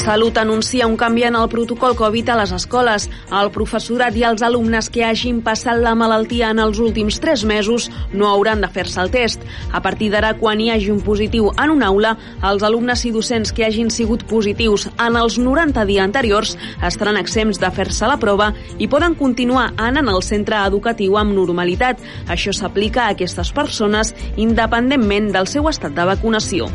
Salut 0.00 0.38
anuncia 0.38 0.86
un 0.86 0.96
canvi 0.96 1.24
en 1.24 1.36
el 1.36 1.48
protocol 1.52 1.92
Covid 1.94 2.30
a 2.32 2.36
les 2.38 2.52
escoles. 2.56 3.04
El 3.36 3.50
professorat 3.52 4.14
i 4.16 4.22
els 4.24 4.40
alumnes 4.40 4.88
que 4.88 5.02
hagin 5.04 5.42
passat 5.44 5.76
la 5.76 5.92
malaltia 5.94 6.48
en 6.54 6.62
els 6.64 6.80
últims 6.80 7.18
tres 7.20 7.42
mesos 7.44 7.90
no 8.14 8.30
hauran 8.30 8.64
de 8.64 8.70
fer-se 8.72 8.96
el 9.02 9.12
test. 9.12 9.44
A 9.76 9.82
partir 9.84 10.08
d'ara, 10.14 10.32
quan 10.40 10.60
hi 10.60 10.70
hagi 10.72 10.88
un 10.88 11.02
positiu 11.04 11.50
en 11.52 11.74
una 11.76 11.90
aula, 11.92 12.14
els 12.48 12.64
alumnes 12.64 13.04
i 13.04 13.12
docents 13.12 13.52
que 13.52 13.66
hagin 13.68 13.92
sigut 13.92 14.24
positius 14.24 14.88
en 14.96 15.20
els 15.20 15.36
90 15.36 15.84
dies 15.84 16.02
anteriors 16.02 16.56
estaran 16.80 17.20
exempts 17.20 17.60
de 17.60 17.68
fer-se 17.70 18.08
la 18.08 18.16
prova 18.16 18.54
i 18.78 18.88
poden 18.88 19.18
continuar 19.20 19.74
anant 19.76 20.08
al 20.08 20.24
centre 20.24 20.64
educatiu 20.64 21.20
amb 21.20 21.36
normalitat. 21.36 22.00
Això 22.26 22.56
s'aplica 22.56 23.04
a 23.04 23.12
aquestes 23.18 23.52
persones 23.52 24.16
independentment 24.40 25.28
del 25.36 25.46
seu 25.46 25.68
estat 25.68 25.92
de 25.92 26.08
vacunació. 26.14 26.72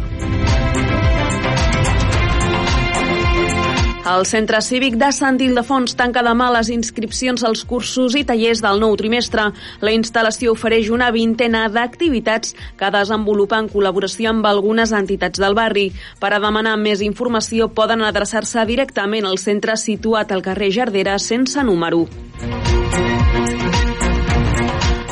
El 4.05 4.27
Centre 4.29 4.59
Cívic 4.61 4.99
de 5.01 5.07
Sant 5.17 5.39
Ildefons 5.41 5.95
tanca 5.97 6.21
demà 6.25 6.51
les 6.53 6.67
inscripcions 6.69 7.41
als 7.47 7.63
cursos 7.65 8.13
i 8.13 8.21
tallers 8.29 8.61
del 8.61 8.77
nou 8.83 8.93
trimestre. 9.01 9.47
La 9.81 9.93
instal·lació 9.97 10.53
ofereix 10.53 10.91
una 10.93 11.07
vintena 11.15 11.63
d'activitats 11.73 12.53
que 12.77 12.91
desenvolupa 12.93 13.57
en 13.63 13.71
col·laboració 13.73 14.29
amb 14.29 14.45
algunes 14.45 14.93
entitats 14.93 15.41
del 15.41 15.57
barri. 15.57 15.87
Per 16.21 16.29
a 16.29 16.41
demanar 16.43 16.77
més 16.77 17.01
informació 17.01 17.71
poden 17.73 18.05
adreçar-se 18.05 18.67
directament 18.69 19.25
al 19.25 19.41
centre 19.41 19.73
situat 19.73 20.31
al 20.31 20.45
carrer 20.45 20.69
Jardera 20.77 21.17
sense 21.17 21.65
número. 21.65 22.05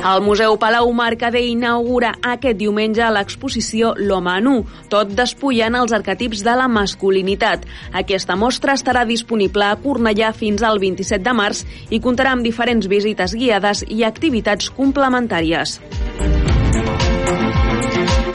El 0.04 0.20
Museu 0.20 0.58
Palau 0.60 0.90
Mercader 0.92 1.46
inaugura 1.48 2.10
aquest 2.28 2.58
diumenge 2.60 3.06
l'exposició 3.16 3.94
L'home 3.96 4.34
nu, 4.44 4.56
tot 4.92 5.14
despullant 5.16 5.78
els 5.80 5.96
arquetips 5.96 6.44
de 6.44 6.58
la 6.60 6.68
masculinitat. 6.68 7.64
Aquesta 8.04 8.36
mostra 8.36 8.76
estarà 8.76 9.06
disponible 9.08 9.64
a 9.64 9.78
Cornellà 9.80 10.34
fins 10.36 10.66
al 10.68 10.84
27 10.84 11.24
de 11.24 11.36
març 11.40 11.64
i 11.88 12.02
comptarà 12.04 12.36
amb 12.36 12.44
diferents 12.44 12.92
visites 12.92 13.38
guiades 13.40 13.86
i 13.88 14.04
activitats 14.04 14.68
complementàries. 14.76 15.80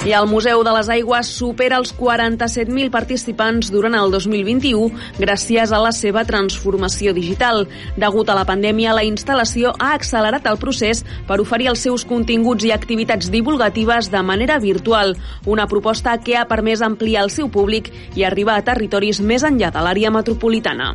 I 0.06 0.12
el 0.14 0.28
Museu 0.30 0.62
de 0.62 0.72
les 0.72 0.88
Aigües 0.94 1.28
supera 1.41 1.77
els 1.80 1.91
47.000 1.98 2.86
participants 2.94 3.68
durant 3.74 3.96
el 3.98 4.12
2021 4.14 4.92
gràcies 5.18 5.72
a 5.74 5.80
la 5.82 5.91
seva 5.92 6.22
transformació 6.24 7.12
digital. 7.16 7.66
Degut 7.98 8.30
a 8.30 8.36
la 8.38 8.46
pandèmia, 8.48 8.94
la 8.94 9.02
instal·lació 9.04 9.74
ha 9.74 9.91
accelerat 9.96 10.46
el 10.46 10.60
procés 10.62 11.02
per 11.26 11.41
oferir 11.42 11.69
els 11.74 11.82
seus 11.82 12.06
continguts 12.08 12.64
i 12.64 12.72
activitats 12.72 13.28
divulgatives 13.34 14.12
de 14.14 14.22
manera 14.22 14.60
virtual, 14.62 15.16
una 15.46 15.66
proposta 15.66 16.16
que 16.22 16.38
ha 16.38 16.46
permès 16.48 16.80
ampliar 16.80 17.26
el 17.26 17.34
seu 17.34 17.50
públic 17.50 17.91
i 18.14 18.24
arribar 18.24 18.56
a 18.56 18.64
territoris 18.64 19.20
més 19.20 19.44
enllà 19.44 19.74
de 19.74 19.82
l'àrea 19.82 20.14
metropolitana. 20.14 20.94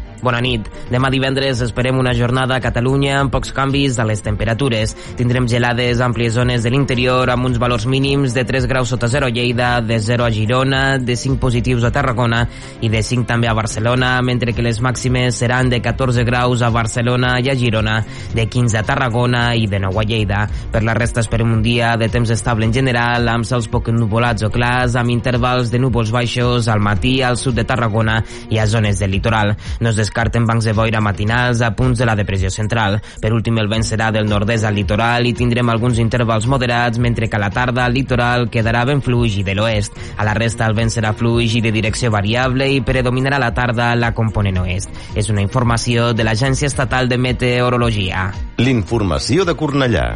Bona 0.21 0.37
nit. 0.41 0.67
Demà 0.93 1.09
divendres 1.09 1.63
esperem 1.65 1.97
una 1.97 2.13
jornada 2.13 2.53
a 2.55 2.61
Catalunya 2.61 3.15
amb 3.19 3.31
pocs 3.33 3.49
canvis 3.57 3.97
a 3.97 4.05
les 4.05 4.21
temperatures. 4.21 4.93
Tindrem 5.17 5.47
gelades 5.49 5.97
a 5.97 6.05
àmplies 6.05 6.35
zones 6.37 6.61
de 6.61 6.69
l'interior 6.69 7.31
amb 7.33 7.47
uns 7.49 7.57
valors 7.61 7.87
mínims 7.89 8.35
de 8.37 8.43
3 8.45 8.67
graus 8.69 8.91
sota 8.93 9.09
0 9.09 9.25
a 9.25 9.33
Lleida, 9.33 9.71
de 9.81 9.97
0 9.99 10.25
a 10.25 10.29
Girona, 10.31 10.81
de 10.99 11.15
5 11.17 11.39
positius 11.41 11.87
a 11.87 11.91
Tarragona 11.91 12.43
i 12.81 12.89
de 12.93 13.01
5 13.01 13.25
també 13.25 13.49
a 13.49 13.55
Barcelona, 13.57 14.11
mentre 14.21 14.53
que 14.53 14.61
les 14.61 14.81
màximes 14.81 15.41
seran 15.41 15.71
de 15.73 15.81
14 15.81 16.23
graus 16.27 16.61
a 16.61 16.69
Barcelona 16.69 17.33
i 17.41 17.49
a 17.49 17.57
Girona, 17.57 17.97
de 18.35 18.45
15 18.45 18.77
a 18.77 18.85
Tarragona 18.85 19.43
i 19.57 19.65
de 19.65 19.81
9 19.81 20.03
a 20.03 20.05
Lleida. 20.05 20.43
Per 20.71 20.83
la 20.85 20.93
resta 20.93 21.25
esperem 21.25 21.49
un 21.49 21.65
dia 21.65 21.95
de 21.97 22.11
temps 22.13 22.29
estable 22.29 22.69
en 22.69 22.75
general, 22.77 23.25
amb 23.31 23.49
cels 23.49 23.71
poc 23.71 23.89
nuvolats 23.89 24.45
o 24.45 24.51
clars, 24.53 24.99
amb 24.99 25.09
intervals 25.09 25.73
de 25.73 25.81
núvols 25.81 26.13
baixos 26.13 26.69
al 26.69 26.79
matí 26.79 27.21
al 27.25 27.41
sud 27.41 27.57
de 27.57 27.65
Tarragona 27.65 28.21
i 28.49 28.61
a 28.61 28.67
zones 28.69 29.01
del 29.01 29.17
litoral. 29.17 29.55
No 29.79 29.89
es 29.89 29.97
descarten 30.11 30.45
bancs 30.45 30.65
de 30.65 30.73
boira 30.75 30.99
matinals 30.99 31.61
a 31.61 31.71
punts 31.71 31.97
de 31.97 32.05
la 32.05 32.15
depressió 32.19 32.49
central. 32.51 32.99
Per 33.21 33.31
últim, 33.31 33.57
el 33.57 33.69
vent 33.71 33.85
serà 33.87 34.11
del 34.11 34.27
nord-est 34.27 34.67
al 34.67 34.75
litoral 34.75 35.25
i 35.25 35.33
tindrem 35.33 35.69
alguns 35.71 36.01
intervals 36.03 36.47
moderats, 36.51 36.99
mentre 36.99 37.29
que 37.29 37.37
a 37.37 37.39
la 37.39 37.49
tarda 37.49 37.85
al 37.85 37.93
litoral 37.95 38.49
quedarà 38.51 38.83
ben 38.85 39.01
fluix 39.01 39.37
i 39.39 39.45
de 39.47 39.55
l'oest. 39.55 39.95
A 40.17 40.27
la 40.27 40.35
resta, 40.35 40.67
el 40.67 40.75
vent 40.75 40.91
serà 40.91 41.13
fluix 41.15 41.55
i 41.55 41.63
de 41.63 41.71
direcció 41.71 42.11
variable 42.11 42.67
i 42.67 42.81
predominarà 42.83 43.39
a 43.39 43.45
la 43.45 43.53
tarda 43.55 43.93
la 43.95 44.11
component 44.11 44.59
oest. 44.65 44.91
És 45.15 45.31
una 45.31 45.41
informació 45.41 46.11
de 46.13 46.27
l'Agència 46.27 46.67
Estatal 46.67 47.07
de 47.07 47.17
Meteorologia. 47.17 48.27
L'informació 48.59 49.47
de 49.47 49.55
Cornellà. 49.55 50.09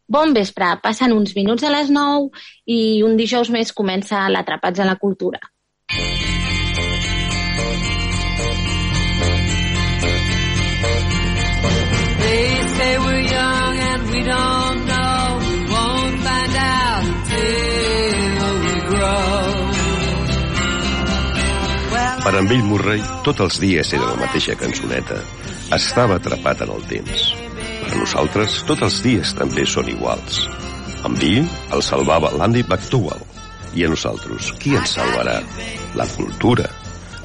Bon 0.07 0.31
vespre, 0.33 0.71
passen 0.81 1.11
uns 1.13 1.35
minuts 1.35 1.65
a 1.67 1.69
les 1.69 1.91
9 1.93 2.29
i 2.73 2.79
un 3.05 3.17
dijous 3.19 3.51
més 3.53 3.73
comença 3.75 4.23
l'Atrapats 4.31 4.79
a 4.79 4.87
la 4.87 4.95
Cultura. 5.01 5.41
Per 22.27 22.35
en 22.35 22.47
Bill 22.49 22.65
Murray, 22.67 22.99
tots 23.23 23.39
els 23.39 23.57
dies 23.63 23.89
era 23.95 24.09
la 24.09 24.17
mateixa 24.19 24.51
cançoneta. 24.59 25.15
Estava 25.77 26.17
atrapat 26.19 26.65
en 26.65 26.73
el 26.73 26.81
temps. 26.89 27.21
Per 27.61 27.93
nosaltres, 28.01 28.57
tots 28.67 28.83
els 28.83 28.97
dies 29.05 29.31
també 29.37 29.63
són 29.63 29.87
iguals. 29.87 30.41
En 31.07 31.15
Bill 31.21 31.47
el 31.77 31.85
salvava 31.87 32.33
l'Andy 32.35 32.65
McDowell. 32.65 33.23
I 33.79 33.87
a 33.87 33.91
nosaltres, 33.93 34.51
qui 34.59 34.75
ens 34.75 34.97
salvarà? 34.97 35.37
La 35.95 36.09
cultura, 36.17 36.67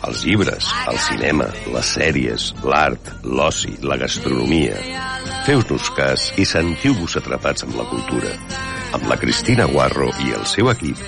els 0.07 0.23
llibres, 0.23 0.71
el 0.95 1.03
cinema, 1.09 1.51
les 1.75 1.93
sèries, 1.99 2.53
l'art, 2.63 3.11
l'oci, 3.27 3.75
la 3.83 3.99
gastronomia. 3.99 4.79
Feu-nos 5.49 5.91
cas 5.99 6.31
i 6.39 6.47
sentiu-vos 6.47 7.19
atrapats 7.19 7.67
amb 7.67 7.75
la 7.83 7.91
cultura. 7.91 8.39
Amb 8.95 9.11
la 9.11 9.19
Cristina 9.19 9.67
Guarro 9.67 10.13
i 10.23 10.31
el 10.39 10.47
seu 10.47 10.71
equip. 10.71 11.03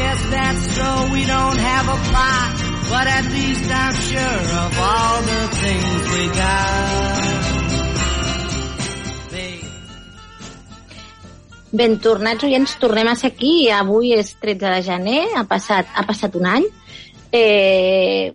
Guess 0.00 0.20
that's 0.34 0.64
so 0.76 0.88
we 1.12 1.22
don't 1.26 1.60
have 1.70 1.86
a 1.96 1.98
plot 2.08 2.48
But 2.90 3.06
at 3.06 3.26
least 3.36 3.66
I'm 3.70 3.94
sure 4.08 4.44
of 4.64 4.72
all 4.88 5.16
the 5.30 5.42
things 5.62 6.00
we 6.14 6.24
got 6.40 7.40
Ben 11.72 12.00
tornats, 12.02 12.42
oients, 12.42 12.72
tornem 12.82 13.06
a 13.06 13.14
ser 13.14 13.28
aquí. 13.30 13.70
Avui 13.70 14.10
és 14.16 14.32
13 14.42 14.72
de 14.74 14.80
gener, 14.82 15.20
ha 15.38 15.44
passat, 15.46 15.86
ha 15.94 16.02
passat 16.02 16.34
un 16.34 16.48
any. 16.50 16.66
Eh, 17.30 18.32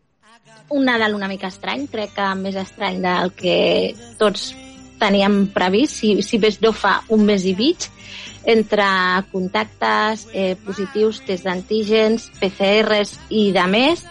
un 0.71 0.85
Nadal 0.87 1.17
una 1.17 1.27
mica 1.27 1.49
estrany, 1.51 1.83
crec 1.91 2.15
que 2.15 2.29
més 2.39 2.55
estrany 2.55 3.01
del 3.03 3.33
que 3.35 3.57
tots 4.21 4.53
teníem 5.01 5.49
previst, 5.51 5.99
si, 5.99 6.13
si 6.23 6.39
més 6.39 6.61
no 6.63 6.71
fa 6.71 7.01
un 7.11 7.27
mes 7.27 7.43
i 7.43 7.51
mig, 7.59 7.89
entre 8.45 8.85
contactes 9.31 10.27
eh, 10.33 10.55
positius, 10.65 11.21
test 11.25 11.47
d'antígens, 11.47 12.29
PCRs 12.39 13.17
i 13.33 13.49
de 13.55 13.65
més, 13.71 14.05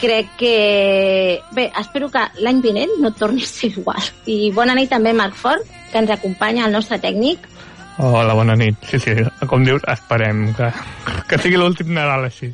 crec 0.00 0.34
que... 0.38 1.40
Bé, 1.54 1.68
espero 1.78 2.10
que 2.10 2.24
l'any 2.42 2.60
vinent 2.64 2.96
no 3.00 3.12
torni 3.14 3.44
a 3.44 3.48
ser 3.48 3.70
igual. 3.70 4.02
I 4.26 4.50
bona 4.54 4.74
nit 4.78 4.90
també, 4.90 5.14
Marc 5.16 5.38
Fort, 5.38 5.66
que 5.92 6.02
ens 6.02 6.10
acompanya, 6.10 6.66
el 6.66 6.74
nostre 6.74 6.98
tècnic. 7.02 7.46
Hola, 8.02 8.34
bona 8.34 8.56
nit. 8.58 8.78
Sí, 8.88 8.98
sí, 8.98 9.14
com 9.48 9.64
dius, 9.66 9.84
esperem 9.88 10.48
que, 10.58 10.70
que 11.30 11.38
sigui 11.38 11.60
l'últim 11.60 11.92
Nadal 11.94 12.26
així. 12.28 12.50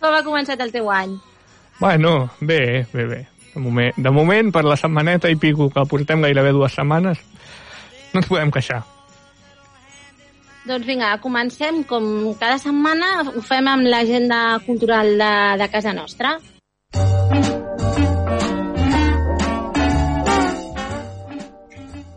Com 0.00 0.14
ha 0.14 0.22
començat 0.22 0.60
el 0.62 0.74
teu 0.74 0.90
any? 0.92 1.16
Bueno, 1.80 2.30
bé, 2.40 2.86
bé, 2.92 3.06
bé. 3.10 3.22
De 3.54 3.62
moment, 3.64 3.96
de 3.96 4.10
moment, 4.12 4.52
per 4.52 4.62
la 4.66 4.76
setmaneta 4.76 5.32
i 5.32 5.38
pico 5.40 5.70
que 5.72 5.86
portem 5.88 6.22
gairebé 6.22 6.52
dues 6.52 6.76
setmanes, 6.76 7.22
no 8.12 8.20
ens 8.20 8.28
podem 8.28 8.52
queixar. 8.52 8.82
Doncs 10.66 10.82
vinga, 10.82 11.12
comencem 11.22 11.84
com 11.86 12.34
cada 12.40 12.58
setmana, 12.58 13.22
ho 13.30 13.42
fem 13.50 13.68
amb 13.70 13.86
l'agenda 13.86 14.58
cultural 14.66 15.12
de, 15.20 15.32
de 15.62 15.68
casa 15.70 15.92
nostra. 15.94 16.32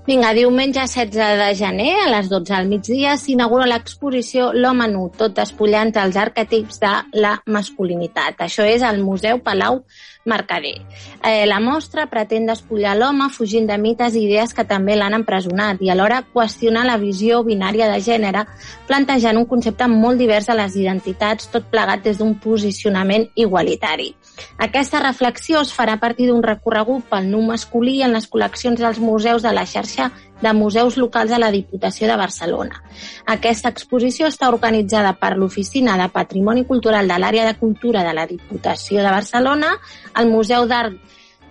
Vinga, 0.09 0.31
diumenge 0.33 0.81
16 0.81 1.37
de 1.37 1.51
gener, 1.53 1.91
a 2.01 2.09
les 2.09 2.31
12 2.31 2.55
al 2.57 2.65
migdia, 2.65 3.11
s'inaugura 3.21 3.67
l'exposició 3.69 4.47
L'home 4.57 4.87
nu, 4.89 5.03
tot 5.13 5.35
despullant 5.37 5.93
els 6.01 6.17
arquetips 6.17 6.81
de 6.81 6.93
la 7.21 7.35
masculinitat. 7.45 8.41
Això 8.47 8.65
és 8.65 8.81
al 8.81 8.97
Museu 9.05 9.37
Palau 9.45 9.83
Mercader. 10.25 10.81
Eh, 11.23 11.45
la 11.47 11.59
mostra 11.59 12.05
pretén 12.11 12.45
despullar 12.45 12.95
l'home 12.97 13.29
fugint 13.31 13.67
de 13.69 13.77
mites 13.79 14.15
i 14.15 14.25
idees 14.27 14.53
que 14.53 14.65
també 14.67 14.97
l'han 14.97 15.15
empresonat 15.15 15.79
i 15.81 15.89
alhora 15.89 16.21
qüestionar 16.33 16.83
la 16.85 16.97
visió 16.99 17.39
binària 17.47 17.87
de 17.87 18.01
gènere, 18.03 18.43
plantejant 18.87 19.39
un 19.39 19.47
concepte 19.47 19.87
molt 19.87 20.19
divers 20.19 20.49
de 20.51 20.57
les 20.59 20.75
identitats, 20.75 21.47
tot 21.53 21.69
plegat 21.71 22.03
des 22.03 22.19
d'un 22.19 22.35
posicionament 22.35 23.29
igualitari. 23.35 24.13
Aquesta 24.57 24.99
reflexió 25.03 25.63
es 25.63 25.71
farà 25.75 25.95
a 25.95 26.03
partir 26.03 26.27
d'un 26.27 26.43
recorregut 26.43 27.07
pel 27.09 27.31
nu 27.31 27.41
masculí 27.47 28.01
en 28.03 28.13
les 28.15 28.27
col·leccions 28.29 28.79
dels 28.79 28.99
museus 28.99 29.43
de 29.43 29.55
la 29.55 29.65
xarxa 29.65 30.11
de 30.41 30.53
museus 30.53 30.97
locals 30.97 31.31
de 31.31 31.39
la 31.39 31.51
Diputació 31.51 32.07
de 32.07 32.15
Barcelona. 32.17 32.81
Aquesta 33.25 33.69
exposició 33.69 34.27
està 34.27 34.49
organitzada 34.49 35.13
per 35.19 35.35
l'Oficina 35.37 35.97
de 35.99 36.09
Patrimoni 36.13 36.65
Cultural 36.65 37.07
de 37.07 37.19
l'Àrea 37.19 37.45
de 37.47 37.57
Cultura 37.59 38.03
de 38.07 38.13
la 38.13 38.25
Diputació 38.27 39.03
de 39.03 39.11
Barcelona, 39.11 39.75
el 40.15 40.31
Museu 40.31 40.67
d'Art 40.67 40.97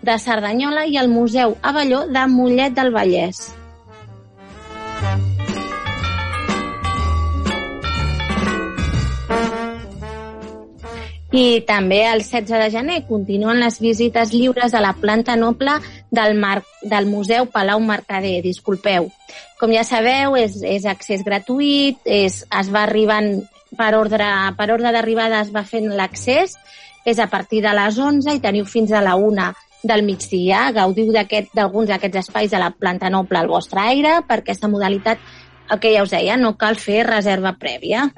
de 0.02 0.18
Cerdanyola 0.18 0.86
i 0.86 0.96
el 0.96 1.08
Museu 1.08 1.56
Avelló 1.62 2.06
de 2.06 2.26
Mollet 2.26 2.76
del 2.76 2.94
Vallès. 2.94 3.48
I 11.30 11.60
també 11.68 12.06
el 12.08 12.22
16 12.24 12.48
de 12.48 12.70
gener 12.72 13.02
continuen 13.06 13.60
les 13.60 13.76
visites 13.84 14.32
lliures 14.32 14.72
a 14.72 14.80
la 14.80 14.94
planta 14.96 15.36
noble 15.36 15.74
del, 16.10 16.34
Mar 16.38 16.62
del 16.82 17.06
Museu 17.06 17.46
Palau 17.46 17.80
Mercader. 17.80 18.40
Disculpeu. 18.42 19.10
Com 19.60 19.72
ja 19.74 19.84
sabeu, 19.84 20.36
és, 20.38 20.58
és 20.62 20.86
accés 20.88 21.24
gratuït, 21.26 22.00
és, 22.04 22.42
es 22.44 22.72
va 22.74 22.84
arribant 22.86 23.34
per 23.76 23.94
ordre, 23.98 24.26
per 24.56 24.70
ordre 24.72 24.92
d'arribada 24.94 25.42
es 25.44 25.52
va 25.52 25.64
fent 25.66 25.90
l'accés, 25.92 26.56
és 27.04 27.18
a 27.18 27.28
partir 27.28 27.62
de 27.64 27.72
les 27.76 27.98
11 27.98 28.36
i 28.36 28.40
teniu 28.44 28.64
fins 28.68 28.92
a 28.92 29.02
la 29.04 29.16
1 29.16 29.50
del 29.82 30.04
migdia. 30.04 30.68
Gaudiu 30.74 31.12
d'alguns 31.12 31.88
d'aquests 31.88 32.24
espais 32.24 32.50
de 32.50 32.60
la 32.60 32.70
planta 32.70 33.10
noble 33.10 33.38
al 33.38 33.48
vostre 33.48 33.80
aire. 33.80 34.18
Per 34.28 34.40
aquesta 34.40 34.68
modalitat, 34.68 35.18
el 35.70 35.80
que 35.80 35.92
ja 35.94 36.02
us 36.06 36.14
deia, 36.14 36.36
no 36.36 36.56
cal 36.56 36.76
fer 36.76 37.04
reserva 37.06 37.56
prèvia. 37.60 38.08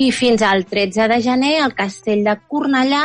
I 0.00 0.10
fins 0.16 0.40
al 0.40 0.64
13 0.64 1.08
de 1.12 1.20
gener, 1.20 1.58
al 1.60 1.74
Castell 1.76 2.22
de 2.24 2.38
Cornellà, 2.48 3.02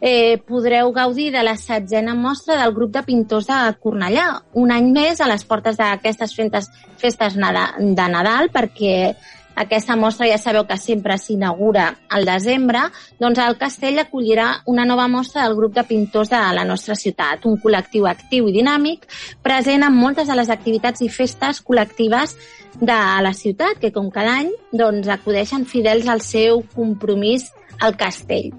eh, 0.00 0.38
podreu 0.46 0.92
gaudir 0.94 1.32
de 1.34 1.42
la 1.42 1.56
setzena 1.58 2.14
mostra 2.14 2.54
del 2.60 2.74
grup 2.76 2.92
de 2.94 3.02
pintors 3.02 3.48
de 3.48 3.56
Cornellà. 3.82 4.28
Un 4.54 4.70
any 4.70 4.92
més 4.94 5.20
a 5.20 5.26
les 5.26 5.42
portes 5.44 5.80
d'aquestes 5.80 6.36
festes, 6.36 6.70
festes 7.02 7.34
de 7.34 8.06
Nadal, 8.14 8.52
perquè 8.54 9.16
aquesta 9.58 9.96
mostra 9.98 10.28
ja 10.30 10.38
sabeu 10.38 10.62
que 10.68 10.76
sempre 10.78 11.16
s'inaugura 11.18 11.88
al 12.14 12.24
desembre, 12.28 12.84
doncs 13.18 13.40
el 13.42 13.56
castell 13.58 13.98
acollirà 13.98 14.62
una 14.70 14.84
nova 14.86 15.08
mostra 15.10 15.42
del 15.42 15.56
grup 15.58 15.74
de 15.74 15.82
pintors 15.82 16.30
de 16.30 16.38
la 16.54 16.62
nostra 16.64 16.94
ciutat, 16.94 17.42
un 17.50 17.58
col·lectiu 17.58 18.06
actiu 18.06 18.46
i 18.46 18.54
dinàmic, 18.54 19.08
present 19.42 19.82
en 19.82 19.98
moltes 19.98 20.30
de 20.30 20.38
les 20.38 20.52
activitats 20.54 21.02
i 21.02 21.10
festes 21.10 21.58
col·lectives 21.66 22.36
de 22.80 22.98
la 23.22 23.34
ciutat, 23.34 23.78
que 23.82 23.92
com 23.92 24.10
cada 24.14 24.38
any 24.44 24.52
doncs, 24.72 25.10
acudeixen 25.10 25.66
fidels 25.66 26.08
al 26.08 26.22
seu 26.24 26.62
compromís 26.74 27.50
al 27.80 27.96
castell. 27.98 28.52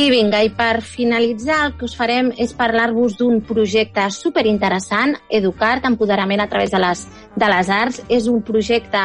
I 0.00 0.06
vinga, 0.08 0.38
i 0.40 0.48
per 0.56 0.80
finalitzar 0.80 1.58
el 1.66 1.72
que 1.76 1.84
us 1.84 1.92
farem 1.98 2.30
és 2.40 2.54
parlar-vos 2.56 3.18
d'un 3.18 3.42
projecte 3.44 4.06
superinteressant, 4.14 5.12
Educart, 5.28 5.84
empoderament 5.84 6.40
a 6.40 6.46
través 6.48 6.72
de 6.72 6.80
les, 6.80 7.02
de 7.36 7.50
les 7.52 7.72
arts. 7.74 7.98
És 8.08 8.28
un 8.30 8.40
projecte 8.40 9.02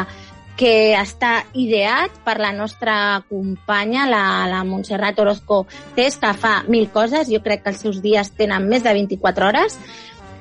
que 0.55 0.95
està 0.95 1.43
ideat 1.53 2.13
per 2.23 2.37
la 2.39 2.53
nostra 2.55 3.21
companya, 3.29 4.05
la, 4.07 4.47
la 4.47 4.63
Montserrat 4.63 5.19
Orozco 5.19 5.65
Tess, 5.95 6.17
que 6.21 6.31
fa 6.39 6.61
mil 6.71 6.87
coses. 6.93 7.29
Jo 7.31 7.41
crec 7.43 7.63
que 7.63 7.73
els 7.73 7.83
seus 7.83 8.01
dies 8.03 8.31
tenen 8.37 8.69
més 8.71 8.83
de 8.83 8.93
24 8.95 9.49
hores. 9.49 9.79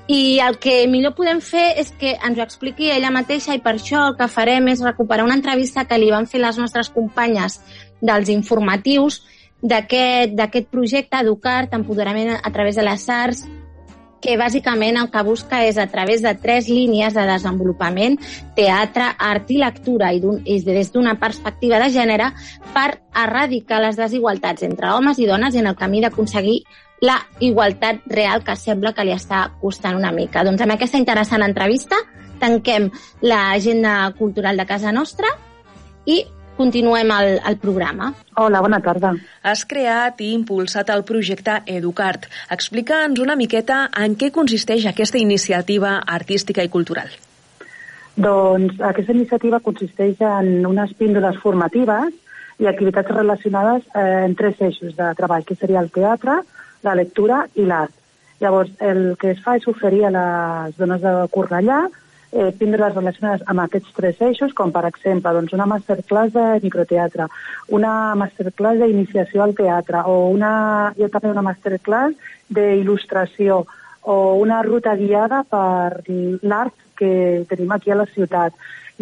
I 0.06 0.38
el 0.44 0.58
que 0.60 0.82
millor 0.86 1.14
podem 1.16 1.40
fer 1.40 1.78
és 1.80 1.90
que 1.98 2.12
ens 2.14 2.38
ho 2.38 2.44
expliqui 2.44 2.90
ella 2.92 3.10
mateixa 3.10 3.56
i 3.56 3.62
per 3.64 3.78
això 3.78 4.02
el 4.10 4.18
que 4.18 4.28
farem 4.28 4.68
és 4.68 4.84
recuperar 4.84 5.24
una 5.24 5.38
entrevista 5.38 5.86
que 5.88 5.98
li 5.98 6.10
van 6.12 6.28
fer 6.28 6.42
les 6.44 6.60
nostres 6.60 6.92
companyes 6.92 7.58
dels 8.04 8.28
informatius 8.28 9.22
d'aquest 9.64 10.68
projecte 10.68 11.22
Educart, 11.24 11.72
empoderament 11.72 12.34
a 12.36 12.50
través 12.52 12.76
de 12.76 12.84
les 12.84 13.08
arts, 13.08 13.46
que 14.24 14.38
bàsicament 14.40 14.96
el 14.96 15.10
que 15.12 15.22
busca 15.26 15.60
és 15.68 15.76
a 15.76 15.86
través 15.92 16.22
de 16.24 16.32
tres 16.40 16.70
línies 16.72 17.12
de 17.14 17.26
desenvolupament, 17.28 18.16
teatre, 18.56 19.10
art 19.20 19.50
i 19.52 19.58
lectura, 19.60 20.14
i, 20.16 20.22
i 20.48 20.60
des 20.64 20.92
d'una 20.94 21.18
perspectiva 21.20 21.78
de 21.82 21.90
gènere, 21.92 22.30
per 22.72 22.88
erradicar 23.24 23.82
les 23.84 24.00
desigualtats 24.00 24.64
entre 24.64 24.94
homes 24.96 25.20
i 25.20 25.28
dones 25.28 25.54
en 25.60 25.68
el 25.68 25.76
camí 25.76 26.00
d'aconseguir 26.00 26.62
la 27.04 27.18
igualtat 27.44 28.00
real 28.08 28.42
que 28.46 28.56
sembla 28.56 28.94
que 28.96 29.04
li 29.04 29.12
està 29.12 29.50
costant 29.60 29.98
una 29.98 30.12
mica. 30.14 30.44
Doncs 30.46 30.62
amb 30.64 30.76
aquesta 30.76 31.00
interessant 31.00 31.44
entrevista 31.44 31.98
tanquem 32.40 32.88
l'agenda 33.22 34.14
cultural 34.18 34.56
de 34.56 34.66
casa 34.66 34.92
nostra 34.92 35.28
i 36.06 36.22
continuem 36.56 37.10
el, 37.10 37.40
el 37.46 37.56
programa. 37.58 38.12
Hola, 38.36 38.60
bona 38.64 38.80
tarda. 38.82 39.14
Has 39.42 39.64
creat 39.68 40.20
i 40.24 40.32
impulsat 40.34 40.90
el 40.94 41.04
projecte 41.06 41.60
Educart. 41.66 42.28
Explica'ns 42.54 43.20
una 43.22 43.36
miqueta 43.36 43.88
en 44.04 44.16
què 44.20 44.30
consisteix 44.34 44.86
aquesta 44.90 45.20
iniciativa 45.20 45.98
artística 46.18 46.64
i 46.64 46.70
cultural. 46.72 47.10
Doncs 48.14 48.78
aquesta 48.78 49.12
iniciativa 49.12 49.58
consisteix 49.60 50.20
en 50.22 50.66
unes 50.66 50.94
píndoles 50.94 51.40
formatives 51.42 52.14
i 52.62 52.68
activitats 52.70 53.10
relacionades 53.10 53.82
eh, 53.90 54.24
en 54.28 54.36
tres 54.38 54.60
eixos 54.62 54.94
de 54.94 55.10
treball, 55.18 55.42
que 55.44 55.58
seria 55.58 55.82
el 55.82 55.90
teatre, 55.90 56.38
la 56.86 56.94
lectura 56.94 57.42
i 57.58 57.66
l'art. 57.66 57.92
Llavors, 58.42 58.70
el 58.82 59.16
que 59.18 59.32
es 59.34 59.42
fa 59.42 59.56
és 59.58 59.66
oferir 59.70 60.04
a 60.06 60.12
les 60.14 60.78
dones 60.78 61.02
de 61.02 61.12
Cornellà 61.34 61.84
eh, 62.34 62.50
píndoles 62.58 62.94
relacionades 62.94 63.44
amb 63.46 63.62
aquests 63.64 63.94
tres 63.96 64.20
eixos, 64.26 64.52
com 64.58 64.72
per 64.74 64.84
exemple 64.90 65.32
doncs, 65.36 65.54
una 65.56 65.68
masterclass 65.70 66.34
de 66.34 66.46
microteatre, 66.64 67.28
una 67.78 67.94
masterclass 68.18 68.82
d'iniciació 68.82 69.44
al 69.44 69.54
teatre, 69.56 70.02
o 70.10 70.28
una, 70.34 70.92
jo 70.98 71.08
també 71.08 71.32
una 71.32 71.46
masterclass 71.46 72.18
d'il·lustració, 72.50 73.62
o 74.04 74.16
una 74.36 74.60
ruta 74.62 74.92
guiada 75.00 75.44
per 75.48 76.02
l'art 76.44 76.74
que 76.98 77.44
tenim 77.48 77.72
aquí 77.72 77.90
a 77.90 78.02
la 78.02 78.08
ciutat. 78.12 78.52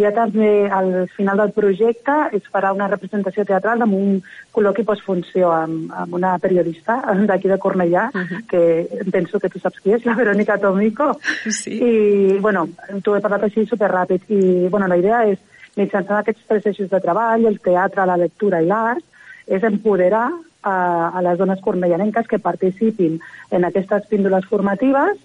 Ja 0.00 0.08
també 0.16 0.70
al 0.72 1.08
final 1.12 1.36
del 1.36 1.50
projecte 1.52 2.14
es 2.32 2.46
farà 2.52 2.70
una 2.72 2.88
representació 2.88 3.44
teatral 3.44 3.84
amb 3.84 3.96
un 3.96 4.14
col·loqui 4.56 4.86
postfunció 4.88 5.50
amb, 5.52 5.92
amb 5.92 6.16
una 6.16 6.38
periodista 6.40 7.00
d'aquí 7.28 7.50
de 7.50 7.58
Cornellà, 7.60 8.08
uh 8.08 8.22
-huh. 8.22 8.40
que 8.48 8.88
penso 9.10 9.38
que 9.38 9.50
tu 9.50 9.58
saps 9.58 9.80
qui 9.80 9.92
és, 9.92 10.04
la 10.04 10.14
Verónica 10.14 10.58
Tomico. 10.58 11.18
Sí. 11.50 11.76
I, 11.76 12.38
bueno, 12.40 12.68
t'ho 13.02 13.16
he 13.16 13.20
parlat 13.20 13.42
així 13.42 13.66
superràpid. 13.66 14.22
I, 14.28 14.68
bueno, 14.68 14.86
la 14.88 14.96
idea 14.96 15.26
és, 15.26 15.38
mitjançant 15.76 16.18
aquests 16.18 16.46
tres 16.46 16.66
eixos 16.66 16.90
de 16.90 17.00
treball, 17.00 17.46
el 17.46 17.60
teatre, 17.60 18.06
la 18.06 18.16
lectura 18.16 18.62
i 18.62 18.66
l'art, 18.66 19.04
és 19.46 19.62
empoderar 19.62 20.30
a, 20.62 21.10
a 21.18 21.22
les 21.22 21.38
dones 21.38 21.60
cornellanenques 21.60 22.26
que 22.28 22.38
participin 22.38 23.20
en 23.50 23.64
aquestes 23.64 24.06
píndoles 24.06 24.44
formatives 24.46 25.18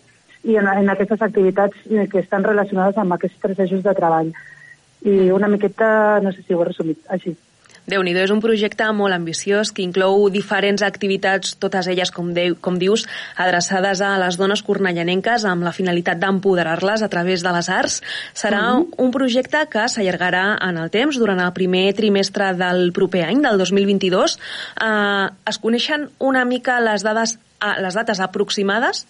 i 0.44 0.58
en, 0.58 0.68
en 0.68 0.90
aquestes 0.90 1.22
activitats 1.22 1.88
que 2.12 2.20
estan 2.20 2.44
relacionades 2.44 2.98
amb 2.98 3.14
aquests 3.14 3.42
tres 3.42 3.60
eixos 3.66 3.84
de 3.84 3.96
treball 3.98 4.32
i 5.06 5.32
una 5.32 5.48
miqueta, 5.48 6.20
no 6.24 6.32
sé 6.32 6.44
si 6.44 6.54
ho 6.54 6.64
he 6.64 6.72
resumit 6.72 7.14
així. 7.14 7.36
déu 7.88 8.02
nhi 8.04 8.12
és 8.20 8.32
un 8.34 8.42
projecte 8.44 8.84
molt 8.92 9.16
ambiciós 9.16 9.70
que 9.72 9.80
inclou 9.80 10.26
diferents 10.28 10.82
activitats, 10.84 11.54
totes 11.56 11.88
elles, 11.88 12.12
com, 12.12 12.34
de, 12.36 12.50
com 12.60 12.76
dius, 12.76 13.06
adreçades 13.40 14.02
a 14.04 14.10
les 14.20 14.36
dones 14.36 14.60
cornellanenques 14.68 15.46
amb 15.48 15.64
la 15.64 15.72
finalitat 15.72 16.20
d'empoderar-les 16.20 17.06
a 17.06 17.08
través 17.08 17.46
de 17.46 17.54
les 17.56 17.70
arts. 17.70 18.02
Serà 18.36 18.74
uh 18.74 18.84
-huh. 18.84 18.94
un 18.98 19.12
projecte 19.12 19.66
que 19.72 19.88
s'allargarà 19.88 20.58
en 20.68 20.78
el 20.78 20.90
temps 20.90 21.18
durant 21.18 21.40
el 21.40 21.54
primer 21.54 21.94
trimestre 21.94 22.54
del 22.56 22.92
proper 22.92 23.24
any, 23.24 23.42
del 23.42 23.58
2022. 23.58 24.38
Eh, 24.82 25.28
es 25.46 25.58
coneixen 25.58 26.10
una 26.20 26.44
mica 26.44 26.82
les 26.82 27.04
dades 27.04 27.40
les 27.82 27.94
dates 27.94 28.20
aproximades? 28.20 29.08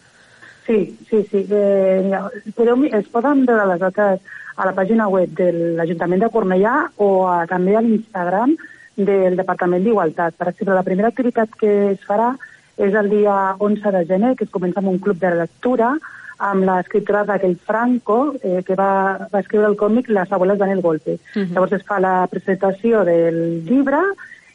Sí, 0.68 0.98
sí, 1.10 1.24
sí. 1.32 1.46
Eh, 1.50 2.12
podeu, 2.56 2.84
es 2.92 3.08
poden 3.08 3.46
veure 3.48 3.70
les 3.70 3.80
dates 3.80 4.20
a 4.58 4.66
la 4.68 4.74
pàgina 4.76 5.08
web 5.08 5.32
de 5.38 5.48
l'Ajuntament 5.78 6.26
de 6.26 6.30
Cornellà 6.34 6.76
o 7.00 7.26
a, 7.30 7.46
també 7.48 7.78
a 7.78 7.84
l'Instagram 7.86 8.58
del 8.98 9.38
Departament 9.40 9.86
d'Igualtat. 9.86 10.36
Per 10.36 10.50
exemple, 10.52 10.76
la 10.76 10.84
primera 10.84 11.14
activitat 11.14 11.56
que 11.56 11.74
es 11.94 12.04
farà 12.04 12.34
és 12.78 12.94
el 12.94 13.10
dia 13.10 13.56
11 13.64 13.94
de 13.96 14.04
gener, 14.12 14.36
que 14.36 14.44
es 14.46 14.54
comença 14.54 14.84
amb 14.84 14.92
un 14.92 15.00
club 15.00 15.22
de 15.24 15.32
lectura 15.40 15.96
amb 16.38 16.68
l'escriptora 16.68 17.24
Raquel 17.24 17.56
Franco, 17.66 18.36
eh, 18.44 18.62
que 18.66 18.76
va, 18.78 19.28
va 19.32 19.40
escriure 19.40 19.72
el 19.72 19.78
còmic 19.78 20.10
Las 20.10 20.32
abuelas 20.32 20.60
dan 20.60 20.70
el 20.70 20.82
golpe. 20.82 21.14
Uh 21.14 21.42
-huh. 21.42 21.54
Llavors 21.54 21.74
es 21.74 21.84
fa 21.84 22.00
la 22.00 22.28
presentació 22.28 23.04
del 23.04 23.64
llibre 23.66 24.02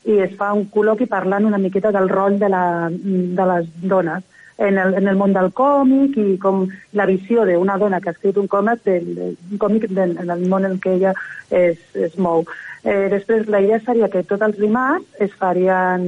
i 0.05 0.19
es 0.19 0.37
fa 0.37 0.53
un 0.53 0.69
col·loqui 0.71 1.09
parlant 1.09 1.45
una 1.45 1.59
miqueta 1.59 1.91
del 1.91 2.09
rol 2.09 2.39
de, 2.39 2.49
la, 2.49 2.89
de 2.91 3.47
les 3.47 3.67
dones 3.83 4.23
en 4.63 4.79
el, 4.79 4.95
en 4.95 5.09
el 5.09 5.17
món 5.19 5.33
del 5.35 5.51
còmic 5.59 6.17
i 6.21 6.37
com 6.43 6.67
la 6.99 7.07
visió 7.11 7.47
d'una 7.49 7.79
dona 7.83 8.01
que 8.01 8.11
ha 8.11 8.17
escrit 8.17 8.39
un 8.39 8.49
còmic, 8.51 8.85
del, 8.87 9.35
un 9.51 9.59
còmic 9.59 9.89
del, 9.91 10.15
en 10.23 10.31
el 10.31 10.45
món 10.53 10.69
en 10.69 10.79
què 10.83 10.95
ella 10.99 11.15
es, 11.51 11.81
es 11.95 12.15
mou. 12.19 12.47
Eh, 12.85 13.09
després, 13.11 13.49
la 13.51 13.63
idea 13.63 13.81
seria 13.83 14.11
que 14.13 14.25
tots 14.27 14.43
els 14.47 14.59
dimarts 14.59 15.23
es 15.23 15.35
farien 15.39 16.07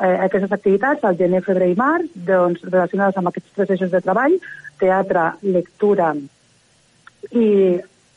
eh, 0.00 0.16
aquestes 0.26 0.52
activitats, 0.52 1.04
al 1.04 1.18
gener, 1.18 1.42
febrer 1.46 1.70
i 1.72 1.78
març, 1.78 2.10
doncs, 2.30 2.64
relacionades 2.68 3.18
amb 3.18 3.30
aquests 3.30 3.54
tres 3.58 3.74
eixos 3.76 3.92
de 3.92 4.02
treball, 4.04 4.38
teatre, 4.80 5.26
lectura 5.42 6.14
i, 7.30 7.46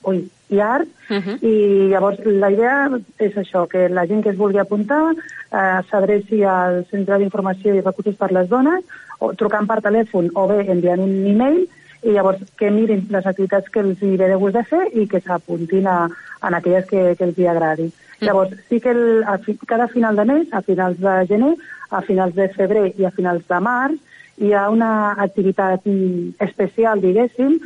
ui, 0.09 0.23
i 0.53 0.59
art, 0.61 0.89
uh 1.09 1.17
-huh. 1.17 1.37
i 1.41 1.89
llavors 1.91 2.19
la 2.25 2.51
idea 2.51 2.89
és 3.19 3.35
això, 3.35 3.67
que 3.67 3.89
la 3.89 4.05
gent 4.07 4.23
que 4.23 4.29
es 4.29 4.37
vulgui 4.37 4.59
apuntar 4.59 5.13
eh, 5.13 5.79
s'adreci 5.89 6.43
al 6.43 6.85
Centre 6.91 7.17
d'Informació 7.17 7.73
i 7.73 7.81
Recursos 7.81 8.15
per 8.15 8.31
les 8.31 8.49
Dones, 8.49 8.83
o 9.23 9.31
trucant 9.39 9.69
per 9.69 9.79
telèfon 9.85 10.29
o 10.35 10.45
bé 10.51 10.65
enviant 10.67 11.01
un 11.03 11.15
e-mail, 11.31 11.63
i 12.03 12.11
llavors 12.11 12.41
que 12.59 12.69
mirin 12.71 13.05
les 13.11 13.27
activitats 13.29 13.69
que 13.71 13.81
els 13.83 14.01
hi 14.03 14.15
ve 14.19 14.27
de 14.27 14.39
gust 14.39 14.57
de 14.57 14.63
fer 14.67 14.83
i 14.99 15.05
que 15.07 15.21
s'apuntin 15.23 15.87
a, 15.87 15.99
a 16.41 16.49
aquelles 16.57 16.87
que, 16.89 17.03
que 17.15 17.27
els 17.29 17.37
hi 17.39 17.47
agradi. 17.47 17.87
Mm. 17.87 18.25
Llavors, 18.27 18.57
sí 18.69 18.79
que 18.83 18.91
el, 18.91 19.23
a 19.23 19.37
fi, 19.43 19.55
cada 19.67 19.87
final 19.87 20.19
de 20.19 20.25
mes, 20.27 20.49
a 20.51 20.61
finals 20.61 20.99
de 20.99 21.13
gener, 21.29 21.53
a 21.89 22.01
finals 22.01 22.35
de 22.35 22.49
febrer 22.57 22.89
i 22.99 23.07
a 23.07 23.13
finals 23.15 23.47
de 23.47 23.61
març, 23.63 24.01
hi 24.43 24.51
ha 24.51 24.65
una 24.73 25.13
activitat 25.13 25.85
mm, 25.85 26.35
especial, 26.43 27.01
diguéssim, 27.01 27.59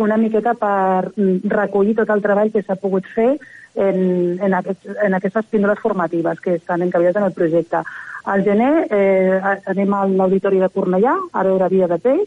una 0.00 0.16
miqueta 0.16 0.56
per 0.58 1.12
mm, 1.12 1.52
recollir 1.52 1.94
tot 2.00 2.10
el 2.10 2.24
treball 2.24 2.50
que 2.50 2.64
s'ha 2.64 2.78
pogut 2.80 3.06
fer 3.14 3.36
en, 3.76 4.38
en, 4.40 4.54
aquest, 4.56 4.88
en 5.04 5.14
aquestes 5.14 5.46
píndoles 5.52 5.78
formatives 5.78 6.40
que 6.40 6.56
estan 6.56 6.82
encabillades 6.82 7.20
en 7.20 7.28
el 7.28 7.36
projecte. 7.36 7.84
Al 8.26 8.42
gener 8.42 8.88
eh, 8.90 9.38
anem 9.70 9.92
a 9.94 10.02
l'Auditori 10.10 10.58
de 10.58 10.68
Cornellà 10.74 11.14
a 11.30 11.44
veure 11.46 11.68
Via 11.70 11.86
de 11.86 11.98
Peix. 12.02 12.26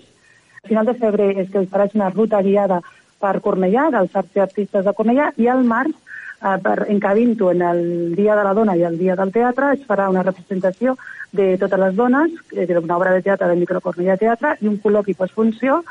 A 0.64 0.68
final 0.68 0.88
de 0.88 0.96
febrer 0.96 1.34
és 1.42 1.50
que 1.52 1.64
es 1.64 1.72
farà 1.72 1.90
una 1.94 2.12
ruta 2.14 2.40
guiada 2.46 2.80
per 3.20 3.40
Cornellà, 3.44 3.90
dels 3.92 4.16
arts 4.16 4.38
i 4.38 4.44
artistes 4.44 4.86
de 4.86 4.94
Cornellà, 4.96 5.34
i 5.36 5.50
al 5.52 5.66
març 5.68 5.92
eh, 5.92 6.56
per 6.64 6.78
encabint-ho 6.88 7.52
en 7.52 7.66
el 7.72 7.82
Dia 8.16 8.38
de 8.40 8.48
la 8.48 8.56
Dona 8.56 8.78
i 8.80 8.86
el 8.88 8.96
Dia 9.00 9.18
del 9.20 9.34
Teatre, 9.36 9.74
es 9.76 9.84
farà 9.88 10.08
una 10.10 10.24
representació 10.24 10.96
de 11.36 11.52
totes 11.62 11.84
les 11.84 11.96
dones, 11.96 12.32
eh, 12.56 12.68
una 12.78 12.98
obra 12.98 13.14
de 13.14 13.22
teatre 13.26 13.52
de 13.52 13.60
Microcornellà 13.60 14.18
Teatre 14.18 14.56
i 14.62 14.72
un 14.72 14.80
col·loqui 14.80 15.18
postfunció 15.20 15.82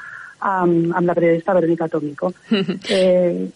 amb, 0.40 0.94
amb 0.94 1.04
la 1.06 1.14
periodista 1.14 1.52
Verónica 1.52 1.88
Tomico. 1.92 2.32
eh, 2.88 3.48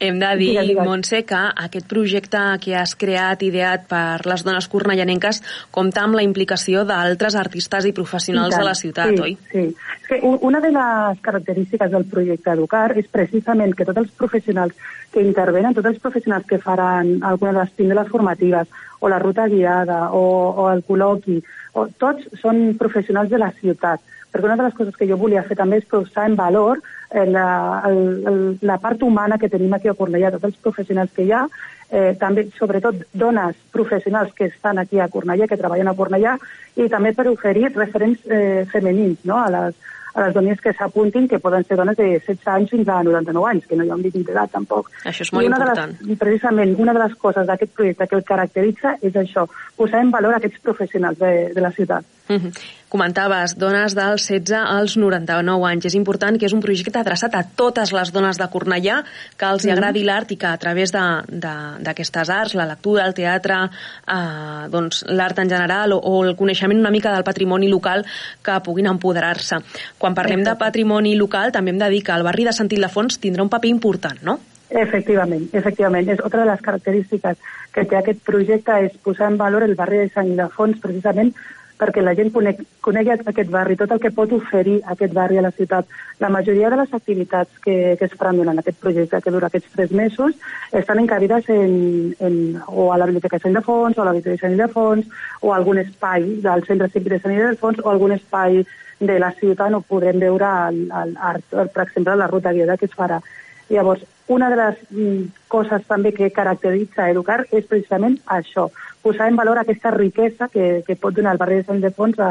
hem 0.00 0.18
de 0.18 0.30
dir, 0.40 0.48
digues, 0.48 0.68
digues. 0.70 0.86
Montse, 0.88 1.22
que 1.28 1.40
aquest 1.64 1.86
projecte 1.88 2.40
que 2.64 2.74
has 2.80 2.96
creat, 2.98 3.44
ideat 3.44 3.86
per 3.90 4.24
les 4.26 4.44
dones 4.46 4.66
cornellanenques, 4.72 5.42
compta 5.70 6.06
amb 6.06 6.16
la 6.16 6.24
implicació 6.26 6.86
d'altres 6.88 7.36
artistes 7.38 7.86
i 7.86 7.92
professionals 7.96 8.54
I 8.54 8.56
tant, 8.56 8.64
de 8.64 8.68
la 8.70 8.76
ciutat, 8.80 9.12
sí, 9.12 9.22
oi? 9.26 9.36
Sí, 9.52 9.64
és 10.00 10.08
que 10.08 10.20
una 10.50 10.62
de 10.64 10.72
les 10.74 11.20
característiques 11.22 11.92
del 11.92 12.06
projecte 12.10 12.54
Educar 12.56 12.86
és 12.96 13.08
precisament 13.12 13.76
que 13.76 13.86
tots 13.88 14.02
els 14.02 14.14
professionals 14.16 14.74
que 15.12 15.22
intervenen, 15.22 15.76
tots 15.76 15.92
els 15.92 16.00
professionals 16.02 16.48
que 16.48 16.58
faran 16.62 17.18
alguna 17.26 17.52
de 17.52 17.58
les 17.60 17.74
píndoles 17.76 18.08
formatives, 18.08 18.72
o 19.00 19.08
la 19.08 19.18
ruta 19.18 19.46
guiada, 19.48 20.10
o, 20.12 20.24
o 20.64 20.70
el 20.72 20.82
col·loqui, 20.84 21.38
o, 21.74 21.86
tots 22.00 22.26
són 22.40 22.72
professionals 22.80 23.30
de 23.30 23.40
la 23.40 23.52
ciutat 23.60 24.00
perquè 24.30 24.46
una 24.46 24.56
de 24.56 24.62
les 24.68 24.74
coses 24.78 24.94
que 24.94 25.08
jo 25.10 25.18
volia 25.18 25.42
fer 25.42 25.56
també 25.58 25.80
és 25.80 25.88
posar 25.90 26.28
en 26.30 26.36
valor 26.38 26.78
la, 27.10 27.82
el, 27.88 28.00
el, 28.26 28.40
la 28.62 28.78
part 28.78 29.02
humana 29.02 29.38
que 29.38 29.48
tenim 29.50 29.72
aquí 29.74 29.90
a 29.90 29.96
Cornellà, 29.98 30.30
tots 30.34 30.50
els 30.50 30.58
professionals 30.62 31.12
que 31.16 31.26
hi 31.26 31.32
ha, 31.34 31.44
eh, 31.90 32.14
també, 32.18 32.46
sobretot, 32.58 33.02
dones 33.12 33.56
professionals 33.74 34.32
que 34.34 34.50
estan 34.50 34.78
aquí 34.78 35.00
a 35.00 35.08
Cornellà, 35.10 35.48
que 35.50 35.58
treballen 35.58 35.90
a 35.90 35.96
Cornellà, 35.98 36.36
i 36.76 36.88
també 36.88 37.12
per 37.16 37.28
oferir 37.30 37.72
referents 37.74 38.26
eh, 38.30 38.66
femenins 38.70 39.24
no? 39.26 39.40
a, 39.42 39.48
les, 39.50 39.80
a 40.14 40.26
les 40.26 40.34
dones 40.34 40.62
que 40.62 40.72
s'apuntin, 40.76 41.26
que 41.28 41.42
poden 41.42 41.66
ser 41.66 41.78
dones 41.80 41.98
de 41.98 42.06
16 42.14 42.46
anys 42.54 42.70
fins 42.76 42.88
a 42.88 43.02
99 43.02 43.50
anys, 43.50 43.66
que 43.66 43.76
no 43.78 43.84
hi 43.84 43.90
ha 43.90 43.98
un 43.98 44.06
límit 44.06 44.30
d'edat 44.30 44.54
tampoc. 44.54 44.92
Això 45.02 45.26
és 45.26 45.34
molt 45.34 45.44
I 45.44 45.50
una 45.50 45.58
important. 45.58 45.98
De 45.98 46.12
les, 46.12 46.22
precisament, 46.22 46.76
una 46.78 46.94
de 46.94 47.04
les 47.04 47.18
coses 47.18 47.50
d'aquest 47.50 47.74
projecte 47.74 48.06
que 48.06 48.18
el 48.20 48.24
caracteritza 48.30 48.96
és 49.02 49.18
això, 49.18 49.48
posar 49.76 50.04
en 50.04 50.14
valor 50.14 50.38
aquests 50.38 50.62
professionals 50.62 51.18
de, 51.18 51.34
de 51.56 51.66
la 51.66 51.74
ciutat. 51.74 52.06
Mm 52.30 52.36
-hmm. 52.36 52.52
Comentaves, 52.90 53.56
dones 53.56 53.94
dels 53.94 54.24
16 54.26 54.66
als 54.66 54.96
99 54.96 55.66
anys. 55.66 55.84
És 55.84 55.94
important 55.94 56.36
que 56.38 56.46
és 56.46 56.52
un 56.52 56.60
projecte 56.60 56.98
adreçat 56.98 57.34
a 57.34 57.44
totes 57.44 57.92
les 57.92 58.10
dones 58.12 58.36
de 58.36 58.48
Cornellà 58.50 59.04
que 59.36 59.46
els 59.46 59.64
mm. 59.64 59.70
agradi 59.70 60.02
l'art 60.02 60.30
i 60.32 60.36
que 60.36 60.46
a 60.46 60.56
través 60.56 60.90
d'aquestes 60.90 62.28
arts, 62.28 62.54
la 62.54 62.66
lectura, 62.66 63.06
el 63.06 63.14
teatre, 63.14 63.70
eh, 64.06 64.68
doncs, 64.70 65.04
l'art 65.06 65.38
en 65.38 65.48
general 65.48 65.92
o, 65.92 65.98
o 65.98 66.24
el 66.24 66.34
coneixement 66.34 66.80
una 66.80 66.90
mica 66.90 67.12
del 67.12 67.22
patrimoni 67.22 67.68
local 67.68 68.04
que 68.42 68.60
puguin 68.60 68.86
empoderar-se. 68.86 69.56
Quan 69.98 70.14
parlem 70.14 70.42
de 70.42 70.56
patrimoni 70.56 71.14
local 71.14 71.52
també 71.52 71.70
hem 71.70 71.78
de 71.78 71.90
dir 71.90 72.02
que 72.02 72.12
el 72.12 72.22
barri 72.22 72.44
de 72.44 72.52
Sant 72.52 72.72
Ildefons 72.72 73.20
tindrà 73.20 73.42
un 73.42 73.48
paper 73.48 73.68
important, 73.68 74.18
no? 74.22 74.40
Efectivament, 74.70 75.48
efectivament. 75.52 76.08
És 76.08 76.20
otra 76.24 76.44
de 76.44 76.50
les 76.50 76.60
característiques 76.60 77.36
que 77.72 77.84
té 77.84 77.96
aquest 77.96 78.20
projecte 78.26 78.72
és 78.86 78.92
posar 79.02 79.30
en 79.30 79.38
valor 79.38 79.62
el 79.62 79.74
barri 79.74 79.98
de 79.98 80.10
Sant 80.14 80.26
Ildefons 80.26 80.78
precisament 80.82 81.34
perquè 81.80 82.02
la 82.04 82.12
gent 82.18 82.28
conec, 82.34 82.60
conegui 82.84 83.14
aquest 83.14 83.50
barri, 83.52 83.76
tot 83.80 83.94
el 83.94 84.00
que 84.02 84.12
pot 84.12 84.32
oferir 84.36 84.78
aquest 84.92 85.14
barri 85.16 85.40
a 85.40 85.44
la 85.46 85.52
ciutat. 85.56 85.88
La 86.20 86.28
majoria 86.28 86.68
de 86.70 86.78
les 86.82 86.92
activitats 86.94 87.62
que, 87.64 87.96
que 87.98 88.08
es 88.08 88.16
faran 88.20 88.36
durant 88.40 88.60
aquest 88.60 88.78
projecte, 88.82 89.22
que 89.24 89.32
dura 89.32 89.48
aquests 89.48 89.72
tres 89.72 89.94
mesos, 89.96 90.36
estan 90.82 91.00
encabides 91.00 91.48
en, 91.48 92.14
en, 92.20 92.36
o 92.68 92.90
a 92.92 92.98
la 93.00 93.08
Biblioteca 93.08 93.38
de 93.38 93.46
Sant 93.46 93.56
Ildefons, 93.56 93.96
o 93.96 94.02
a 94.02 94.10
la 94.10 94.14
Biblioteca 94.18 94.36
de 94.36 94.44
Sant 94.44 94.58
Ildefons, 94.58 95.10
o 95.40 95.54
a 95.54 95.56
algun 95.56 95.80
espai 95.80 96.28
del 96.44 96.66
Centre 96.68 96.90
Cívic 96.92 97.16
de 97.16 97.22
Sant 97.24 97.36
Ildefons, 97.36 97.80
o 97.82 97.90
algun 97.90 98.16
espai 98.18 98.60
de 99.00 99.18
la 99.18 99.32
ciutat 99.40 99.72
on 99.72 99.84
podrem 99.88 100.20
veure 100.20 100.48
el, 100.68 100.82
el, 100.92 101.14
el, 101.16 101.70
per 101.72 101.86
exemple, 101.86 102.16
la 102.20 102.28
ruta 102.28 102.52
guiada 102.52 102.76
que 102.76 102.90
es 102.90 102.96
farà. 102.96 103.22
Llavors, 103.70 104.04
una 104.28 104.50
de 104.50 104.56
les 104.58 104.78
mm, 104.90 105.22
coses 105.48 105.86
també 105.88 106.12
que 106.12 106.28
caracteritza 106.34 107.08
Educar 107.10 107.40
és 107.50 107.66
precisament 107.70 108.18
això, 108.26 108.68
posar 109.02 109.28
en 109.28 109.36
valor 109.36 109.58
aquesta 109.58 109.90
riquesa 109.90 110.48
que, 110.48 110.82
que 110.86 110.96
pot 110.96 111.14
donar 111.14 111.32
el 111.34 111.42
barri 111.42 111.60
de 111.60 111.66
Sant 111.68 111.80
Ildefons 111.80 112.18
a, 112.20 112.30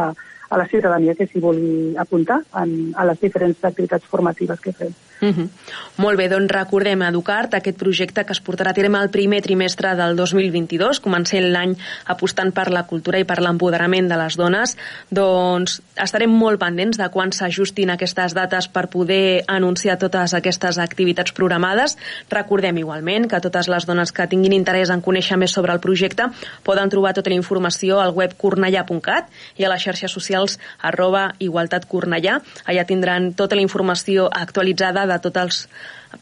a 0.49 0.57
la 0.57 0.67
ciutadania 0.67 1.15
que 1.15 1.27
s'hi 1.27 1.41
vulgui 1.43 1.95
apuntar 1.97 2.41
en, 2.61 2.91
a 2.95 3.05
les 3.09 3.21
diferents 3.21 3.63
activitats 3.63 4.05
formatives 4.09 4.61
que 4.61 4.73
fem. 4.73 4.93
Uh 5.21 5.35
-huh. 5.35 5.49
Molt 5.97 6.17
bé, 6.17 6.29
doncs 6.29 6.51
recordem 6.51 7.01
Educart, 7.01 7.53
aquest 7.53 7.77
projecte 7.77 8.23
que 8.23 8.31
es 8.31 8.41
portarà 8.43 8.69
a 8.69 8.73
terme 8.73 9.01
el 9.01 9.09
primer 9.09 9.41
trimestre 9.41 9.95
del 9.95 10.15
2022, 10.15 11.01
comencem 11.01 11.43
l'any 11.43 11.75
apostant 12.05 12.53
per 12.53 12.69
la 12.71 12.83
cultura 12.83 13.19
i 13.19 13.25
per 13.25 13.41
l'empoderament 13.41 14.07
de 14.07 14.15
les 14.15 14.37
dones, 14.37 14.77
doncs 15.09 15.81
estarem 15.97 16.31
molt 16.31 16.59
pendents 16.61 16.97
de 16.97 17.09
quan 17.09 17.33
s'ajustin 17.35 17.89
aquestes 17.89 18.33
dates 18.33 18.69
per 18.69 18.87
poder 18.87 19.43
anunciar 19.47 19.97
totes 19.97 20.33
aquestes 20.33 20.77
activitats 20.77 21.33
programades. 21.33 21.97
Recordem 22.29 22.77
igualment 22.77 23.27
que 23.27 23.41
totes 23.41 23.67
les 23.67 23.85
dones 23.85 24.11
que 24.11 24.27
tinguin 24.27 24.53
interès 24.53 24.89
en 24.89 25.01
conèixer 25.01 25.37
més 25.37 25.51
sobre 25.51 25.73
el 25.73 25.81
projecte 25.83 26.29
poden 26.63 26.89
trobar 26.89 27.13
tota 27.13 27.29
la 27.29 27.35
informació 27.35 27.99
al 27.99 28.13
web 28.15 28.37
cornellà.cat 28.37 29.27
i 29.57 29.65
a 29.65 29.73
les 29.73 29.83
xarxes 29.83 30.11
socials 30.11 30.59
arroba 30.79 31.33
igualtat 31.39 31.89
cornellà. 31.89 32.39
Allà 32.65 32.85
tindran 32.87 33.33
tota 33.33 33.57
la 33.59 33.65
informació 33.65 34.29
actualitzada 34.31 35.08
de 35.09 35.17
tots 35.23 35.41
els 35.41 35.63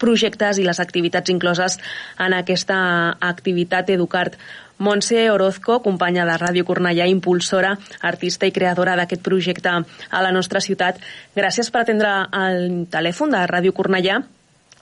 projectes 0.01 0.59
i 0.59 0.65
les 0.67 0.79
activitats 0.83 1.31
incloses 1.31 1.77
en 2.19 2.35
aquesta 2.35 2.77
activitat 3.19 3.89
Educart. 3.93 4.37
Montse 4.77 5.23
Orozco, 5.33 5.79
companya 5.81 6.25
de 6.27 6.35
Ràdio 6.37 6.65
Cornellà, 6.67 7.07
impulsora, 7.09 7.73
artista 8.05 8.45
i 8.45 8.53
creadora 8.53 8.95
d'aquest 8.99 9.23
projecte 9.25 9.73
a 9.73 10.21
la 10.21 10.31
nostra 10.31 10.61
ciutat. 10.61 11.01
Gràcies 11.35 11.71
per 11.73 11.81
atendre 11.81 12.13
el 12.45 12.85
telèfon 12.93 13.33
de 13.33 13.41
Ràdio 13.49 13.73
Cornellà 13.73 14.21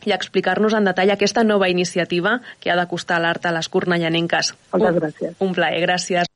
i 0.05 0.13
explicar-nos 0.13 0.75
en 0.75 0.91
detall 0.91 1.15
aquesta 1.15 1.47
nova 1.47 1.71
iniciativa 1.71 2.39
que 2.59 2.71
ha 2.71 2.77
d'acostar 2.77 3.21
l'art 3.23 3.47
a 3.47 3.55
les 3.55 3.71
cornellanenques. 3.71 4.53
Moltes 4.75 5.01
gràcies. 5.01 5.37
Un 5.39 5.55
plaer, 5.55 5.81
gràcies. 5.87 6.34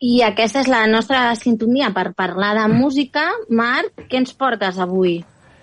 I 0.00 0.20
aquesta 0.22 0.62
és 0.62 0.68
la 0.70 0.84
nostra 0.86 1.32
sintonia 1.34 1.90
per 1.94 2.12
parlar 2.14 2.54
de 2.60 2.68
música. 2.70 3.26
Marc, 3.50 4.06
què 4.06 4.22
ens 4.22 4.36
portes 4.36 4.78
avui? 4.78 5.18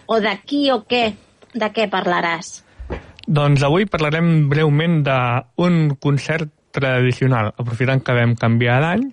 o 0.05 0.19
de 0.21 0.33
qui 0.45 0.69
o 0.71 0.81
què, 0.87 1.09
de 1.53 1.69
què 1.73 1.87
parlaràs? 1.91 2.61
Doncs 3.25 3.63
avui 3.65 3.87
parlarem 3.89 4.47
breument 4.49 5.01
d'un 5.05 5.95
concert 6.01 6.51
tradicional. 6.75 7.53
Aprofitant 7.57 8.03
que 8.05 8.15
vam 8.17 8.35
canviar 8.37 8.79
d'any, 8.83 9.05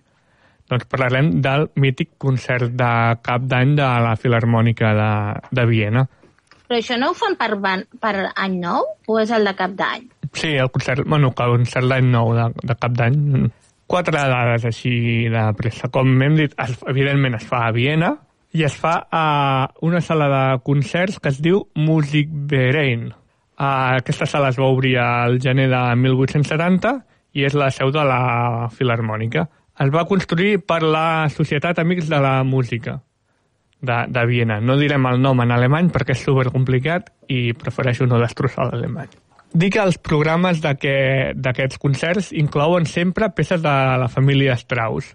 doncs 0.68 0.88
parlarem 0.90 1.30
del 1.44 1.70
mític 1.80 2.12
concert 2.20 2.74
de 2.76 2.90
cap 3.24 3.46
d'any 3.48 3.76
de 3.78 3.88
la 4.04 4.16
Filarmònica 4.20 4.92
de, 4.98 5.12
de 5.54 5.66
Viena. 5.70 6.04
Però 6.66 6.80
això 6.80 6.96
no 7.00 7.12
ho 7.12 7.16
fan 7.16 7.36
per, 7.40 7.54
per 8.00 8.14
any 8.32 8.60
nou 8.60 8.84
o 9.08 9.18
és 9.20 9.32
el 9.32 9.48
de 9.48 9.56
cap 9.56 9.72
d'any? 9.76 10.06
Sí, 10.32 10.54
el 10.56 10.70
concert, 10.72 11.04
bueno, 11.08 11.32
el 11.32 11.56
concert 11.58 11.88
d'any 11.88 12.08
nou 12.12 12.32
de, 12.36 12.48
de 12.62 12.76
cap 12.80 12.94
d'any. 12.96 13.48
Quatre 13.92 14.16
dades 14.16 14.62
així 14.64 15.28
de 15.28 15.40
pressa. 15.58 15.90
Com 15.92 16.14
hem 16.24 16.36
dit, 16.38 16.54
es, 16.64 16.78
evidentment 16.88 17.36
es 17.36 17.44
fa 17.44 17.66
a 17.66 17.72
Viena 17.76 18.14
i 18.56 18.64
es 18.64 18.72
fa 18.80 18.94
a 19.12 19.24
una 19.84 20.00
sala 20.00 20.28
de 20.32 20.44
concerts 20.64 21.18
que 21.20 21.28
es 21.28 21.40
diu 21.44 21.66
Musikverein. 21.76 23.10
Uh, 23.12 23.98
aquesta 23.98 24.24
sala 24.24 24.48
es 24.48 24.56
va 24.56 24.70
obrir 24.72 24.94
al 24.98 25.36
gener 25.44 25.68
de 25.68 25.82
1870 26.06 26.94
i 27.36 27.44
és 27.44 27.56
la 27.56 27.68
seu 27.70 27.92
de 27.92 28.04
la 28.08 28.70
Filarmònica. 28.72 29.44
Es 29.84 29.92
va 29.92 30.06
construir 30.08 30.62
per 30.64 30.80
la 30.84 31.28
Societat 31.32 31.80
Amics 31.84 32.08
de 32.08 32.20
la 32.20 32.38
Música 32.48 33.02
de, 33.82 33.98
de 34.08 34.24
Viena. 34.26 34.60
No 34.60 34.78
direm 34.80 35.04
el 35.10 35.20
nom 35.20 35.44
en 35.44 35.52
alemany 35.52 35.92
perquè 35.92 36.16
és 36.16 36.24
supercomplicat 36.24 37.12
i 37.28 37.52
prefereixo 37.60 38.08
no 38.08 38.20
destrossar 38.24 38.70
l'alemany. 38.70 39.12
Dic 39.52 39.74
que 39.74 39.82
els 39.84 39.98
programes 40.00 40.62
d'aquests 40.64 41.78
concerts 41.80 42.30
inclouen 42.32 42.86
sempre 42.88 43.28
peces 43.36 43.60
de 43.60 43.72
la 44.00 44.08
família 44.08 44.56
Strauss, 44.56 45.10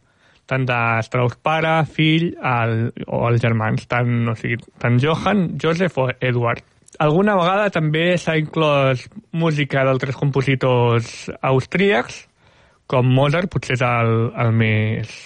tant 0.45 0.65
de 0.67 0.77
Strauss 1.07 1.39
pare, 1.41 1.73
fill 1.89 2.29
el, 2.37 2.91
o 3.07 3.23
els 3.29 3.41
germans, 3.41 3.87
tant, 3.89 4.27
o 4.29 4.35
sigui, 4.37 4.59
tant 4.81 4.99
Johann, 5.01 5.57
Joseph 5.61 5.97
o 5.97 6.09
Edward. 6.21 6.61
Alguna 7.03 7.35
vegada 7.37 7.71
també 7.73 8.11
s'ha 8.17 8.37
inclòs 8.39 9.07
música 9.33 9.83
d'altres 9.85 10.17
compositors 10.17 11.31
austríacs, 11.41 12.23
com 12.87 13.09
Mozart, 13.09 13.49
potser 13.51 13.75
és 13.75 13.83
el, 13.83 14.13
el 14.37 14.53
més 14.55 15.17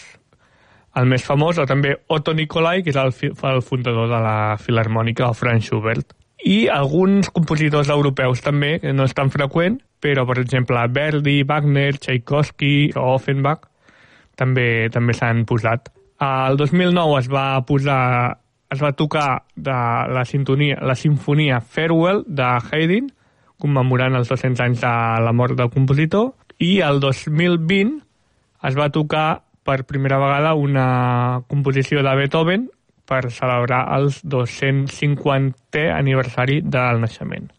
el 1.00 1.06
més 1.08 1.24
famós, 1.24 1.60
o 1.62 1.68
també 1.68 1.94
Otto 2.12 2.34
Nicolai, 2.36 2.82
que 2.84 2.92
és 2.92 3.00
el, 3.00 3.14
el 3.52 3.62
fundador 3.64 4.10
de 4.12 4.24
la 4.24 4.58
Filarmònica, 4.60 5.30
o 5.30 5.38
Franz 5.38 5.70
Schubert. 5.70 6.16
I 6.48 6.68
alguns 6.74 7.30
compositors 7.30 7.90
europeus 7.94 8.42
també, 8.42 8.80
que 8.82 8.94
no 8.94 9.06
és 9.06 9.14
tan 9.18 9.30
freqüent, 9.30 9.80
però, 10.02 10.26
per 10.26 10.40
exemple, 10.42 10.82
Verdi, 10.90 11.42
Wagner, 11.48 11.94
Tchaikovsky 12.00 12.92
o 12.98 13.12
Offenbach 13.16 13.68
també 14.40 14.90
també 14.90 15.14
s'han 15.14 15.46
posat. 15.46 15.92
El 16.22 16.58
2009 16.58 17.20
es 17.20 17.30
va 17.30 17.46
posar 17.66 18.02
es 18.72 18.80
va 18.80 18.94
tocar 18.96 19.44
de 19.56 19.74
la, 20.16 20.24
sintonia, 20.26 20.78
la 20.82 20.96
sinfonia 20.96 21.60
Farewell 21.60 22.24
de 22.26 22.48
Haydn, 22.72 23.10
commemorant 23.60 24.16
els 24.16 24.32
200 24.32 24.64
anys 24.64 24.82
de 24.82 24.94
la 25.26 25.34
mort 25.36 25.58
del 25.60 25.70
compositor, 25.74 26.32
i 26.58 26.80
el 26.86 27.02
2020 27.04 28.00
es 28.70 28.78
va 28.78 28.88
tocar 28.94 29.44
per 29.68 29.84
primera 29.90 30.18
vegada 30.22 30.54
una 30.56 31.44
composició 31.52 32.02
de 32.02 32.16
Beethoven 32.16 32.70
per 33.12 33.26
celebrar 33.36 33.84
el 33.98 34.08
250è 34.24 35.90
aniversari 35.92 36.62
del 36.64 37.04
naixement. 37.04 37.50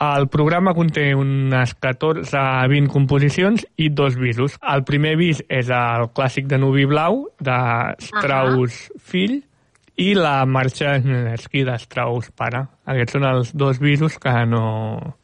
El 0.00 0.30
programa 0.32 0.72
conté 0.72 1.10
unes 1.12 1.74
14 1.76 2.36
a 2.40 2.66
20 2.68 2.88
composicions 2.88 3.66
i 3.76 3.90
dos 3.92 4.16
visos. 4.16 4.56
El 4.64 4.84
primer 4.88 5.12
vis 5.20 5.42
és 5.52 5.68
el 5.68 6.06
clàssic 6.16 6.48
de 6.48 6.56
Nubi 6.60 6.86
Blau, 6.88 7.26
de 7.36 7.60
Strauss 8.00 8.88
uh 8.88 8.96
-huh. 8.96 9.00
fill, 9.12 9.42
i 10.00 10.14
la 10.16 10.46
marxa 10.46 10.96
Snedersky 11.00 11.64
de 11.64 11.76
Strauss 11.78 12.30
pare. 12.32 12.64
Aquests 12.86 13.12
són 13.12 13.24
els 13.28 13.52
dos 13.52 13.78
visos 13.78 14.18
que 14.18 14.32
no, 14.46 15.16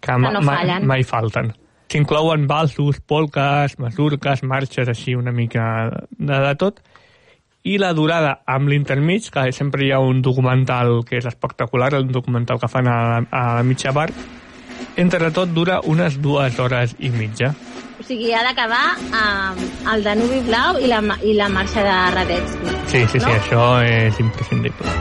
que, 0.00 0.12
Que 0.12 0.18
no 0.18 0.40
mai, 0.40 0.56
fallen. 0.56 0.86
mai 0.86 1.02
falten. 1.02 1.52
S'inclouen 1.88 2.46
balsos, 2.46 3.00
polques, 3.00 3.78
masurques, 3.78 4.42
marxes, 4.42 4.88
així 4.88 5.14
una 5.14 5.32
mica 5.32 5.90
de, 6.10 6.38
de 6.38 6.54
tot. 6.54 6.80
I 7.64 7.78
la 7.80 7.94
durada 7.96 8.42
amb 8.44 8.68
l'intermig, 8.68 9.30
que 9.32 9.46
sempre 9.56 9.86
hi 9.86 9.92
ha 9.94 9.98
un 10.04 10.20
documental 10.22 10.98
que 11.08 11.16
és 11.16 11.24
espectacular, 11.24 11.94
un 11.96 12.10
documental 12.12 12.60
que 12.60 12.68
fan 12.68 12.90
a, 12.92 12.98
a 13.24 13.44
la 13.56 13.62
mitja 13.64 13.92
part, 13.96 14.12
entre 15.00 15.30
tot 15.32 15.54
dura 15.56 15.78
unes 15.88 16.18
dues 16.20 16.58
hores 16.60 16.92
i 17.00 17.08
mitja. 17.08 17.54
O 17.96 18.04
sigui, 18.04 18.34
ha 18.36 18.42
d'acabar 18.44 18.84
amb 19.16 19.88
el 19.94 20.04
Danubi 20.04 20.42
Blau 20.44 20.76
i 20.82 20.90
la, 20.90 21.00
i 21.24 21.32
la 21.38 21.48
marxa 21.48 21.86
de 21.86 21.96
Radetzky. 22.18 22.76
Sí, 22.90 23.04
sí, 23.06 23.18
sí, 23.18 23.24
No? 23.24 23.32
això 23.32 23.64
és 23.86 24.20
imprescindible. 24.20 24.92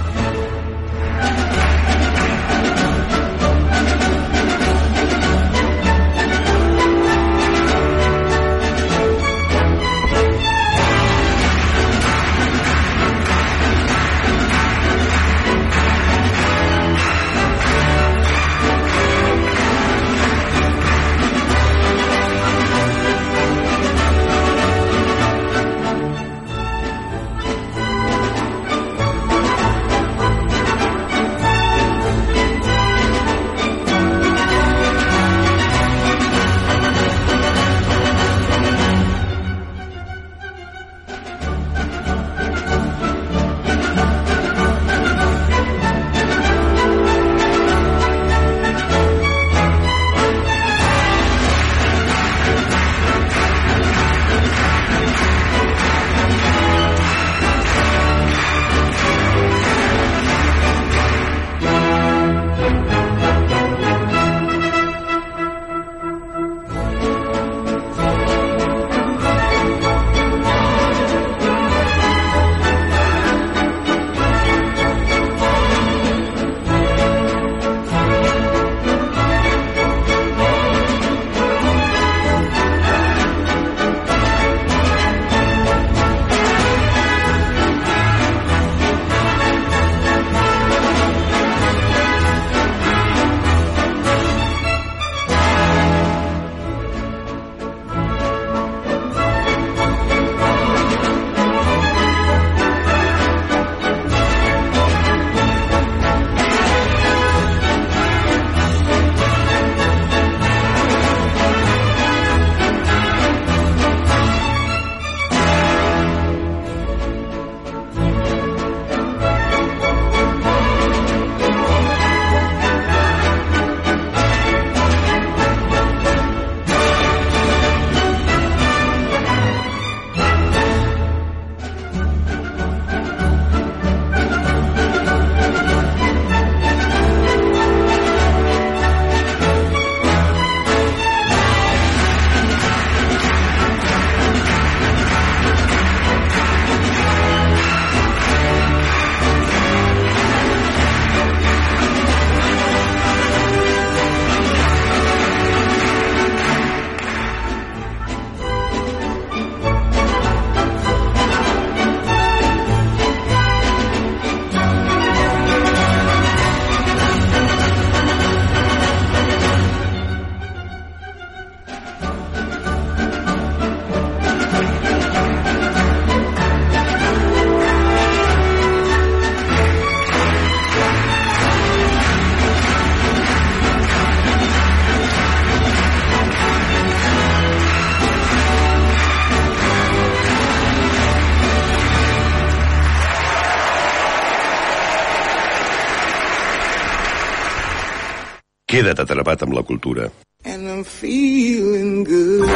Queda't 198.73 199.05
atrapat 199.05 199.45
amb 199.45 199.53
la 199.53 199.62
cultura. 199.62 200.09
and 200.45 200.67
I'm 200.69 200.83
feeling 200.83 202.03
good. 202.03 202.49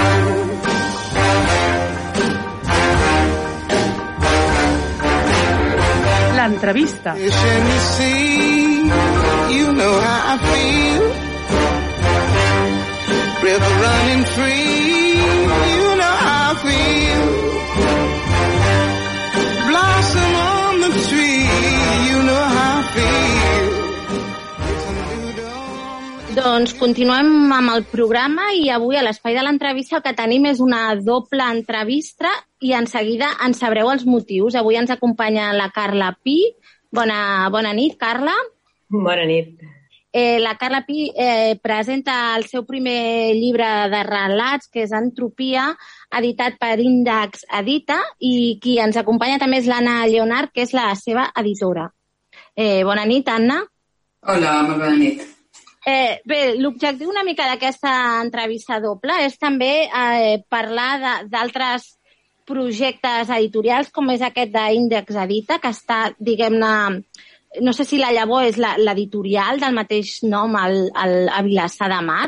L'entrevista. 6.35 7.15
You 9.57 9.71
know 9.73 9.93
how 9.99 10.33
I 10.33 10.37
feel. 10.49 11.03
River 13.47 13.73
running 13.85 14.23
free, 14.35 15.13
you 15.79 15.95
know 15.99 16.15
how 16.25 16.51
I 16.51 16.55
feel. 16.65 17.23
Blossom 19.69 20.33
on 20.35 20.73
the 20.81 20.91
tree, 21.07 21.43
you 22.09 22.17
know 22.23 22.43
how 22.57 22.79
I 22.79 22.83
feel. 22.95 23.66
Doncs 26.37 26.75
continuem 26.77 27.49
amb 27.49 27.71
el 27.73 27.85
programa 27.89 28.51
i 28.53 28.67
avui 28.69 28.97
a 28.99 29.01
l'espai 29.01 29.33
de 29.33 29.41
l'entrevista 29.41 29.95
el 29.97 30.03
que 30.05 30.13
tenim 30.13 30.43
és 30.45 30.59
una 30.61 30.81
doble 31.01 31.45
entrevista 31.49 32.29
i 32.61 32.75
en 32.77 32.85
seguida 32.85 33.31
en 33.41 33.55
sabreu 33.57 33.87
els 33.89 34.03
motius. 34.05 34.53
Avui 34.53 34.75
ens 34.77 34.91
acompanya 34.93 35.47
la 35.57 35.71
Carla 35.73 36.11
Pi. 36.21 36.35
Bona, 36.93 37.47
bona 37.49 37.71
nit, 37.73 37.95
Carla. 37.97 38.35
Bona 38.93 39.23
nit. 39.25 39.63
Eh, 40.13 40.37
la 40.43 40.53
Carla 40.61 40.83
Pi 40.85 41.07
eh, 41.09 41.57
presenta 41.63 42.35
el 42.37 42.45
seu 42.51 42.67
primer 42.69 43.33
llibre 43.33 43.69
de 43.89 44.01
relats, 44.05 44.69
que 44.69 44.83
és 44.85 44.93
Entropia, 44.93 45.71
editat 46.19 46.59
per 46.61 46.75
Índex 46.83 47.47
Edita, 47.61 47.97
i 48.19 48.59
qui 48.61 48.77
ens 48.83 48.99
acompanya 49.01 49.39
també 49.41 49.63
és 49.63 49.71
l'Anna 49.71 50.03
Leonard, 50.05 50.53
que 50.53 50.67
és 50.67 50.75
la 50.77 50.91
seva 51.01 51.31
editora. 51.33 51.87
Eh, 52.53 52.83
bona 52.85 53.07
nit, 53.09 53.25
Anna. 53.25 53.63
Hola, 54.27 54.53
molt 54.69 54.85
bona 54.85 54.93
nit. 55.01 55.25
Eh, 55.87 56.19
bé, 56.27 56.39
l'objectiu 56.59 57.07
una 57.07 57.23
mica 57.23 57.45
d'aquesta 57.47 57.91
entrevista 58.19 58.81
doble 58.83 59.13
és 59.23 59.37
també 59.39 59.85
eh, 59.87 60.41
parlar 60.51 61.21
d'altres 61.31 61.93
projectes 62.47 63.29
editorials 63.31 63.89
com 63.95 64.09
és 64.11 64.21
aquest 64.23 64.51
d'Índex 64.51 65.15
Edita, 65.23 65.59
que 65.63 65.71
està, 65.71 66.01
diguem-ne, 66.19 66.73
no 67.63 67.73
sé 67.75 67.85
si 67.87 67.99
la 68.01 68.11
llavor 68.15 68.43
és 68.47 68.59
la- 68.59 68.75
l'editorial 68.79 69.59
del 69.63 69.75
mateix 69.75 70.17
nom 70.27 70.55
al, 70.59 70.77
al, 70.95 71.15
a 71.31 71.41
Vilassar 71.47 71.89
de 71.91 72.01
Mar, 72.03 72.27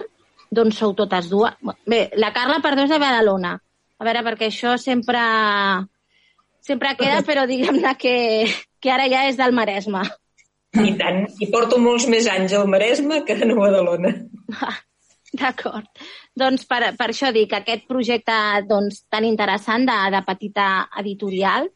d'on 0.51 0.71
sou 0.75 0.95
totes 0.95 1.27
dues. 1.29 1.55
Bé, 1.87 2.05
la 2.15 2.31
Carla, 2.35 2.61
perdó, 2.63 2.87
és 2.87 2.91
de 2.95 2.99
Badalona. 2.99 3.57
A 3.99 4.07
veure, 4.07 4.23
perquè 4.23 4.47
això 4.49 4.77
sempre, 4.79 5.19
sempre 6.63 6.95
queda, 6.99 7.21
però 7.27 7.43
diguem-ne 7.47 7.91
que, 7.99 8.15
que 8.79 8.91
ara 8.91 9.07
ja 9.11 9.25
és 9.29 9.37
del 9.39 9.51
Maresme. 9.55 10.03
I 10.77 10.93
tant. 10.99 11.23
I 11.41 11.47
porto 11.49 11.79
molts 11.81 12.05
més 12.11 12.27
anys 12.29 12.53
al 12.53 12.69
Maresme 12.69 13.23
que 13.25 13.33
a 13.33 13.55
Badalona. 13.57 14.13
D'acord. 15.39 15.89
Doncs 16.37 16.65
per, 16.69 16.93
per 16.97 17.09
això 17.09 17.31
dic 17.33 17.53
aquest 17.53 17.85
projecte 17.89 18.35
doncs, 18.69 19.03
tan 19.09 19.25
interessant 19.25 19.85
de, 19.85 19.97
de 20.13 20.21
petita 20.25 20.69
editorial. 21.01 21.69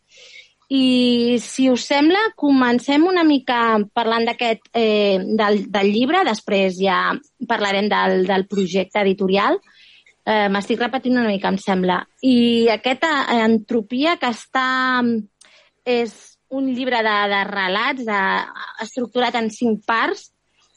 I 0.73 1.37
si 1.43 1.67
us 1.69 1.85
sembla, 1.85 2.31
comencem 2.39 3.05
una 3.05 3.25
mica 3.27 3.77
parlant 3.93 4.25
d'aquest 4.25 4.71
eh, 4.73 5.19
del, 5.21 5.65
del 5.69 5.91
llibre, 5.93 6.23
després 6.25 6.79
ja 6.79 7.13
parlarem 7.49 7.89
del, 7.91 8.23
del 8.29 8.47
projecte 8.49 9.03
editorial. 9.03 9.59
Eh, 10.25 10.47
M'estic 10.49 10.81
repetint 10.81 11.19
una 11.19 11.29
mica, 11.29 11.51
em 11.51 11.59
sembla. 11.61 11.99
I 12.21 12.69
aquesta 12.73 13.25
entropia 13.43 14.17
que 14.21 14.33
està... 14.33 14.67
és 15.83 16.32
un 16.53 16.69
llibre 16.73 17.01
de, 17.05 17.15
de 17.33 17.41
relats 17.49 18.05
de, 18.05 18.21
estructurat 18.85 19.35
en 19.39 19.49
cinc 19.53 19.83
parts 19.89 20.29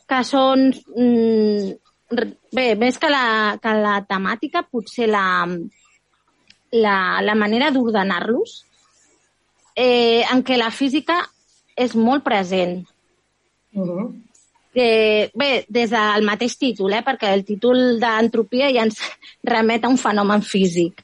que 0.08 0.22
són 0.24 0.70
mm, 0.72 1.72
bé, 2.54 2.66
més 2.78 2.98
que 3.02 3.10
la, 3.10 3.56
que 3.62 3.72
la 3.80 3.98
temàtica, 4.08 4.64
potser 4.70 5.08
la, 5.10 5.46
la, 6.72 6.98
la 7.22 7.34
manera 7.38 7.72
d'ordenar-los, 7.74 8.60
eh, 9.76 10.22
en 10.24 10.44
què 10.46 10.58
la 10.58 10.70
física 10.70 11.20
és 11.76 11.94
molt 11.94 12.24
present. 12.24 12.78
Uh 13.74 13.84
-huh. 13.84 14.06
Eh, 14.76 15.30
bé, 15.34 15.64
des 15.68 15.90
del 15.90 16.24
mateix 16.24 16.56
títol, 16.58 16.92
eh, 16.92 17.02
perquè 17.02 17.32
el 17.32 17.44
títol 17.44 17.98
d'entropia 17.98 18.70
ja 18.72 18.82
ens 18.84 19.00
remet 19.54 19.84
a 19.84 19.88
un 19.88 19.96
fenomen 19.96 20.42
físic. 20.42 21.02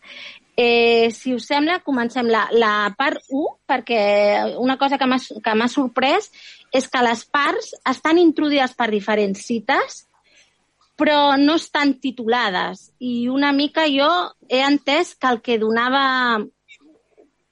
Eh, 0.56 1.10
si 1.16 1.32
us 1.32 1.46
sembla, 1.48 1.78
comencem 1.80 2.28
la, 2.28 2.44
la 2.52 2.92
part 2.96 3.22
1, 3.30 3.44
perquè 3.68 4.02
una 4.60 4.76
cosa 4.76 4.98
que 5.00 5.08
m'ha 5.56 5.68
sorprès 5.72 6.28
és 6.72 6.88
que 6.88 7.04
les 7.04 7.24
parts 7.24 7.72
estan 7.88 8.20
introduïdes 8.20 8.74
per 8.76 8.90
diferents 8.92 9.46
cites, 9.48 10.02
però 10.96 11.36
no 11.40 11.56
estan 11.56 11.96
titulades. 12.00 12.90
I 13.00 13.28
una 13.32 13.52
mica 13.56 13.88
jo 13.88 14.10
he 14.48 14.60
entès 14.60 15.14
que 15.16 15.30
el 15.32 15.40
que 15.40 15.58
donava 15.58 16.04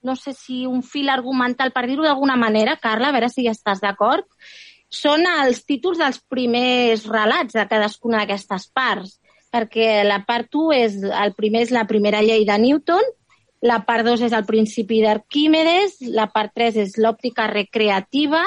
no 0.01 0.15
sé 0.15 0.33
si 0.33 0.65
un 0.65 0.81
fil 0.81 1.09
argumental, 1.09 1.71
per 1.71 1.85
dir-ho 1.85 2.05
d'alguna 2.05 2.35
manera, 2.35 2.77
Carla, 2.81 3.09
a 3.09 3.15
veure 3.15 3.29
si 3.29 3.45
ja 3.45 3.53
estàs 3.53 3.81
d'acord, 3.83 4.25
són 4.91 5.23
els 5.29 5.61
títols 5.63 6.01
dels 6.01 6.19
primers 6.27 7.05
relats 7.07 7.55
de 7.55 7.65
cadascuna 7.69 8.21
d'aquestes 8.21 8.67
parts, 8.75 9.19
perquè 9.51 10.03
la 10.07 10.21
part 10.27 10.53
1 10.55 10.77
és, 10.77 10.99
el 11.03 11.33
primer 11.37 11.65
és 11.67 11.73
la 11.75 11.85
primera 11.89 12.21
llei 12.23 12.45
de 12.47 12.57
Newton, 12.61 13.09
la 13.61 13.81
part 13.85 14.07
2 14.07 14.23
és 14.25 14.33
el 14.33 14.45
principi 14.47 15.01
d'Arquímedes, 15.03 15.99
la 16.15 16.29
part 16.33 16.53
3 16.57 16.79
és 16.85 16.95
l'òptica 16.97 17.47
recreativa, 17.51 18.41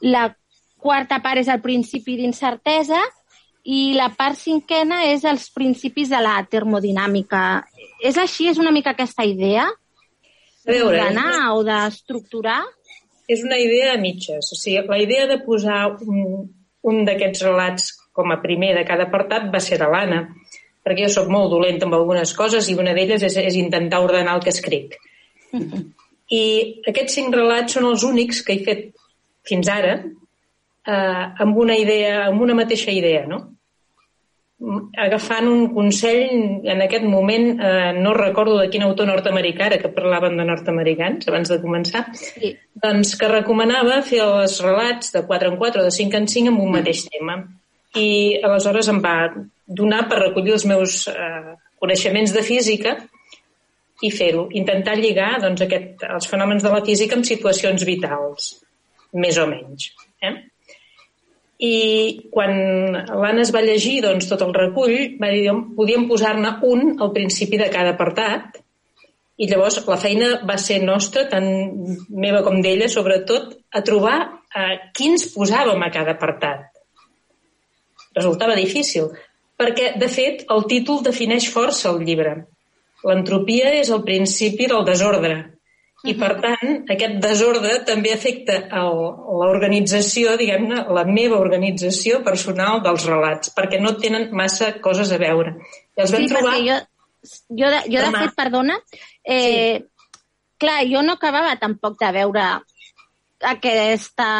la 0.00 0.28
quarta 0.80 1.20
part 1.24 1.40
és 1.42 1.48
el 1.52 1.60
principi 1.60 2.16
d'incertesa 2.20 3.00
i 3.64 3.92
la 3.96 4.08
part 4.16 4.38
cinquena 4.40 5.02
és 5.10 5.24
els 5.28 5.50
principis 5.52 6.08
de 6.08 6.20
la 6.22 6.38
termodinàmica. 6.48 7.64
És 8.00 8.16
així? 8.16 8.48
És 8.48 8.60
una 8.62 8.72
mica 8.72 8.94
aquesta 8.94 9.26
idea? 9.28 9.66
Veure, 10.64 10.96
D'ordenar 10.96 11.56
o 11.56 11.64
d'estructurar? 11.64 12.62
és 13.30 13.44
una 13.46 13.58
idea 13.62 13.94
a 13.94 14.00
mitges. 14.00 14.50
O 14.50 14.58
sigui, 14.58 14.82
la 14.88 14.98
idea 14.98 15.26
de 15.30 15.38
posar 15.44 15.84
un, 16.02 16.48
un 16.82 17.04
d'aquests 17.06 17.44
relats 17.46 17.92
com 18.12 18.32
a 18.32 18.40
primer 18.42 18.74
de 18.76 18.84
cada 18.88 19.08
apartat 19.08 19.48
va 19.52 19.60
ser 19.62 19.78
de 19.80 19.88
l'Anna, 19.90 20.22
perquè 20.84 21.06
jo 21.06 21.12
sóc 21.12 21.28
molt 21.32 21.52
dolenta 21.52 21.86
amb 21.86 21.96
algunes 21.98 22.32
coses 22.36 22.68
i 22.68 22.76
una 22.78 22.94
d'elles 22.96 23.22
és, 23.22 23.36
és 23.36 23.58
intentar 23.60 24.02
ordenar 24.04 24.38
el 24.38 24.44
que 24.44 24.54
escric. 24.54 24.96
I 26.40 26.42
aquests 26.86 27.16
cinc 27.18 27.34
relats 27.34 27.74
són 27.74 27.88
els 27.90 28.04
únics 28.06 28.44
que 28.46 28.54
he 28.54 28.64
fet 28.66 28.90
fins 29.46 29.70
ara 29.72 29.96
eh, 29.98 31.24
amb 31.44 31.56
una 31.58 31.74
idea, 31.78 32.26
amb 32.28 32.42
una 32.46 32.54
mateixa 32.54 32.94
idea, 32.94 33.24
no? 33.26 33.48
agafant 35.00 35.46
un 35.48 35.62
consell 35.72 36.66
en 36.68 36.82
aquest 36.84 37.04
moment, 37.08 37.46
eh, 37.64 37.92
no 37.96 38.12
recordo 38.14 38.58
de 38.58 38.68
quin 38.68 38.82
autor 38.84 39.08
nord-americà, 39.08 39.66
ara 39.66 39.78
que 39.80 39.88
parlaven 39.88 40.36
de 40.36 40.44
nord-americans 40.44 41.28
abans 41.28 41.48
de 41.48 41.60
començar, 41.62 42.04
sí. 42.16 42.52
doncs 42.82 43.14
que 43.16 43.30
recomanava 43.32 44.02
fer 44.04 44.20
els 44.26 44.58
relats 44.60 45.14
de 45.14 45.24
4 45.26 45.54
en 45.54 45.56
4 45.56 45.80
o 45.80 45.88
de 45.88 45.94
5 45.96 46.20
en 46.20 46.28
5 46.28 46.52
amb 46.52 46.64
un 46.66 46.76
mateix 46.76 47.06
tema. 47.08 47.38
I 47.98 48.38
aleshores 48.46 48.88
em 48.92 49.00
va 49.02 49.16
donar 49.66 50.04
per 50.10 50.20
recollir 50.20 50.54
els 50.54 50.66
meus 50.68 51.02
eh, 51.10 51.56
coneixements 51.80 52.34
de 52.34 52.42
física 52.46 52.94
i 54.00 54.10
fer-ho, 54.14 54.46
intentar 54.56 54.96
lligar 54.98 55.34
doncs, 55.42 55.64
aquest, 55.66 56.04
els 56.06 56.28
fenòmens 56.30 56.64
de 56.64 56.72
la 56.72 56.84
física 56.86 57.18
amb 57.18 57.26
situacions 57.28 57.84
vitals, 57.88 58.54
més 59.12 59.36
o 59.40 59.46
menys. 59.50 59.90
Eh? 60.24 60.34
I 61.60 61.74
quan 62.32 62.54
l'Anna 62.94 63.44
es 63.44 63.52
va 63.52 63.60
llegir 63.64 63.98
doncs, 64.06 64.30
tot 64.30 64.40
el 64.46 64.54
recull, 64.56 64.96
va 65.20 65.28
dir 65.34 65.44
que 65.44 65.56
podíem 65.76 66.06
posar-ne 66.08 66.56
un 66.70 66.94
al 66.96 67.12
principi 67.16 67.60
de 67.60 67.68
cada 67.72 67.92
apartat 67.96 68.62
i 69.40 69.48
llavors 69.48 69.78
la 69.88 69.98
feina 70.00 70.30
va 70.48 70.56
ser 70.60 70.80
nostra, 70.84 71.26
tant 71.28 71.46
meva 72.08 72.42
com 72.44 72.60
d'ella, 72.64 72.88
sobretot, 72.92 73.54
a 73.72 73.80
trobar 73.84 74.16
eh, 74.24 74.76
quins 74.96 75.30
posàvem 75.34 75.84
a 75.84 75.92
cada 75.92 76.16
apartat. 76.16 76.69
Resultava 78.16 78.56
difícil, 78.58 79.12
perquè, 79.60 79.94
de 80.00 80.08
fet, 80.10 80.44
el 80.50 80.66
títol 80.70 81.04
defineix 81.06 81.48
força 81.52 81.90
el 81.92 82.02
llibre. 82.06 82.34
L'entropia 83.06 83.72
és 83.78 83.90
el 83.94 84.02
principi 84.04 84.66
del 84.68 84.84
desordre, 84.84 85.36
i, 86.00 86.14
per 86.16 86.30
tant, 86.40 86.70
aquest 86.88 87.18
desordre 87.20 87.74
també 87.84 88.14
afecta 88.14 88.56
l'organització, 88.72 90.32
diguem-ne, 90.40 90.86
la 90.96 91.04
meva 91.04 91.36
organització 91.42 92.22
personal 92.24 92.80
dels 92.84 93.04
relats, 93.08 93.52
perquè 93.56 93.80
no 93.82 93.92
tenen 94.00 94.30
massa 94.36 94.72
coses 94.80 95.12
a 95.12 95.18
veure. 95.20 95.58
I 95.98 96.06
els 96.06 96.14
vam 96.14 96.24
sí, 96.24 96.30
trobar... 96.32 96.56
jo, 96.64 96.78
jo, 97.52 97.68
de, 97.74 97.82
jo 97.92 98.06
de 98.06 98.14
fet, 98.16 98.32
perdona, 98.38 98.78
eh, 99.28 99.84
clar, 100.60 100.78
jo 100.88 101.04
no 101.04 101.18
acabava 101.20 101.52
tampoc 101.60 102.00
de 102.00 102.12
veure 102.16 102.48
aquesta, 103.52 104.30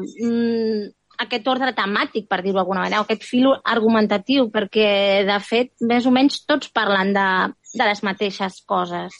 mm, 0.00 0.88
aquest 1.20 1.48
ordre 1.48 1.72
temàtic, 1.76 2.28
per 2.30 2.40
dir-ho 2.42 2.60
d'alguna 2.60 2.84
manera, 2.84 3.02
o 3.02 3.06
aquest 3.06 3.26
fil 3.26 3.50
argumentatiu, 3.64 4.48
perquè, 4.54 4.88
de 5.28 5.38
fet, 5.44 5.72
més 5.88 6.06
o 6.06 6.14
menys 6.14 6.42
tots 6.48 6.72
parlen 6.74 7.12
de, 7.16 7.28
de 7.74 7.90
les 7.90 8.02
mateixes 8.06 8.62
coses. 8.66 9.18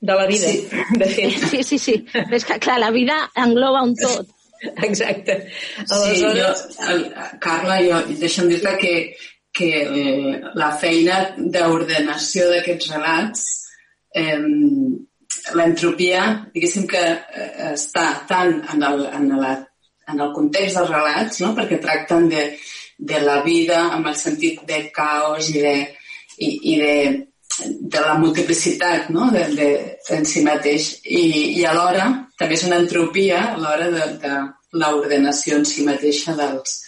De 0.00 0.14
la 0.16 0.26
vida, 0.26 0.48
sí. 0.48 0.68
de 0.96 1.08
fet. 1.08 1.48
Sí, 1.50 1.62
sí, 1.62 1.78
sí. 1.78 1.96
Però 2.12 2.36
és 2.36 2.46
que, 2.48 2.56
clar, 2.62 2.78
la 2.80 2.92
vida 2.94 3.18
engloba 3.36 3.82
un 3.84 3.92
tot. 4.00 4.30
Exacte. 4.60 5.36
Sí, 5.84 6.22
jo, 6.22 6.48
el, 6.88 7.04
Carla, 7.40 7.80
jo, 7.84 8.00
deixa'm 8.20 8.48
dir-te 8.48 8.74
que, 8.80 8.94
que 9.56 9.70
eh, 9.84 10.34
la 10.60 10.70
feina 10.80 11.20
d'ordenació 11.36 12.48
d'aquests 12.52 12.90
relats 12.94 13.46
eh, 14.16 14.38
l'entropia, 15.56 16.24
diguéssim 16.54 16.86
que 16.90 17.00
eh, 17.00 17.50
està 17.72 18.06
tant 18.28 18.60
en 18.74 18.84
el, 18.88 19.06
en, 19.08 19.28
la, 19.40 19.54
en 20.12 20.20
el 20.20 20.34
context 20.36 20.78
dels 20.78 20.92
relats, 20.92 21.40
no? 21.44 21.54
perquè 21.56 21.80
tracten 21.82 22.28
de, 22.30 22.44
de 22.98 23.20
la 23.24 23.40
vida 23.46 23.86
amb 23.94 24.10
el 24.10 24.16
sentit 24.18 24.62
de 24.68 24.84
caos 24.94 25.50
i 25.54 25.64
de, 25.64 25.74
i, 26.38 26.50
i 26.72 26.76
de, 26.80 26.94
de 27.94 28.00
la 28.00 28.16
multiplicitat 28.20 29.10
no? 29.14 29.30
de, 29.32 29.44
de, 29.56 29.70
en 30.16 30.26
si 30.28 30.44
mateix 30.46 30.92
i, 31.04 31.24
i 31.60 31.64
alhora 31.68 32.10
també 32.38 32.56
és 32.56 32.66
una 32.68 32.80
entropia 32.80 33.40
a 33.50 33.56
l'hora 33.60 33.90
de, 33.92 34.06
de 34.22 34.36
l'ordenació 34.80 35.58
en 35.58 35.66
si 35.68 35.84
mateixa 35.84 36.36
dels, 36.38 36.78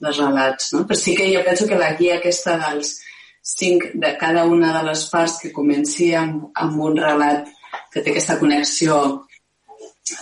dels 0.00 0.20
relats. 0.22 0.72
No? 0.74 0.84
Però 0.88 0.98
sí 0.98 1.16
que 1.18 1.30
jo 1.32 1.42
penso 1.46 1.66
que 1.68 1.80
la 1.80 1.92
guia 1.98 2.18
aquesta 2.20 2.56
dels 2.62 2.96
cinc 3.44 3.90
de 4.00 4.14
cada 4.20 4.46
una 4.48 4.72
de 4.78 4.86
les 4.86 5.04
parts 5.12 5.36
que 5.42 5.52
comenci 5.52 6.14
amb, 6.16 6.48
amb 6.56 6.80
un 6.80 6.96
relat 6.96 7.50
que 7.92 8.00
té 8.00 8.14
aquesta 8.14 8.38
connexió 8.40 8.96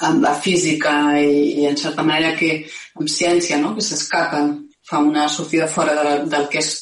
amb 0.06 0.22
la 0.22 0.34
física 0.38 0.92
i, 1.18 1.62
i 1.62 1.66
en 1.66 1.76
certa 1.76 2.04
manera 2.06 2.36
que 2.38 2.52
amb 2.98 3.08
ciència, 3.10 3.58
no? 3.60 3.74
que 3.76 3.84
s'escapen, 3.84 4.54
fa 4.86 5.00
una 5.02 5.28
sortida 5.28 5.68
fora 5.70 5.94
de 5.98 6.04
la, 6.06 6.16
del 6.34 6.48
que 6.52 6.60
és 6.62 6.72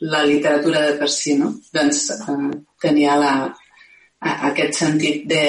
la 0.00 0.22
literatura 0.24 0.80
de 0.86 0.96
per 1.00 1.08
si, 1.12 1.36
no? 1.40 1.52
doncs 1.74 2.06
eh, 2.16 2.50
tenia 2.80 3.16
la, 3.20 3.34
a, 4.20 4.34
aquest 4.50 4.80
sentit 4.82 5.26
de, 5.28 5.44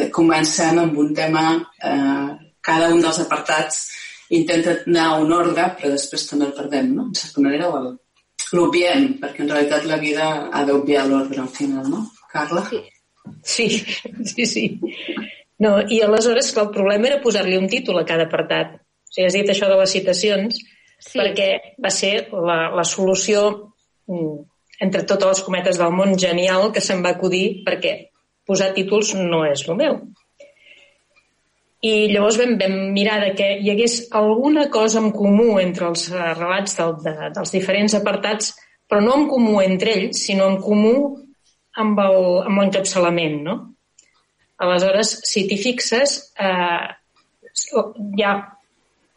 de 0.00 0.10
comencem 0.14 0.82
amb 0.82 0.98
un 0.98 1.14
tema, 1.14 1.46
eh, 1.82 2.28
cada 2.68 2.90
un 2.94 3.02
dels 3.02 3.22
apartats 3.24 3.86
intenta 4.34 4.76
anar 4.86 5.06
a 5.08 5.16
un 5.22 5.32
ordre, 5.32 5.70
però 5.78 5.94
després 5.94 6.26
també 6.28 6.48
el 6.48 6.54
perdem, 6.56 6.92
no? 6.94 7.06
En 7.08 7.16
certa 7.16 7.40
manera, 7.40 7.70
o 7.72 8.58
l'obviem, 8.58 9.06
perquè 9.22 9.44
en 9.44 9.50
realitat 9.54 9.86
la 9.88 9.98
vida 10.02 10.28
ha 10.52 10.64
d'obviar 10.68 11.06
l'ordre 11.08 11.40
al 11.40 11.48
final, 11.54 11.88
no? 11.88 12.04
Carla? 12.32 12.66
Sí. 12.68 12.82
Sí, 13.44 13.66
sí, 14.24 14.46
sí. 14.46 14.64
No, 15.64 15.78
I 15.82 16.02
aleshores, 16.06 16.52
clar, 16.54 16.68
el 16.68 16.74
problema 16.74 17.08
era 17.10 17.22
posar-li 17.22 17.56
un 17.58 17.66
títol 17.70 17.98
a 17.98 18.06
cada 18.06 18.28
apartat. 18.28 18.76
O 18.78 19.10
sigui, 19.10 19.26
has 19.26 19.38
dit 19.38 19.50
això 19.50 19.70
de 19.70 19.78
les 19.80 19.94
citacions, 19.96 20.60
sí. 20.98 21.16
perquè 21.18 21.48
va 21.82 21.90
ser 21.94 22.28
la, 22.32 22.68
la 22.76 22.84
solució 22.86 23.48
mm, 24.06 24.36
entre 24.86 25.02
totes 25.08 25.32
les 25.32 25.42
cometes 25.46 25.80
del 25.80 25.94
món 25.94 26.14
genial 26.18 26.70
que 26.74 26.82
se'm 26.84 27.02
va 27.04 27.16
acudir 27.16 27.64
perquè 27.66 27.96
posar 28.46 28.72
títols 28.76 29.14
no 29.18 29.44
és 29.48 29.64
el 29.66 29.78
meu. 29.80 29.98
I 31.88 32.08
llavors 32.10 32.38
vam, 32.40 32.56
vam 32.58 32.76
mirar 32.94 33.20
de 33.22 33.34
que 33.38 33.48
hi 33.62 33.70
hagués 33.70 33.98
alguna 34.18 34.66
cosa 34.74 34.98
en 35.02 35.12
comú 35.14 35.58
entre 35.62 35.86
els 35.90 36.08
relats 36.10 36.74
del, 36.78 36.96
de, 37.04 37.14
dels 37.36 37.54
diferents 37.54 37.94
apartats, 37.94 38.54
però 38.88 39.02
no 39.04 39.14
en 39.14 39.26
comú 39.30 39.60
entre 39.62 39.94
ells, 39.94 40.24
sinó 40.26 40.48
en 40.50 40.58
comú 40.62 40.94
amb 41.78 42.00
l'encapçalament, 42.00 43.42
no? 43.46 43.58
Aleshores, 44.58 45.12
si 45.28 45.44
t'hi 45.48 45.58
fixes, 45.62 46.18
eh, 46.38 46.86
hi 48.16 48.24
ha 48.26 48.34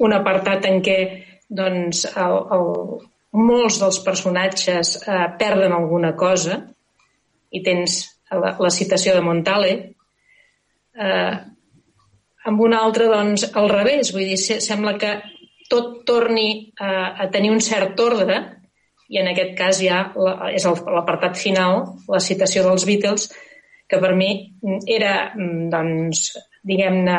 un 0.05 0.13
apartat 0.17 0.67
en 0.69 0.81
què 0.85 0.97
doncs, 1.49 2.05
el, 2.17 2.37
el, 2.55 2.67
molts 3.37 3.79
dels 3.81 3.99
personatges 4.05 4.95
eh, 5.01 5.25
perden 5.39 5.73
alguna 5.75 6.13
cosa 6.19 6.59
i 7.51 7.61
tens 7.65 8.01
la, 8.31 8.55
la 8.59 8.71
citació 8.71 9.15
de 9.17 9.23
Montale, 9.25 9.73
eh, 10.95 11.33
amb 12.47 12.63
una 12.63 12.79
altra, 12.85 13.09
doncs, 13.11 13.49
al 13.57 13.69
revés. 13.71 14.13
Vull 14.15 14.31
dir, 14.31 14.39
sembla 14.63 14.95
que 15.01 15.15
tot 15.71 16.01
torni 16.07 16.71
a, 16.79 16.91
a 17.23 17.29
tenir 17.31 17.51
un 17.53 17.61
cert 17.63 17.99
ordre 18.03 18.39
i 19.11 19.19
en 19.19 19.29
aquest 19.31 19.55
cas 19.59 19.79
ja 19.83 20.05
la, 20.15 20.51
és 20.55 20.65
l'apartat 20.65 21.37
final, 21.39 21.83
la 22.11 22.21
citació 22.23 22.63
dels 22.67 22.85
Beatles, 22.87 23.29
que 23.91 23.99
per 23.99 24.13
mi 24.15 24.31
era, 24.87 25.13
mm, 25.35 25.69
doncs, 25.73 26.25
diguem-ne, 26.67 27.17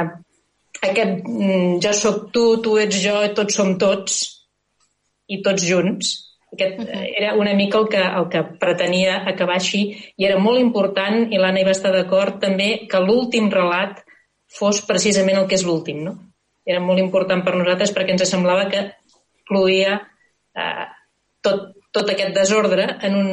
aquest 0.80 1.26
mm, 1.28 1.78
jo 1.84 1.92
sóc 1.96 2.28
tu, 2.32 2.44
tu 2.64 2.76
ets 2.80 2.98
jo, 3.04 3.18
tots 3.36 3.58
som 3.60 3.74
tots 3.80 4.22
i 5.28 5.42
tots 5.44 5.66
junts. 5.68 6.14
Aquest 6.52 6.80
era 6.92 7.32
una 7.40 7.52
mica 7.56 7.78
el 7.80 7.86
que, 7.92 8.00
el 8.00 8.26
que 8.32 8.42
pretenia 8.60 9.20
acabar 9.28 9.56
així 9.56 9.84
i 10.20 10.26
era 10.28 10.40
molt 10.40 10.60
important, 10.60 11.26
i 11.32 11.40
l'Anna 11.40 11.62
hi 11.62 11.68
va 11.68 11.76
estar 11.76 11.92
d'acord 11.94 12.40
també, 12.42 12.86
que 12.88 13.00
l'últim 13.00 13.48
relat 13.52 14.02
fos 14.52 14.82
precisament 14.88 15.40
el 15.40 15.48
que 15.48 15.56
és 15.56 15.64
l'últim, 15.64 16.02
no? 16.08 16.16
Era 16.68 16.80
molt 16.80 17.00
important 17.00 17.40
per 17.44 17.54
nosaltres 17.56 17.92
perquè 17.96 18.14
ens 18.14 18.28
semblava 18.28 18.68
que 18.72 18.82
fluïa 19.48 19.96
eh, 19.96 20.84
tot, 21.42 21.72
tot 21.92 22.12
aquest 22.12 22.36
desordre 22.36 22.86
en 23.08 23.16
un, 23.18 23.32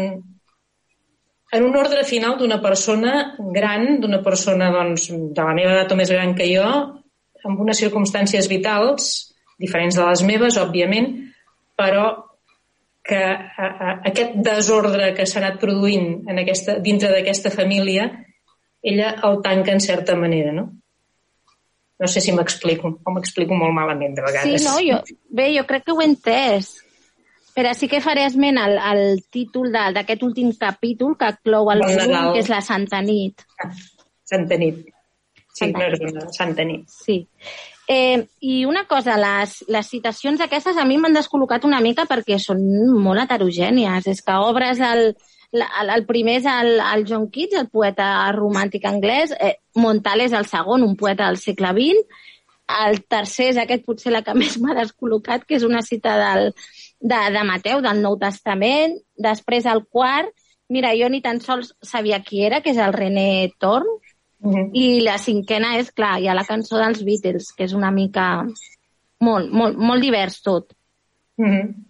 en 1.51 1.65
un 1.65 1.75
ordre 1.75 2.03
final 2.05 2.37
d'una 2.37 2.59
persona 2.61 3.35
gran, 3.55 3.99
d'una 4.01 4.21
persona 4.25 4.69
doncs, 4.73 5.09
de 5.09 5.43
la 5.43 5.55
meva 5.57 5.73
edat 5.73 5.91
o 5.93 5.97
més 5.97 6.11
gran 6.13 6.35
que 6.37 6.47
jo, 6.51 6.65
amb 7.45 7.61
unes 7.65 7.79
circumstàncies 7.81 8.49
vitals 8.51 9.11
diferents 9.59 9.97
de 9.97 10.05
les 10.05 10.23
meves, 10.27 10.57
òbviament, 10.61 11.09
però 11.79 12.07
que 13.09 13.19
a, 13.19 13.67
a, 13.67 13.93
aquest 14.11 14.35
desordre 14.45 15.13
que 15.17 15.25
s'ha 15.25 15.39
anat 15.41 15.57
produint 15.61 16.29
en 16.29 16.41
aquesta, 16.43 16.77
dintre 16.83 17.09
d'aquesta 17.13 17.51
família, 17.51 18.09
ella 18.83 19.15
el 19.27 19.39
tanca 19.43 19.73
en 19.73 19.81
certa 19.83 20.15
manera, 20.15 20.53
no? 20.55 20.69
No 21.99 22.07
sé 22.07 22.21
si 22.23 22.31
m'explico, 22.31 22.93
o 23.03 23.11
m'explico 23.11 23.57
molt 23.59 23.75
malament 23.75 24.13
de 24.15 24.23
vegades. 24.23 24.61
Sí, 24.61 24.67
no, 24.69 24.77
jo, 24.85 25.17
bé, 25.35 25.49
jo 25.57 25.65
crec 25.67 25.83
que 25.87 25.95
ho 25.95 25.99
he 25.99 26.07
entès. 26.07 26.77
Però 27.59 27.73
sí 27.75 27.89
que 27.91 27.99
faré 27.99 28.23
esment 28.23 28.55
al, 28.55 28.77
al 28.79 29.01
títol 29.35 29.73
d'aquest 29.75 30.21
últim 30.23 30.53
capítol 30.55 31.17
que 31.19 31.33
clou 31.43 31.67
el 31.73 31.83
volum, 31.83 32.29
que 32.31 32.39
és 32.39 32.47
la 32.47 32.61
Santa 32.63 33.01
Nit. 33.03 33.43
Santa 34.23 34.55
Nit. 34.61 34.85
Sí, 35.51 35.65
Santa 35.65 35.89
Nit. 35.91 36.05
No 36.15 36.29
Santa 36.31 36.63
Nit. 36.69 36.85
Sí. 36.87 37.17
Eh, 37.91 38.23
I 38.47 38.63
una 38.69 38.85
cosa, 38.87 39.17
les, 39.19 39.57
les 39.67 39.91
citacions 39.91 40.39
aquestes 40.45 40.79
a 40.79 40.85
mi 40.87 41.01
m'han 41.01 41.19
descol·locat 41.19 41.67
una 41.67 41.81
mica 41.83 42.07
perquè 42.07 42.39
són 42.39 42.63
molt 43.03 43.25
heterogènies. 43.25 44.07
És 44.07 44.23
que 44.23 44.39
obres 44.39 44.79
el, 44.79 45.09
el, 45.51 45.93
el 45.97 46.07
primer 46.07 46.39
és 46.39 46.47
el, 46.47 46.75
el 46.79 47.03
John 47.11 47.27
Keats, 47.27 47.59
el 47.59 47.67
poeta 47.67 48.07
romàntic 48.39 48.87
anglès, 48.87 49.35
eh, 49.35 49.57
Montal 49.83 50.23
és 50.29 50.37
el 50.37 50.47
segon, 50.47 50.87
un 50.87 50.95
poeta 50.95 51.27
del 51.27 51.43
segle 51.43 51.75
XX, 51.75 52.25
el 52.87 53.01
tercer 53.09 53.51
és 53.51 53.59
aquest 53.59 53.83
potser 53.83 54.15
la 54.15 54.23
que 54.23 54.37
més 54.45 54.55
m'ha 54.63 54.79
descol·locat, 54.79 55.43
que 55.43 55.59
és 55.59 55.67
una 55.67 55.83
cita 55.83 56.15
del, 56.23 56.53
de, 56.99 57.19
de 57.31 57.43
Mateu, 57.47 57.81
del 57.81 58.01
Nou 58.03 58.17
Testament. 58.19 58.97
Després 59.17 59.67
el 59.69 59.83
quart, 59.87 60.31
mira, 60.69 60.93
jo 60.97 61.09
ni 61.09 61.21
tan 61.25 61.41
sols 61.41 61.73
sabia 61.81 62.21
qui 62.25 62.43
era, 62.45 62.61
que 62.61 62.73
és 62.75 62.79
el 62.79 62.93
René 62.93 63.51
Torn. 63.57 63.87
Mm 64.39 64.53
-hmm. 64.53 64.69
I 64.73 65.01
la 65.01 65.17
cinquena 65.17 65.77
és, 65.79 65.91
clar, 65.91 66.19
hi 66.19 66.27
ha 66.27 66.33
la 66.33 66.45
cançó 66.45 66.77
dels 66.77 67.03
Beatles, 67.03 67.51
que 67.51 67.63
és 67.65 67.73
una 67.73 67.91
mica 67.91 68.45
molt, 69.19 69.51
molt, 69.51 69.77
molt 69.77 70.01
divers 70.01 70.41
tot. 70.41 70.73
Mm 71.37 71.49
-hmm. 71.49 71.85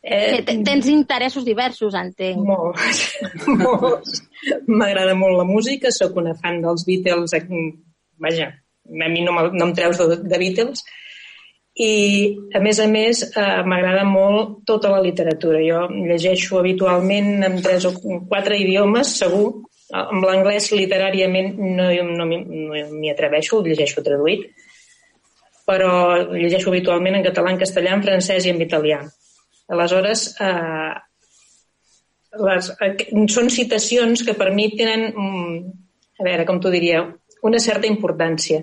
Eh, 0.00 0.62
tens 0.64 0.86
interessos 0.86 1.44
diversos, 1.44 1.94
entenc. 1.94 2.38
Molts. 2.46 3.18
molts. 3.46 4.22
M'agrada 4.66 5.14
molt 5.14 5.36
la 5.36 5.44
música, 5.44 5.90
sóc 5.90 6.16
una 6.16 6.34
fan 6.34 6.62
dels 6.62 6.86
Beatles. 6.86 7.34
Vaja, 8.16 8.46
a 9.04 9.08
mi 9.08 9.20
no, 9.24 9.32
no 9.52 9.66
em 9.66 9.74
treus 9.74 9.98
de, 9.98 10.16
de 10.16 10.38
Beatles, 10.38 10.84
i, 11.78 11.90
a 12.54 12.60
més 12.60 12.80
a 12.82 12.88
més, 12.90 13.22
eh, 13.28 13.62
m'agrada 13.62 14.02
molt 14.04 14.64
tota 14.66 14.90
la 14.90 15.02
literatura. 15.02 15.60
Jo 15.62 15.84
llegeixo 15.94 16.58
habitualment 16.58 17.44
en 17.46 17.60
tres 17.62 17.86
o 17.86 17.92
quatre 18.02 18.58
idiomes, 18.58 19.14
segur. 19.20 19.52
Amb 19.94 20.24
l'anglès 20.26 20.72
literàriament 20.74 21.54
no, 21.56 21.86
no 22.04 22.26
m'hi 22.28 23.12
atreveixo, 23.12 23.56
ho 23.60 23.64
llegeixo 23.64 24.02
traduït, 24.04 24.42
però 25.68 25.92
llegeixo 26.32 26.68
habitualment 26.72 27.16
en 27.16 27.24
català, 27.24 27.54
en 27.54 27.62
castellà, 27.62 27.94
en 27.94 28.04
francès 28.04 28.48
i 28.48 28.52
en 28.52 28.60
italià. 28.60 28.98
Aleshores, 29.72 30.26
eh, 30.40 30.92
les, 32.42 32.72
eh, 32.84 32.92
són 33.32 33.48
citacions 33.54 34.26
que 34.26 34.34
per 34.34 34.50
mi 34.52 34.68
tenen, 34.76 35.12
mm, 35.14 35.72
a 36.20 36.24
veure, 36.26 36.44
com 36.44 36.60
t'ho 36.60 36.74
diria, 36.74 37.06
una 37.42 37.58
certa 37.58 37.86
importància. 37.86 38.62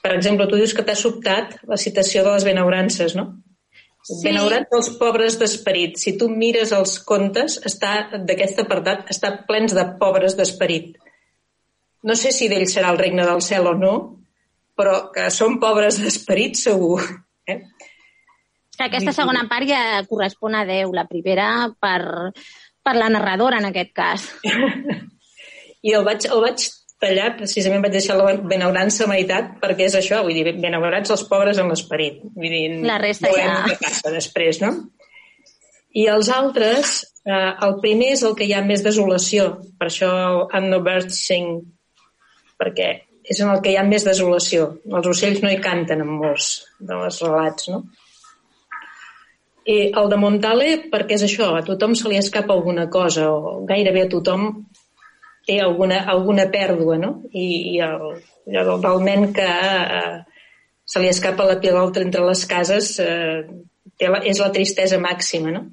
Per 0.00 0.14
exemple, 0.14 0.48
tu 0.48 0.56
dius 0.56 0.72
que 0.76 0.84
t'ha 0.86 0.96
sobtat 0.96 1.58
la 1.68 1.76
citació 1.80 2.24
de 2.24 2.34
les 2.34 2.46
benaurances, 2.48 3.14
no? 3.18 3.26
Sí. 4.00 4.16
Benaurats 4.24 4.72
els 4.78 4.88
pobres 4.96 5.36
d'esperit. 5.40 5.98
Si 6.00 6.14
tu 6.18 6.30
mires 6.32 6.72
els 6.72 6.96
contes 7.04 7.58
està 7.68 7.92
d'aquest 8.14 8.62
apartat, 8.62 9.04
està 9.12 9.34
plens 9.48 9.76
de 9.76 9.84
pobres 10.00 10.38
d'esperit. 10.38 10.96
No 12.08 12.16
sé 12.16 12.32
si 12.32 12.48
d'ell 12.48 12.64
serà 12.70 12.94
el 12.94 13.00
regne 13.00 13.26
del 13.28 13.44
cel 13.44 13.68
o 13.68 13.74
no, 13.76 13.94
però 14.78 15.10
que 15.12 15.28
són 15.34 15.58
pobres 15.60 16.00
d'esperit 16.00 16.56
segur. 16.56 17.02
Eh? 17.44 17.60
Que 18.78 18.86
aquesta 18.88 19.12
segona 19.12 19.44
part 19.50 19.68
ja 19.68 20.00
correspon 20.08 20.56
a 20.56 20.64
Déu, 20.64 20.94
la 20.96 21.04
primera 21.04 21.68
per, 21.76 22.32
per 22.80 22.96
la 22.96 23.10
narradora 23.12 23.60
en 23.60 23.68
aquest 23.68 23.92
cas. 23.92 24.24
I 25.84 25.92
el 25.96 26.06
vaig, 26.08 26.24
el 26.32 26.40
vaig 26.40 26.64
tallat, 27.00 27.36
precisament 27.40 27.82
vaig 27.84 27.94
deixar 27.96 28.16
la 28.18 28.34
benaurança 28.36 29.04
a 29.06 29.10
meitat, 29.10 29.54
perquè 29.62 29.86
és 29.88 29.96
això, 29.98 30.20
vull 30.26 30.36
dir, 30.36 30.52
benaurats 30.60 31.10
els 31.14 31.24
pobres 31.28 31.58
en 31.58 31.70
l'esperit. 31.72 32.20
Vull 32.36 32.52
dir, 32.52 32.64
La 32.84 32.98
resta 33.00 33.30
ja- 33.32 33.64
què 33.66 33.78
passa 33.80 34.12
després, 34.12 34.60
no? 34.60 34.74
I 35.96 36.06
els 36.06 36.28
altres, 36.30 37.00
eh, 37.26 37.52
el 37.66 37.78
primer 37.80 38.12
és 38.12 38.22
el 38.22 38.36
que 38.36 38.44
hi 38.46 38.52
ha 38.54 38.62
més 38.62 38.84
desolació, 38.84 39.58
per 39.78 39.88
això 39.88 40.46
And 40.52 40.70
no 40.70 40.80
Birds 40.86 41.18
Sing, 41.26 41.62
perquè 42.60 43.00
és 43.30 43.40
en 43.40 43.48
el 43.50 43.60
que 43.62 43.72
hi 43.72 43.76
ha 43.76 43.84
més 43.84 44.04
desolació. 44.04 44.78
Els 44.90 45.06
ocells 45.06 45.42
no 45.42 45.50
hi 45.50 45.58
canten 45.60 46.00
en 46.00 46.08
molts 46.20 46.64
dels 46.78 47.20
relats, 47.22 47.68
no? 47.68 47.84
I 49.66 49.92
el 49.94 50.08
de 50.08 50.16
Montale, 50.16 50.68
perquè 50.90 51.14
és 51.18 51.22
això, 51.26 51.50
a 51.58 51.62
tothom 51.62 51.94
se 51.94 52.08
li 52.08 52.16
escapa 52.16 52.54
alguna 52.54 52.88
cosa, 52.90 53.28
o 53.30 53.64
gairebé 53.68 54.06
a 54.06 54.08
tothom 54.08 54.66
té 55.46 55.60
alguna, 55.62 56.02
alguna 56.12 56.46
pèrdua, 56.52 56.98
no? 57.00 57.14
I, 57.32 57.46
i 57.74 57.80
el, 57.84 58.06
i 58.50 58.60
el 58.60 58.70
del 58.84 59.02
nen 59.06 59.30
que 59.36 59.48
eh, 59.48 60.20
se 60.84 61.02
li 61.02 61.10
escapa 61.10 61.46
la 61.48 61.58
pilota 61.62 62.02
entre 62.02 62.24
les 62.26 62.44
cases 62.50 62.96
eh, 63.02 63.42
té 63.98 64.08
la, 64.10 64.22
és 64.26 64.40
la 64.42 64.50
tristesa 64.54 64.98
màxima, 65.02 65.52
no? 65.54 65.66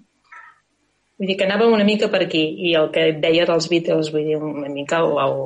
Vull 1.18 1.32
dir 1.32 1.38
que 1.40 1.48
anava 1.48 1.70
una 1.74 1.86
mica 1.88 2.12
per 2.14 2.22
aquí, 2.26 2.44
i 2.70 2.76
el 2.78 2.92
que 2.94 3.08
et 3.12 3.24
deia 3.24 3.48
dels 3.50 3.70
Beatles, 3.72 4.12
vull 4.14 4.28
dir, 4.28 4.38
una 4.38 4.70
mica 4.70 5.00
el, 5.02 5.16
el, 5.24 5.40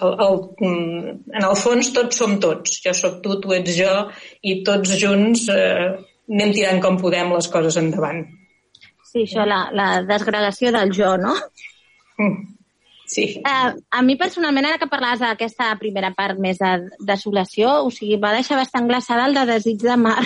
el, 0.00 0.12
el, 0.26 0.36
mm, 0.68 1.16
en 1.40 1.46
el 1.48 1.56
fons 1.58 1.90
tots 1.96 2.20
som 2.22 2.36
tots. 2.42 2.76
Jo 2.84 2.94
sóc 2.94 3.18
tu, 3.24 3.40
tu 3.42 3.56
ets 3.56 3.74
jo, 3.74 3.96
i 4.46 4.60
tots 4.66 4.94
junts 5.00 5.48
eh, 5.50 5.88
anem 6.30 6.54
tirant 6.54 6.78
com 6.84 7.00
podem 7.00 7.34
les 7.34 7.50
coses 7.50 7.80
endavant. 7.80 8.22
Sí, 9.10 9.24
això, 9.24 9.42
la, 9.48 9.64
la 9.74 9.88
desgradació 10.06 10.70
del 10.76 10.94
jo, 10.94 11.16
no? 11.18 11.34
Sí. 13.10 13.42
Uh, 13.42 13.74
a 13.90 14.02
mi 14.06 14.14
personalment, 14.14 14.68
ara 14.68 14.78
que 14.78 14.86
parlaves 14.90 15.18
d'aquesta 15.24 15.72
primera 15.80 16.12
part 16.14 16.38
més 16.38 16.60
de 16.62 16.90
desolació, 17.08 17.80
o 17.82 17.90
sigui, 17.90 18.20
va 18.22 18.36
deixar 18.36 18.60
bastant 18.60 18.86
glaçada 18.86 19.24
el 19.26 19.34
de 19.34 19.46
desig 19.48 19.82
de 19.82 19.96
mar. 19.98 20.22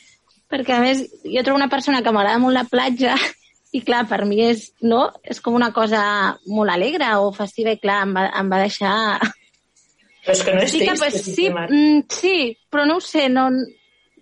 Perquè, 0.52 0.76
a 0.76 0.84
més, 0.84 1.02
jo 1.26 1.42
trobo 1.42 1.58
una 1.58 1.70
persona 1.72 2.00
que 2.04 2.12
m'agrada 2.14 2.38
molt 2.40 2.54
la 2.54 2.64
platja 2.68 3.16
i, 3.76 3.82
clar, 3.82 4.04
per 4.10 4.22
mi 4.28 4.38
és, 4.46 4.68
no? 4.86 5.08
És 5.26 5.42
com 5.42 5.58
una 5.58 5.72
cosa 5.74 6.02
molt 6.46 6.72
alegre 6.72 7.10
o 7.18 7.32
festiva 7.34 7.74
i, 7.74 7.80
clar, 7.82 8.04
em 8.06 8.14
va, 8.16 8.28
em 8.38 8.54
va 8.54 8.62
deixar... 8.62 8.94
Però 10.28 10.36
és 10.36 10.44
que 10.44 10.54
no 10.54 10.62
és 10.62 10.70
sí, 10.70 10.84
que, 10.84 10.94
trist, 10.94 11.04
desig 11.04 11.34
sí, 11.34 11.44
mm, 11.50 12.00
sí, 12.12 12.32
però 12.68 12.82
no 12.84 12.98
ho 12.98 13.00
sé, 13.00 13.28
no, 13.32 13.46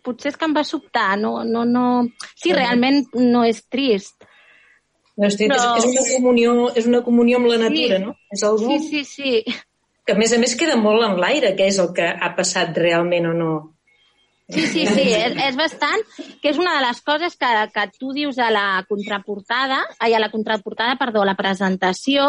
potser 0.07 0.31
és 0.31 0.37
que 0.39 0.47
em 0.47 0.55
va 0.55 0.63
sobtar, 0.65 1.17
no, 1.19 1.41
no, 1.45 1.65
no... 1.67 1.87
Sí, 2.37 2.53
realment 2.55 3.03
no 3.19 3.43
és 3.49 3.65
trist. 3.67 4.26
No, 5.17 5.27
és, 5.29 5.37
Però- 5.41 5.77
és, 5.79 5.85
és, 5.85 5.91
una 5.95 6.17
comunió, 6.17 6.51
és 6.77 6.87
una 6.87 7.03
comunió 7.03 7.39
amb 7.39 7.47
la 7.49 7.57
natura, 7.59 7.97
Sí. 7.97 8.03
no? 8.05 8.17
És 8.31 8.43
algú 8.45 8.69
Sí, 8.79 8.89
sí, 8.91 9.05
sí. 9.05 9.45
que 10.05 10.13
a 10.13 10.17
més 10.17 10.33
a 10.33 10.39
més 10.39 10.55
queda 10.57 10.77
molt 10.77 11.03
en 11.03 11.17
l'aire, 11.19 11.55
que 11.57 11.67
és 11.67 11.79
el 11.79 11.93
que 11.95 12.05
ha 12.07 12.35
passat 12.37 12.77
realment 12.77 13.27
o 13.27 13.33
no. 13.33 13.73
Sí, 14.49 14.67
sí, 14.67 14.87
sí, 14.87 15.01
és, 15.13 15.33
és 15.49 15.57
bastant, 15.57 16.03
que 16.43 16.51
és 16.51 16.59
una 16.59 16.77
de 16.77 16.87
les 16.87 17.01
coses 17.03 17.35
que, 17.37 17.47
que 17.75 17.87
tu 17.99 18.13
dius 18.13 18.39
a 18.39 18.51
la 18.51 18.85
contraportada, 18.89 19.81
ai, 19.99 20.13
a 20.15 20.21
la 20.21 20.31
contraportada, 20.31 20.95
perdó, 21.01 21.23
a 21.23 21.27
la 21.27 21.35
presentació, 21.35 22.29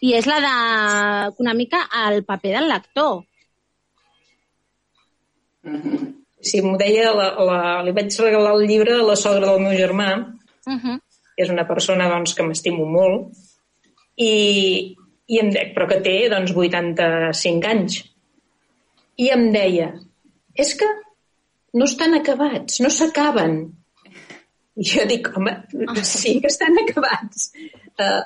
i 0.00 0.14
és 0.14 0.26
la 0.26 0.40
de, 0.40 1.34
una 1.38 1.54
mica, 1.54 1.84
el 2.08 2.24
paper 2.24 2.56
del 2.56 2.68
lector. 2.68 3.22
Si 6.40 6.60
m'ho 6.62 6.76
deia, 6.78 7.12
la, 7.14 7.28
la, 7.44 7.60
li 7.84 7.92
vaig 7.96 8.14
regalar 8.22 8.54
el 8.56 8.66
llibre 8.66 8.94
a 8.94 9.02
la 9.06 9.16
sogra 9.18 9.46
del 9.52 9.60
meu 9.66 9.76
germà, 9.78 10.10
Uh 10.68 10.74
-huh. 10.76 11.00
És 11.38 11.50
una 11.54 11.64
persona 11.68 12.08
doncs, 12.10 12.34
que 12.34 12.44
m'estimo 12.46 12.86
molt, 12.90 13.30
i, 14.18 14.94
i 15.30 15.40
em 15.42 15.50
de, 15.54 15.68
però 15.74 15.86
que 15.90 16.00
té 16.04 16.16
doncs, 16.32 16.54
85 16.56 17.70
anys. 17.70 18.00
I 19.18 19.30
em 19.34 19.48
deia, 19.54 19.92
és 20.58 20.74
que 20.78 20.88
no 21.78 21.86
estan 21.86 22.16
acabats, 22.18 22.80
no 22.82 22.90
s'acaben. 22.90 23.60
I 24.78 24.86
jo 24.86 25.06
dic, 25.10 25.30
home, 25.34 25.54
sí 26.06 26.36
que 26.42 26.50
estan 26.50 26.76
acabats, 26.84 27.48
uh, 27.98 28.22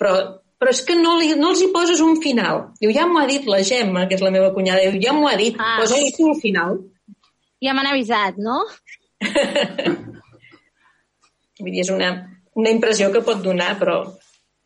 però, 0.00 0.16
però 0.60 0.72
és 0.72 0.82
que 0.84 0.96
no, 0.98 1.14
li, 1.20 1.30
no 1.40 1.52
els 1.52 1.62
hi 1.64 1.70
poses 1.72 2.00
un 2.04 2.18
final. 2.24 2.66
Diu, 2.80 2.92
ja 2.96 3.06
m'ho 3.08 3.22
ha 3.22 3.28
dit 3.28 3.48
la 3.48 3.62
Gemma, 3.64 4.04
que 4.08 4.18
és 4.18 4.24
la 4.24 4.32
meva 4.34 4.52
cunyada, 4.56 4.84
diu, 4.84 5.00
ja 5.04 5.16
m'ho 5.16 5.28
ha 5.28 5.36
dit, 5.40 5.56
Ah. 5.60 5.78
posa-li 5.80 6.12
tu 6.16 6.28
el 6.32 6.40
final. 6.40 6.76
Ja 7.64 7.72
m'han 7.72 7.88
avisat, 7.92 8.36
no? 8.36 8.60
Vull 11.60 11.70
dir, 11.70 11.84
és 11.84 11.92
una, 11.94 12.10
una 12.54 12.70
impressió 12.70 13.10
que 13.12 13.22
pot 13.26 13.42
donar, 13.42 13.74
però 13.78 13.98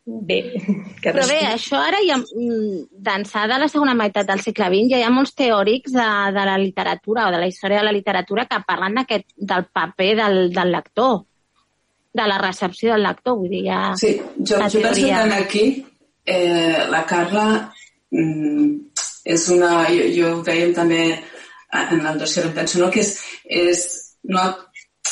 bé. 0.09 0.39
Però 1.03 1.13
cadascú- 1.13 1.31
bé, 1.31 1.39
això 1.53 1.79
ara 1.79 1.99
ja, 2.05 2.17
mm, 2.17 2.79
d'ençà 3.05 3.45
de 3.47 3.59
la 3.61 3.67
segona 3.69 3.93
meitat 3.95 4.27
del 4.27 4.41
segle 4.41 4.67
XX, 4.71 4.89
ja 4.91 4.99
hi 4.99 5.05
ha 5.05 5.11
molts 5.13 5.35
teòrics 5.37 5.93
de, 5.93 6.07
de 6.35 6.45
la 6.49 6.57
literatura 6.57 7.27
o 7.27 7.31
de 7.31 7.39
la 7.43 7.47
història 7.47 7.79
de 7.79 7.87
la 7.87 7.95
literatura 7.95 8.47
que 8.49 8.61
parlen 8.67 8.97
d'aquest 8.99 9.27
del 9.37 9.67
paper 9.73 10.09
del, 10.17 10.39
del 10.55 10.71
lector, 10.73 11.21
de 12.13 12.25
la 12.27 12.39
recepció 12.41 12.93
del 12.95 13.05
lector, 13.05 13.37
vull 13.37 13.53
dir, 13.53 13.63
ja... 13.69 13.81
Sí, 13.95 14.15
jo, 14.39 14.57
jo 14.57 14.81
penso 14.81 15.05
que 15.05 15.37
aquí 15.37 15.65
eh, 16.25 16.85
la 16.89 17.05
Carla 17.05 17.45
mm, 18.11 18.69
és 19.25 19.49
una... 19.53 19.85
Jo, 19.93 20.09
jo 20.15 20.33
ho 20.39 20.43
dèiem 20.45 20.73
també 20.73 21.03
en 21.13 22.01
el 22.01 22.17
dossier, 22.17 22.47
em 22.49 22.55
penso, 22.57 22.81
no? 22.81 22.89
que 22.89 23.05
és, 23.05 23.13
és 23.45 23.85
no, 24.29 24.41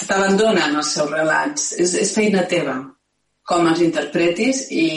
t'abandona 0.05 0.67
en 0.69 0.79
els 0.81 0.93
seus 0.97 1.11
relats. 1.11 1.71
És, 1.81 1.95
és 2.03 2.13
feina 2.13 2.45
teva, 2.49 2.77
com 3.47 3.67
els 3.71 3.83
interpretis 3.85 4.65
i, 4.75 4.87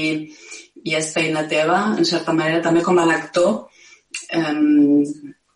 i 0.84 0.96
és 0.98 1.12
feina 1.14 1.46
teva, 1.50 1.82
en 1.96 2.08
certa 2.08 2.34
manera, 2.36 2.62
també 2.64 2.82
com 2.86 2.98
a 2.98 3.06
lector. 3.08 3.54
Eh, 4.30 4.54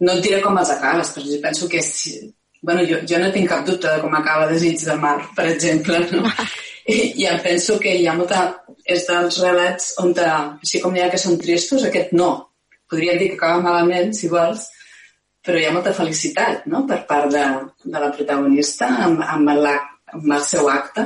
no 0.04 0.14
et 0.14 0.24
diré 0.24 0.40
com 0.44 0.57
els 0.61 0.72
acabes, 0.74 1.12
però 1.14 1.26
jo 1.28 1.40
penso 1.42 1.68
que 1.70 1.83
si, 1.83 2.18
bueno, 2.64 2.85
jo, 2.88 3.00
jo 3.09 3.18
no 3.20 3.33
tinc 3.33 3.50
cap 3.50 3.66
dubte 3.66 3.90
de 3.90 4.02
com 4.02 4.14
acaba 4.16 4.48
Desig 4.50 4.80
de 4.85 4.96
mar, 5.00 5.18
per 5.37 5.48
exemple, 5.52 6.00
no? 6.12 6.24
I, 6.94 6.96
i 7.22 7.26
em 7.30 7.40
penso 7.44 7.78
que 7.80 7.96
hi 7.96 8.07
ha 8.09 8.16
molta... 8.18 8.46
És 8.85 9.07
dels 9.09 9.38
relats 9.40 9.94
on, 10.02 10.11
te, 10.12 10.24
així 10.28 10.76
com 10.83 10.92
hi 10.92 11.00
ha 11.00 11.07
que 11.09 11.16
són 11.16 11.38
tristos, 11.40 11.87
aquest 11.88 12.11
no. 12.12 12.28
Podríem 12.92 13.16
dir 13.16 13.30
que 13.30 13.38
acaba 13.38 13.62
malament, 13.64 14.10
si 14.12 14.29
vols, 14.29 14.66
però 15.45 15.59
hi 15.61 15.67
ha 15.69 15.73
molta 15.75 15.92
felicitat, 15.92 16.65
no?, 16.73 16.85
per 16.88 17.03
part 17.09 17.29
de, 17.33 17.45
de 17.85 18.01
la 18.01 18.11
protagonista 18.17 18.88
amb, 19.07 19.21
amb, 19.23 19.51
l'ac- 19.61 20.15
amb 20.17 20.33
el 20.38 20.42
seu 20.49 20.71
acte. 20.73 21.05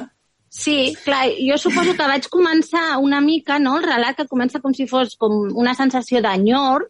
Sí, 0.48 0.94
clar, 1.04 1.26
jo 1.44 1.56
suposo 1.60 1.92
que 1.98 2.06
vaig 2.08 2.28
començar 2.32 2.96
una 3.02 3.20
mica, 3.20 3.58
no?, 3.58 3.76
el 3.78 3.84
relat 3.88 4.16
que 4.16 4.28
comença 4.30 4.60
com 4.64 4.72
si 4.74 4.86
fos 4.88 5.16
com 5.20 5.40
una 5.54 5.74
sensació 5.74 6.22
d'enyor, 6.24 6.88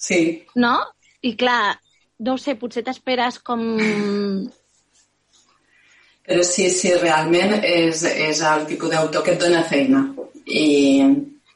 Sí, 0.00 0.46
no? 0.56 0.76
I 1.20 1.34
clar, 1.36 1.74
no 2.24 2.38
sé, 2.40 2.54
potser 2.56 2.80
t'esperes 2.86 3.36
com... 3.44 3.60
però 6.24 6.44
sí, 6.46 6.68
sí, 6.70 6.92
realment 7.00 7.56
és, 7.66 8.04
és 8.06 8.40
el 8.46 8.64
tipus 8.70 8.92
d'autor 8.92 9.24
que 9.26 9.34
et 9.34 9.40
dona 9.42 9.64
feina. 9.68 10.02
I 10.46 10.64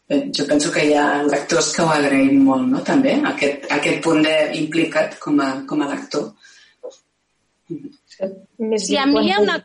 eh, 0.08 0.30
jo 0.36 0.46
penso 0.48 0.72
que 0.72 0.86
hi 0.88 0.94
ha 0.98 1.22
lectors 1.26 1.72
que 1.76 1.84
ho 1.84 1.92
agraïm 1.92 2.42
molt, 2.46 2.66
no?, 2.70 2.82
també, 2.86 3.16
aquest, 3.32 3.68
aquest 3.78 4.02
punt 4.04 4.24
d'implicat 4.24 5.18
com, 5.22 5.40
a, 5.40 5.50
com 5.68 5.84
a 5.84 5.90
lector. 5.92 6.32
Més 8.62 8.90
I 8.92 8.98
a 9.00 9.06
mi 9.10 9.26
hi 9.26 9.32
ha 9.34 9.40
una... 9.42 9.60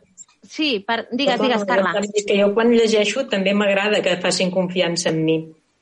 Sí, 0.50 0.80
per... 0.82 1.04
digues, 1.14 1.38
Perdona, 1.38 1.92
digues, 1.94 2.08
dic 2.16 2.24
Que 2.26 2.38
jo 2.40 2.48
quan 2.56 2.72
llegeixo 2.74 3.22
també 3.30 3.52
m'agrada 3.54 4.00
que 4.02 4.16
facin 4.22 4.50
confiança 4.50 5.12
en 5.12 5.20
mi. 5.24 5.36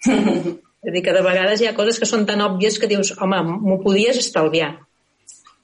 És 0.79 0.93
a 0.93 0.95
dir, 0.95 1.03
que 1.03 1.15
de 1.15 1.23
vegades 1.25 1.63
hi 1.63 1.67
ha 1.67 1.75
coses 1.75 1.97
que 1.99 2.07
són 2.07 2.27
tan 2.29 2.43
òbvies 2.45 2.77
que 2.79 2.91
dius, 2.91 3.11
home, 3.19 3.41
m'ho 3.49 3.81
podies 3.83 4.21
estalviar. 4.21 4.77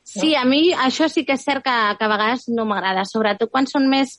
Sí, 0.05 0.35
a 0.35 0.43
mi 0.47 0.73
això 0.75 1.07
sí 1.11 1.25
que 1.27 1.37
és 1.39 1.45
cert 1.47 1.63
que, 1.65 1.75
que 1.99 2.07
a 2.07 2.11
vegades 2.11 2.49
no 2.51 2.67
m'agrada, 2.69 3.07
sobretot 3.09 3.51
quan 3.51 3.69
són 3.71 3.87
més 3.91 4.19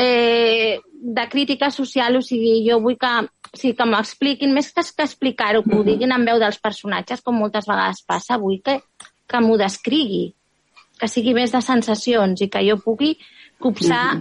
eh, 0.00 0.80
de 1.00 1.28
crítica 1.28 1.70
social, 1.70 2.16
o 2.18 2.22
sigui, 2.22 2.64
jo 2.66 2.80
vull 2.82 2.96
que, 2.98 3.12
o 3.52 3.56
sigui, 3.56 3.74
que 3.78 3.86
m'expliquin, 3.86 4.52
més 4.54 4.72
que, 4.74 4.82
que 4.82 5.06
explicar-ho, 5.06 5.62
que 5.62 5.76
ho 5.76 5.84
diguin 5.86 6.12
en 6.12 6.24
veu 6.26 6.40
dels 6.42 6.58
personatges, 6.58 7.22
com 7.22 7.38
moltes 7.38 7.68
vegades 7.70 8.02
passa, 8.06 8.38
vull 8.38 8.58
que, 8.64 8.80
que 9.28 9.40
m'ho 9.44 9.56
descrigui, 9.60 10.32
que 10.98 11.08
sigui 11.08 11.34
més 11.36 11.54
de 11.54 11.60
sensacions 11.62 12.42
i 12.42 12.48
que 12.50 12.64
jo 12.66 12.78
pugui 12.82 13.14
copsar 13.62 14.18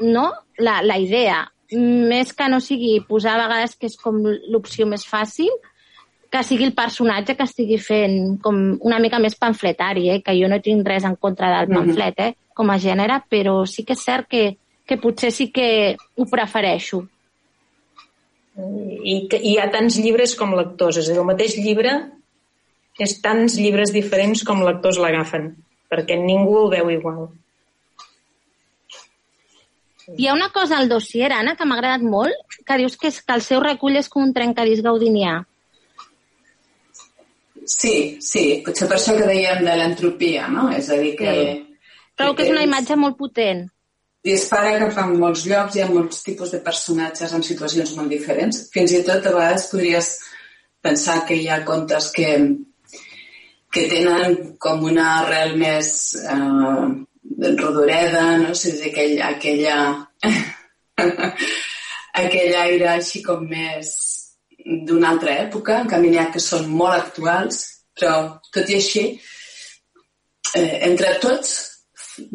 no? 0.00 0.30
la, 0.58 0.82
la 0.82 0.98
idea, 1.00 1.46
més 1.72 2.32
que 2.36 2.48
no 2.48 2.60
sigui 2.60 2.98
posar 3.08 3.38
a 3.38 3.46
vegades 3.46 3.76
que 3.76 3.88
és 3.88 3.96
com 3.96 4.20
l'opció 4.24 4.86
més 4.86 5.06
fàcil, 5.06 5.50
que 6.30 6.42
sigui 6.46 6.64
el 6.64 6.74
personatge 6.74 7.34
que 7.34 7.46
estigui 7.46 7.78
fent 7.82 8.38
com 8.42 8.78
una 8.86 9.00
mica 9.02 9.18
més 9.18 9.34
pamfletari, 9.34 10.08
eh? 10.10 10.20
que 10.22 10.36
jo 10.38 10.48
no 10.48 10.60
tinc 10.62 10.86
res 10.86 11.04
en 11.04 11.16
contra 11.16 11.50
del 11.56 11.68
Mhm. 11.70 11.76
pamflet 11.76 12.20
eh? 12.20 12.34
com 12.54 12.70
a 12.70 12.78
gènere, 12.78 13.22
però 13.28 13.66
sí 13.66 13.84
que 13.84 13.94
és 13.94 14.04
cert 14.04 14.28
que, 14.28 14.58
que 14.90 14.98
potser 14.98 15.30
sí 15.30 15.48
que 15.54 15.96
ho 16.18 16.26
prefereixo. 16.26 17.04
I 18.58 19.14
que 19.30 19.38
hi 19.38 19.54
ha 19.62 19.68
tants 19.70 20.00
llibres 20.02 20.34
com 20.38 20.56
lectors. 20.58 20.98
És 20.98 21.06
a 21.06 21.14
dir, 21.14 21.20
el 21.22 21.28
mateix 21.28 21.54
llibre 21.62 21.94
és 23.00 23.14
tants 23.22 23.54
llibres 23.60 23.94
diferents 23.94 24.42
com 24.44 24.64
lectors 24.66 24.98
l'agafen, 25.00 25.54
perquè 25.88 26.18
ningú 26.18 26.58
el 26.64 26.74
veu 26.74 26.90
igual. 26.96 27.22
Hi 30.18 30.26
ha 30.26 30.34
una 30.34 30.50
cosa 30.50 30.76
al 30.76 30.90
dossier, 30.90 31.30
Anna, 31.32 31.54
que 31.54 31.64
m'ha 31.64 31.78
agradat 31.78 32.02
molt, 32.02 32.58
que 32.66 32.82
dius 32.82 32.98
que, 32.98 33.14
és 33.14 33.22
que 33.22 33.38
el 33.38 33.46
seu 33.46 33.62
recull 33.62 33.96
és 34.00 34.10
com 34.10 34.26
un 34.26 34.34
trencadís 34.34 34.82
gaudinià. 34.82 35.38
Sí, 37.70 38.18
sí, 38.18 38.42
potser 38.66 38.88
per 38.90 38.98
això 38.98 39.14
que 39.14 39.28
dèiem 39.28 39.62
de 39.62 39.76
l'entropia, 39.78 40.48
no? 40.50 40.66
És 40.74 40.90
a 40.90 40.98
dir, 40.98 41.14
que... 41.20 41.34
Sí. 41.38 41.60
Trobo 42.18 42.34
que 42.36 42.48
és 42.48 42.50
una 42.50 42.66
imatge 42.66 42.98
molt 42.98 43.14
potent. 43.20 43.68
Dispara 44.24 44.78
cap 44.80 44.98
a 45.00 45.06
molts 45.08 45.46
llocs, 45.48 45.76
hi 45.76 45.84
ha 45.84 45.88
molts 45.90 46.24
tipus 46.26 46.52
de 46.54 46.60
personatges 46.64 47.32
en 47.36 47.44
situacions 47.46 47.94
molt 47.96 48.12
diferents. 48.12 48.66
Fins 48.74 48.92
i 48.92 49.02
tot 49.06 49.24
a 49.24 49.34
vegades 49.36 49.68
podries 49.72 50.10
pensar 50.84 51.22
que 51.28 51.36
hi 51.36 51.48
ha 51.48 51.62
contes 51.64 52.10
que, 52.16 52.28
que 53.72 53.86
tenen 53.92 54.56
com 54.60 54.84
una 54.88 55.06
arrel 55.22 55.56
més 55.60 55.92
eh, 56.20 56.86
rodoreda, 57.56 58.24
no 58.44 58.54
sé, 58.54 58.74
és 58.76 58.86
aquell, 58.90 59.16
aquella, 59.24 59.76
aquell 62.24 62.56
aire 62.66 62.92
així 62.96 63.24
com 63.24 63.44
més 63.48 63.96
d'una 64.60 65.14
altra 65.14 65.38
època, 65.46 65.80
en 65.80 65.88
canvi 65.88 66.12
n'hi 66.12 66.20
ha 66.20 66.30
que 66.32 66.42
són 66.44 66.68
molt 66.68 66.98
actuals, 66.98 67.62
però 67.96 68.14
tot 68.52 68.68
i 68.68 68.76
així, 68.76 69.04
eh, 70.56 70.76
entre 70.90 71.16
tots 71.24 71.69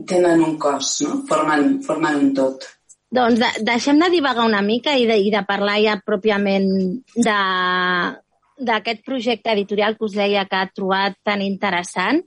tenen 0.08 0.44
un 0.44 0.58
cos, 0.58 0.98
no? 1.06 1.22
formen, 1.30 1.82
formen 1.84 2.20
un 2.22 2.34
tot. 2.38 2.68
Doncs 3.16 3.40
de, 3.40 3.50
deixem 3.64 4.00
de 4.02 4.10
divagar 4.12 4.46
una 4.46 4.62
mica 4.66 4.96
i 4.98 5.06
de, 5.08 5.18
i 5.22 5.32
de 5.32 5.44
parlar 5.48 5.80
ja 5.84 5.98
pròpiament 6.06 6.70
de 7.16 7.40
d'aquest 8.56 9.02
projecte 9.04 9.52
editorial 9.52 9.98
que 9.98 10.06
us 10.08 10.14
deia 10.16 10.46
que 10.48 10.56
ha 10.56 10.72
trobat 10.72 11.18
tan 11.28 11.42
interessant 11.44 12.22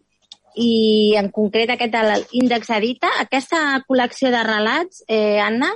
i 0.61 1.14
en 1.16 1.30
concret 1.32 1.70
aquest 1.72 1.94
de 1.94 2.02
l'Índex 2.09 2.68
Edita, 2.76 3.09
aquesta 3.22 3.61
col·lecció 3.88 4.28
de 4.34 4.42
relats, 4.44 5.04
eh, 5.09 5.38
Anna, 5.40 5.70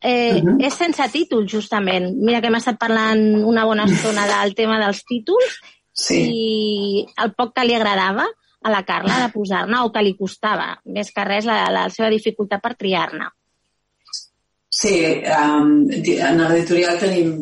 eh, 0.00 0.34
uh 0.34 0.42
-huh. 0.42 0.66
és 0.66 0.74
sense 0.74 1.08
títol, 1.12 1.46
justament. 1.46 2.16
Mira 2.16 2.40
que 2.40 2.48
hem 2.48 2.56
estat 2.56 2.78
parlant 2.78 3.44
una 3.44 3.64
bona 3.64 3.84
estona 3.84 4.26
del 4.26 4.54
tema 4.54 4.80
dels 4.80 5.04
títols 5.04 5.60
sí. 5.92 6.18
i 6.18 7.06
el 7.16 7.34
poc 7.34 7.54
que 7.54 7.64
li 7.64 7.74
agradava 7.74 8.26
a 8.62 8.70
la 8.70 8.82
Carla 8.86 9.18
de 9.24 9.30
posar-ne 9.34 9.80
o 9.82 9.90
que 9.94 10.02
li 10.04 10.14
costava, 10.18 10.74
més 10.84 11.10
que 11.14 11.24
res 11.26 11.46
la, 11.48 11.64
la, 11.74 11.88
seva 11.90 12.10
dificultat 12.12 12.62
per 12.62 12.74
triar-ne. 12.78 13.28
Sí, 14.72 14.94
um, 15.28 15.90
en 15.92 16.40
l'editorial 16.40 17.00
tenim 17.00 17.34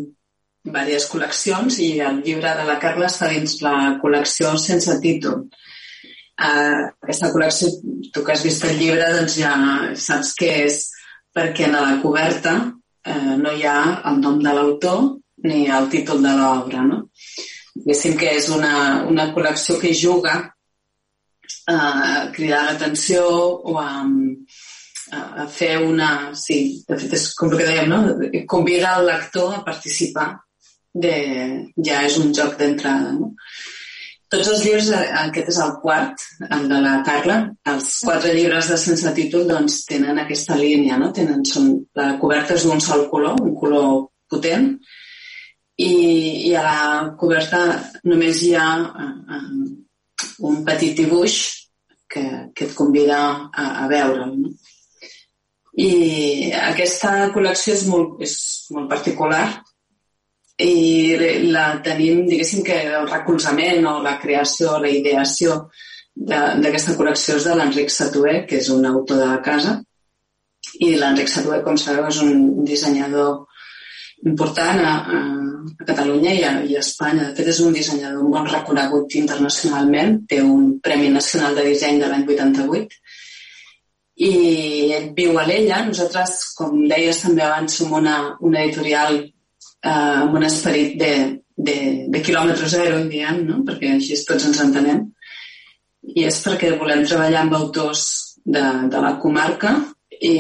diverses 0.67 1.07
col·leccions 1.09 1.79
i 1.81 1.91
el 2.05 2.21
llibre 2.25 2.53
de 2.59 2.67
la 2.69 2.79
Carla 2.83 3.09
està 3.09 3.31
dins 3.31 3.61
la 3.65 3.77
col·lecció 4.03 4.57
sense 4.61 4.97
títol. 5.01 5.47
Uh, 6.41 6.89
aquesta 7.05 7.31
col·lecció, 7.35 7.71
tu 8.13 8.25
que 8.25 8.35
has 8.35 8.45
vist 8.45 8.65
el 8.69 8.77
llibre, 8.81 9.09
doncs 9.17 9.39
ja 9.41 9.55
saps 10.09 10.35
què 10.41 10.51
és, 10.67 10.83
perquè 11.37 11.69
en 11.69 11.77
la 11.79 11.99
coberta 12.03 12.57
uh, 12.65 13.35
no 13.41 13.55
hi 13.55 13.67
ha 13.69 13.81
el 14.11 14.21
nom 14.25 14.41
de 14.43 14.55
l'autor 14.57 15.05
ni 15.45 15.67
el 15.73 15.89
títol 15.93 16.25
de 16.25 16.33
l'obra, 16.37 16.85
no? 16.85 17.05
Diguéssim 17.77 18.17
que 18.19 18.33
és 18.37 18.49
una, 18.53 19.05
una 19.09 19.31
col·lecció 19.35 19.79
que 19.81 19.95
juga 19.97 20.35
a 21.69 22.31
cridar 22.35 22.65
l'atenció 22.67 23.25
o 23.27 23.77
a, 23.81 23.91
a 25.13 25.49
fer 25.49 25.77
una... 25.83 26.31
Sí, 26.37 26.61
de 26.89 26.99
fet 27.01 27.19
és 27.19 27.27
com 27.39 27.53
que 27.53 27.67
dèiem, 27.67 27.91
no? 27.91 28.01
Convida 28.51 28.97
el 29.01 29.11
lector 29.11 29.59
a 29.59 29.65
participar 29.67 30.31
de... 30.95 31.15
Ja 31.77 32.05
és 32.07 32.17
un 32.23 32.33
joc 32.37 32.57
d'entrada, 32.61 33.13
no? 33.19 33.35
Tots 34.31 34.47
els 34.47 34.61
llibres, 34.63 34.89
aquest 34.95 35.49
és 35.51 35.57
el 35.59 35.73
quart, 35.83 36.23
el 36.47 36.69
de 36.71 36.77
la 36.85 36.93
Carla, 37.07 37.41
els 37.73 37.89
quatre 38.07 38.31
llibres 38.37 38.69
de 38.71 38.77
sense 38.79 39.11
títol 39.17 39.49
doncs, 39.49 39.81
tenen 39.89 40.21
aquesta 40.23 40.55
línia, 40.59 41.01
no? 41.03 41.11
Tenen, 41.17 41.43
són, 41.51 41.73
la 41.99 42.13
coberta 42.21 42.55
és 42.55 42.67
d'un 42.69 42.83
sol 42.85 43.09
color, 43.11 43.41
un 43.43 43.57
color 43.59 44.05
potent, 44.31 44.71
i, 45.81 45.91
i 46.47 46.55
a 46.55 46.63
la 46.63 46.79
coberta 47.19 47.65
només 48.07 48.45
hi 48.47 48.55
ha 48.55 48.69
uh, 48.87 49.43
un 50.47 50.63
petit 50.67 50.95
dibuix 50.97 51.39
que, 52.11 52.25
que 52.55 52.67
et 52.67 52.75
convida 52.77 53.21
a, 53.53 53.67
a 53.85 53.89
veure'l. 53.91 54.37
No? 54.41 54.53
I 55.81 56.51
aquesta 56.59 57.31
col·lecció 57.35 57.77
és 57.77 57.85
molt, 57.89 58.17
és 58.27 58.35
molt 58.75 58.89
particular 58.91 59.45
i 60.61 61.47
la 61.49 61.67
tenim, 61.85 62.25
diguéssim 62.29 62.65
que 62.67 62.77
el 62.99 63.07
recolzament 63.09 63.87
o 63.89 64.01
la 64.05 64.19
creació, 64.21 64.75
la 64.83 64.91
ideació 64.93 65.63
d'aquesta 66.15 66.97
col·lecció 66.99 67.39
és 67.39 67.47
de 67.49 67.55
l'Enric 67.57 67.93
Satué, 67.95 68.35
que 68.49 68.59
és 68.61 68.69
un 68.75 68.85
autor 68.85 69.23
de 69.23 69.29
la 69.31 69.39
casa, 69.45 69.79
i 70.85 70.91
l'Enric 70.99 71.31
Satué, 71.33 71.63
com 71.65 71.79
sabeu, 71.81 72.11
és 72.11 72.21
un 72.27 72.65
dissenyador 72.67 73.47
important 74.29 74.83
a, 74.85 74.93
a, 75.01 75.23
a 75.81 75.87
Catalunya 75.89 76.35
i 76.37 76.45
a, 76.47 76.53
i 76.65 76.77
a 76.77 76.85
Espanya. 76.85 77.31
De 77.31 77.37
fet, 77.39 77.51
és 77.53 77.61
un 77.65 77.75
dissenyador 77.77 78.29
molt 78.29 78.53
reconegut 78.53 79.17
internacionalment, 79.21 80.21
té 80.31 80.41
un 80.45 80.79
Premi 80.85 81.11
Nacional 81.15 81.59
de 81.59 81.67
Disseny 81.71 82.01
de 82.03 82.11
l'any 82.11 82.25
88, 82.29 83.01
i 84.21 84.33
ell 84.97 85.11
viu 85.17 85.39
a 85.41 85.47
l'Ella. 85.49 85.83
Nosaltres, 85.89 86.39
com 86.59 86.83
deies 86.91 87.23
també 87.25 87.47
abans, 87.47 87.77
som 87.81 87.95
una, 87.97 88.17
una 88.47 88.65
editorial 88.65 89.21
eh, 89.21 89.91
amb 89.93 90.37
un 90.37 90.45
esperit 90.49 90.99
de, 91.01 91.13
de, 91.57 91.77
de 92.13 92.23
quilòmetre 92.25 92.69
zero, 92.69 93.01
diem, 93.09 93.45
no? 93.49 93.63
perquè 93.67 93.95
així 93.97 94.19
tots 94.29 94.49
ens 94.51 94.61
entenem. 94.65 95.07
I 96.17 96.27
és 96.29 96.41
perquè 96.45 96.75
volem 96.81 97.05
treballar 97.07 97.45
amb 97.45 97.57
autors 97.59 98.05
de, 98.45 98.63
de 98.93 99.03
la 99.05 99.17
comarca 99.21 99.75
i, 100.21 100.35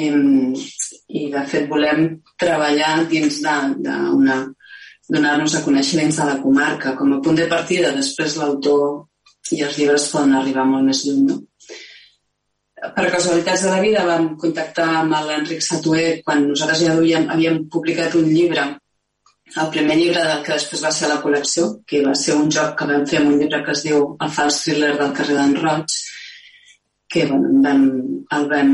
i 1.08 1.26
de 1.32 1.42
fet 1.48 1.68
volem 1.68 2.06
treballar 2.40 3.04
dins 3.10 3.40
d'una 3.44 4.38
donar-nos 5.11 5.56
a 5.56 5.62
conèixer 5.66 6.00
dins 6.00 6.18
de 6.20 6.26
la 6.28 6.40
comarca 6.42 6.96
com 6.98 7.14
a 7.14 7.20
punt 7.24 7.38
de 7.40 7.46
partida, 7.50 7.94
després 7.96 8.36
l'autor 8.38 9.06
i 9.56 9.62
els 9.66 9.78
llibres 9.78 10.11
poden 10.12 10.36
arribar 10.38 10.66
molt 10.68 10.86
més 10.86 11.04
lluny. 11.06 11.24
No? 11.30 11.40
Per 12.80 13.08
casualitats 13.12 13.66
de 13.66 13.72
la 13.72 13.80
vida 13.84 14.04
vam 14.08 14.30
contactar 14.40 14.86
amb 15.02 15.16
l'Enric 15.26 15.64
Satué 15.64 16.04
quan 16.24 16.46
nosaltres 16.48 16.84
ja 16.86 16.94
havíem, 16.94 17.26
havíem 17.34 17.64
publicat 17.72 18.14
un 18.16 18.30
llibre 18.30 18.70
el 19.58 19.70
primer 19.70 19.96
llibre 19.98 20.22
del 20.22 20.42
que 20.46 20.54
després 20.54 20.82
va 20.84 20.92
ser 20.94 21.08
la 21.11 21.18
col·lecció, 21.22 21.64
que 21.86 22.04
va 22.04 22.14
ser 22.14 22.36
un 22.38 22.50
joc 22.54 22.76
que 22.78 22.86
vam 22.86 23.06
fer 23.11 23.18
amb 23.18 23.32
un 23.32 23.40
llibre 23.40 23.62
que 23.66 23.72
es 23.74 23.82
diu 23.82 24.04
El 24.22 24.30
fals 24.36 24.61
thriller 24.62 24.92
del 24.98 25.14
carrer 25.16 25.38
d'en 25.38 25.56
Roig, 25.58 25.96
que 27.11 27.24
bueno, 27.26 27.50
vam, 27.64 27.82
el 28.36 28.46
vam 28.52 28.72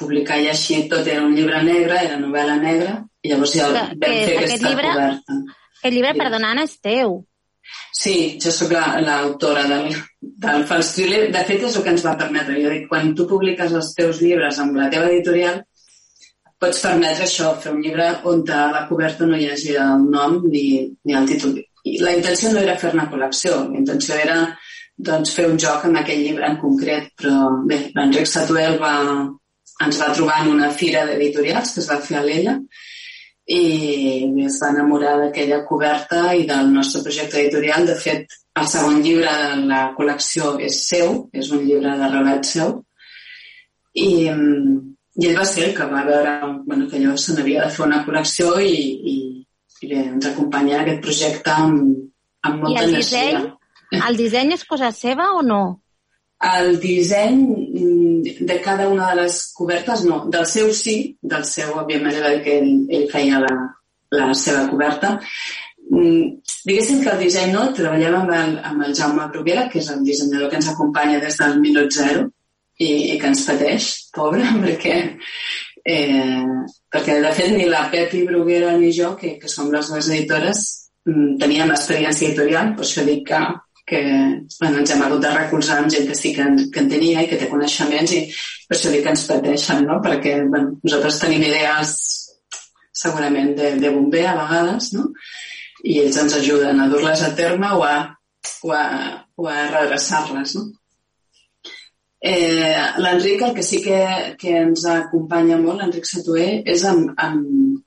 publicar 0.00 0.38
i 0.40 0.48
així 0.48 0.86
tot 0.88 1.06
era 1.06 1.26
un 1.26 1.34
llibre 1.36 1.60
negre, 1.66 1.98
era 2.06 2.16
novel·la 2.22 2.56
negra, 2.62 2.94
llavors 3.28 3.56
ja 3.56 3.70
vam 3.72 3.90
que, 3.96 4.12
fer 4.28 4.36
aquesta 4.38 4.70
llibre, 4.70 4.92
coberta. 4.94 5.40
Aquest 5.80 5.96
llibre, 5.96 6.14
perdona, 6.18 6.54
Anna, 6.54 6.68
és 6.68 6.78
teu. 6.84 7.18
Sí, 7.94 8.14
jo 8.42 8.52
sóc 8.54 8.72
l'autora 8.72 9.64
la, 9.68 9.80
del, 9.84 9.96
del 10.44 10.64
fals 10.68 10.94
thriller. 10.96 11.24
De 11.34 11.42
fet, 11.48 11.64
és 11.68 11.76
el 11.76 11.84
que 11.86 11.92
ens 11.94 12.04
va 12.06 12.16
permetre. 12.20 12.58
Jo 12.62 12.72
dic, 12.72 12.86
quan 12.90 13.12
tu 13.16 13.26
publiques 13.30 13.74
els 13.76 13.90
teus 13.96 14.22
llibres 14.24 14.60
amb 14.62 14.78
la 14.80 14.88
teva 14.92 15.10
editorial, 15.10 15.60
pots 16.60 16.82
permetre 16.84 17.26
això, 17.26 17.54
fer 17.60 17.72
un 17.72 17.82
llibre 17.84 18.08
on 18.28 18.44
a 18.52 18.62
la 18.74 18.84
coberta 18.88 19.28
no 19.28 19.38
hi 19.38 19.48
hagi 19.48 19.76
el 19.80 20.06
nom 20.12 20.40
ni, 20.52 20.64
ni 21.04 21.16
el 21.16 21.28
títol. 21.28 21.56
I 21.88 21.96
la 22.04 22.12
intenció 22.16 22.52
no 22.52 22.60
era 22.60 22.76
fer 22.80 22.92
una 22.92 23.08
col·lecció, 23.12 23.62
la 23.70 23.80
intenció 23.80 24.18
era 24.20 24.40
doncs, 25.00 25.32
fer 25.32 25.46
un 25.48 25.56
joc 25.58 25.86
amb 25.88 26.00
aquell 26.02 26.20
llibre 26.26 26.48
en 26.50 26.58
concret, 26.60 27.08
però 27.16 27.48
bé, 27.68 27.86
l'Enric 27.96 28.28
Satuel 28.28 28.76
va, 28.82 28.94
ens 29.86 30.00
va 30.02 30.10
trobar 30.12 30.42
en 30.42 30.52
una 30.58 30.68
fira 30.76 31.06
d'editorials 31.08 31.72
que 31.72 31.80
es 31.80 31.88
va 31.88 32.00
fer 32.04 32.18
a 32.20 32.24
l'Ella 32.26 32.58
i 33.46 34.44
es 34.46 34.58
va 34.62 34.70
enamorar 34.74 35.16
d'aquella 35.18 35.64
coberta 35.66 36.34
i 36.36 36.46
del 36.46 36.70
nostre 36.72 37.02
projecte 37.02 37.40
editorial. 37.40 37.86
De 37.86 37.96
fet, 37.98 38.36
el 38.60 38.68
segon 38.68 39.00
llibre 39.02 39.30
de 39.30 39.66
la 39.70 39.80
col·lecció 39.96 40.56
és 40.62 40.80
seu, 40.86 41.26
és 41.32 41.50
un 41.50 41.64
llibre 41.66 41.96
de 41.98 42.10
relat 42.12 42.46
seu, 42.46 42.76
i, 43.94 44.10
i 44.30 45.26
ell 45.26 45.38
va 45.38 45.46
ser 45.48 45.68
el 45.68 45.74
que 45.76 45.86
va 45.90 46.04
veure 46.06 46.36
bueno, 46.66 46.86
que 46.88 47.00
allò 47.00 47.16
se 47.18 47.34
n'havia 47.34 47.64
de 47.66 47.74
fer 47.74 47.86
una 47.86 48.04
col·lecció 48.06 48.52
i, 48.62 48.76
i, 49.12 49.16
i 49.82 49.90
bé, 49.90 50.04
ens 50.04 50.30
acompanya 50.30 50.76
en 50.76 50.84
aquest 50.84 51.02
projecte 51.06 51.56
amb, 51.56 51.96
amb 52.46 52.62
molta 52.62 52.76
I 52.76 52.84
el 52.84 52.94
energia. 52.94 53.24
disseny, 53.26 54.02
el 54.06 54.20
disseny 54.20 54.54
és 54.54 54.66
cosa 54.68 54.92
seva 54.94 55.32
o 55.38 55.42
no? 55.42 55.62
El 56.40 56.78
disseny 56.80 57.40
de 57.80 58.60
cada 58.64 58.88
una 58.88 59.10
de 59.10 59.22
les 59.22 59.40
cobertes, 59.56 60.04
no. 60.04 60.24
Del 60.32 60.46
seu 60.46 60.72
sí, 60.76 60.96
del 61.22 61.44
seu, 61.48 61.72
òbviament, 61.82 62.16
era 62.20 62.34
que 62.44 62.58
ell, 62.60 62.72
ell 62.90 63.08
feia 63.12 63.40
la, 63.42 63.54
la 64.16 64.30
seva 64.34 64.66
coberta. 64.70 65.16
Mm, 65.90 66.40
Diguéssim 66.66 67.00
que 67.02 67.08
el 67.14 67.22
disseny 67.24 67.54
no, 67.54 67.70
treballem 67.76 68.18
amb 68.18 68.34
el, 68.36 68.58
amb 68.70 68.84
el 68.86 68.92
Jaume 68.96 69.26
Bruguera, 69.32 69.68
que 69.72 69.80
és 69.80 69.88
el 69.92 70.04
dissenyador 70.04 70.50
que 70.50 70.60
ens 70.60 70.68
acompanya 70.72 71.22
des 71.22 71.38
del 71.40 71.56
minut 71.62 71.94
zero 71.96 72.26
i, 72.76 72.90
i 73.14 73.16
que 73.20 73.30
ens 73.30 73.46
pateix, 73.48 73.88
pobre, 74.14 74.44
perquè, 74.64 74.98
eh, 75.94 76.44
perquè 76.92 77.16
de 77.24 77.32
fet 77.38 77.56
ni 77.56 77.66
la 77.70 77.86
Pepi 77.92 78.26
Bruguera 78.28 78.76
ni 78.76 78.92
jo, 78.96 79.14
que, 79.20 79.38
que 79.40 79.48
som 79.48 79.72
les 79.72 79.88
dues 79.88 80.12
editores, 80.12 80.66
mm, 81.08 81.34
teníem 81.40 81.72
experiència 81.74 82.28
editorial, 82.28 82.74
per 82.76 82.86
això 82.86 83.06
dic 83.08 83.26
que, 83.32 83.42
que 83.86 84.00
bueno, 84.60 84.78
ens 84.80 84.92
hem 84.94 85.02
hagut 85.06 85.24
de 85.24 85.32
recolzar 85.34 85.80
amb 85.80 85.90
gent 85.92 86.06
que 86.08 86.16
sí 86.18 86.34
que 86.36 86.46
que 86.72 86.82
en 86.84 86.90
tenia 86.90 87.24
i 87.24 87.28
que 87.30 87.38
té 87.40 87.48
coneixements 87.50 88.14
i 88.16 88.22
per 88.68 88.76
això 88.76 88.92
dic 88.92 89.04
que 89.04 89.14
ens 89.14 89.26
pateixen, 89.28 89.84
no? 89.88 89.98
perquè 90.04 90.36
bueno, 90.46 90.76
nosaltres 90.84 91.20
tenim 91.24 91.42
idees 91.48 91.96
segurament 93.00 93.54
de, 93.56 93.74
de 93.80 93.90
bomber 93.90 94.26
a 94.28 94.36
vegades, 94.38 94.92
no? 94.94 95.08
i 95.82 96.00
ells 96.04 96.18
ens 96.22 96.36
ajuden 96.36 96.80
a 96.80 96.88
dur-les 96.92 97.22
a 97.24 97.34
terme 97.34 97.72
o 97.76 97.84
a 97.86 97.96
o 98.62 98.72
a, 98.72 99.26
o 99.36 99.48
a 99.48 99.56
redreçar-les. 99.70 100.54
No? 100.56 100.68
Eh, 102.20 102.76
L'Enric, 102.98 103.42
el 103.42 103.54
que 103.54 103.62
sí 103.64 103.80
que, 103.84 104.00
que 104.40 104.56
ens 104.64 104.84
acompanya 104.88 105.58
molt, 105.60 105.80
l'Enric 105.80 106.08
Satué, 106.08 106.48
és 106.68 106.84
amb, 106.88 107.12
amb, 107.16 107.80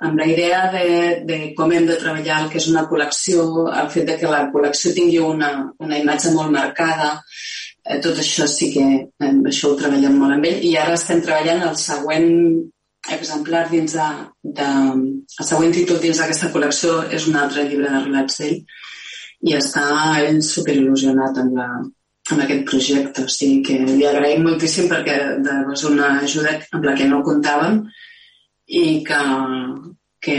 amb 0.00 0.18
la 0.20 0.26
idea 0.30 0.60
de, 0.72 0.88
de 1.26 1.38
com 1.58 1.72
hem 1.74 1.86
de 1.88 1.96
treballar 2.00 2.42
el 2.44 2.50
que 2.52 2.60
és 2.60 2.68
una 2.70 2.84
col·lecció, 2.90 3.44
el 3.72 3.90
fet 3.94 4.06
de 4.08 4.16
que 4.20 4.30
la 4.30 4.44
col·lecció 4.52 4.94
tingui 4.94 5.18
una, 5.22 5.50
una 5.84 5.98
imatge 5.98 6.32
molt 6.34 6.54
marcada, 6.54 7.14
eh, 7.84 7.98
tot 8.04 8.18
això 8.22 8.46
sí 8.50 8.70
que 8.74 8.86
eh, 9.02 9.32
això 9.52 9.72
ho 9.72 9.78
treballem 9.80 10.18
molt 10.20 10.36
amb 10.36 10.50
ell 10.50 10.64
i 10.70 10.74
ara 10.78 10.96
estem 10.98 11.22
treballant 11.24 11.64
el 11.68 11.76
següent 11.80 12.30
exemplar 13.14 13.64
dins 13.70 13.94
de, 13.96 14.08
de 14.58 14.68
el 14.68 15.46
següent 15.50 15.74
títol 15.74 16.00
dins 16.02 16.20
d'aquesta 16.20 16.50
col·lecció 16.54 17.00
és 17.14 17.28
un 17.30 17.38
altre 17.40 17.64
llibre 17.68 17.90
de 17.90 18.02
relats 18.04 18.40
d'ell 18.42 18.58
i 19.48 19.54
està 19.54 19.84
ell 20.24 20.42
superil·lusionat 20.42 21.38
amb 21.42 21.56
la, 21.58 21.68
amb 22.32 22.42
aquest 22.42 22.64
projecte. 22.68 23.24
O 23.24 23.32
sigui 23.32 23.62
que 23.66 23.78
li 23.86 24.06
agraïm 24.06 24.44
moltíssim 24.46 24.88
perquè 24.90 25.16
és 25.38 25.84
una 25.88 26.16
ajuda 26.18 26.56
amb 26.74 26.88
la 26.88 26.94
que 26.98 27.06
no 27.10 27.22
comptàvem 27.26 27.80
i 28.68 28.84
que, 29.06 29.20
que 30.20 30.36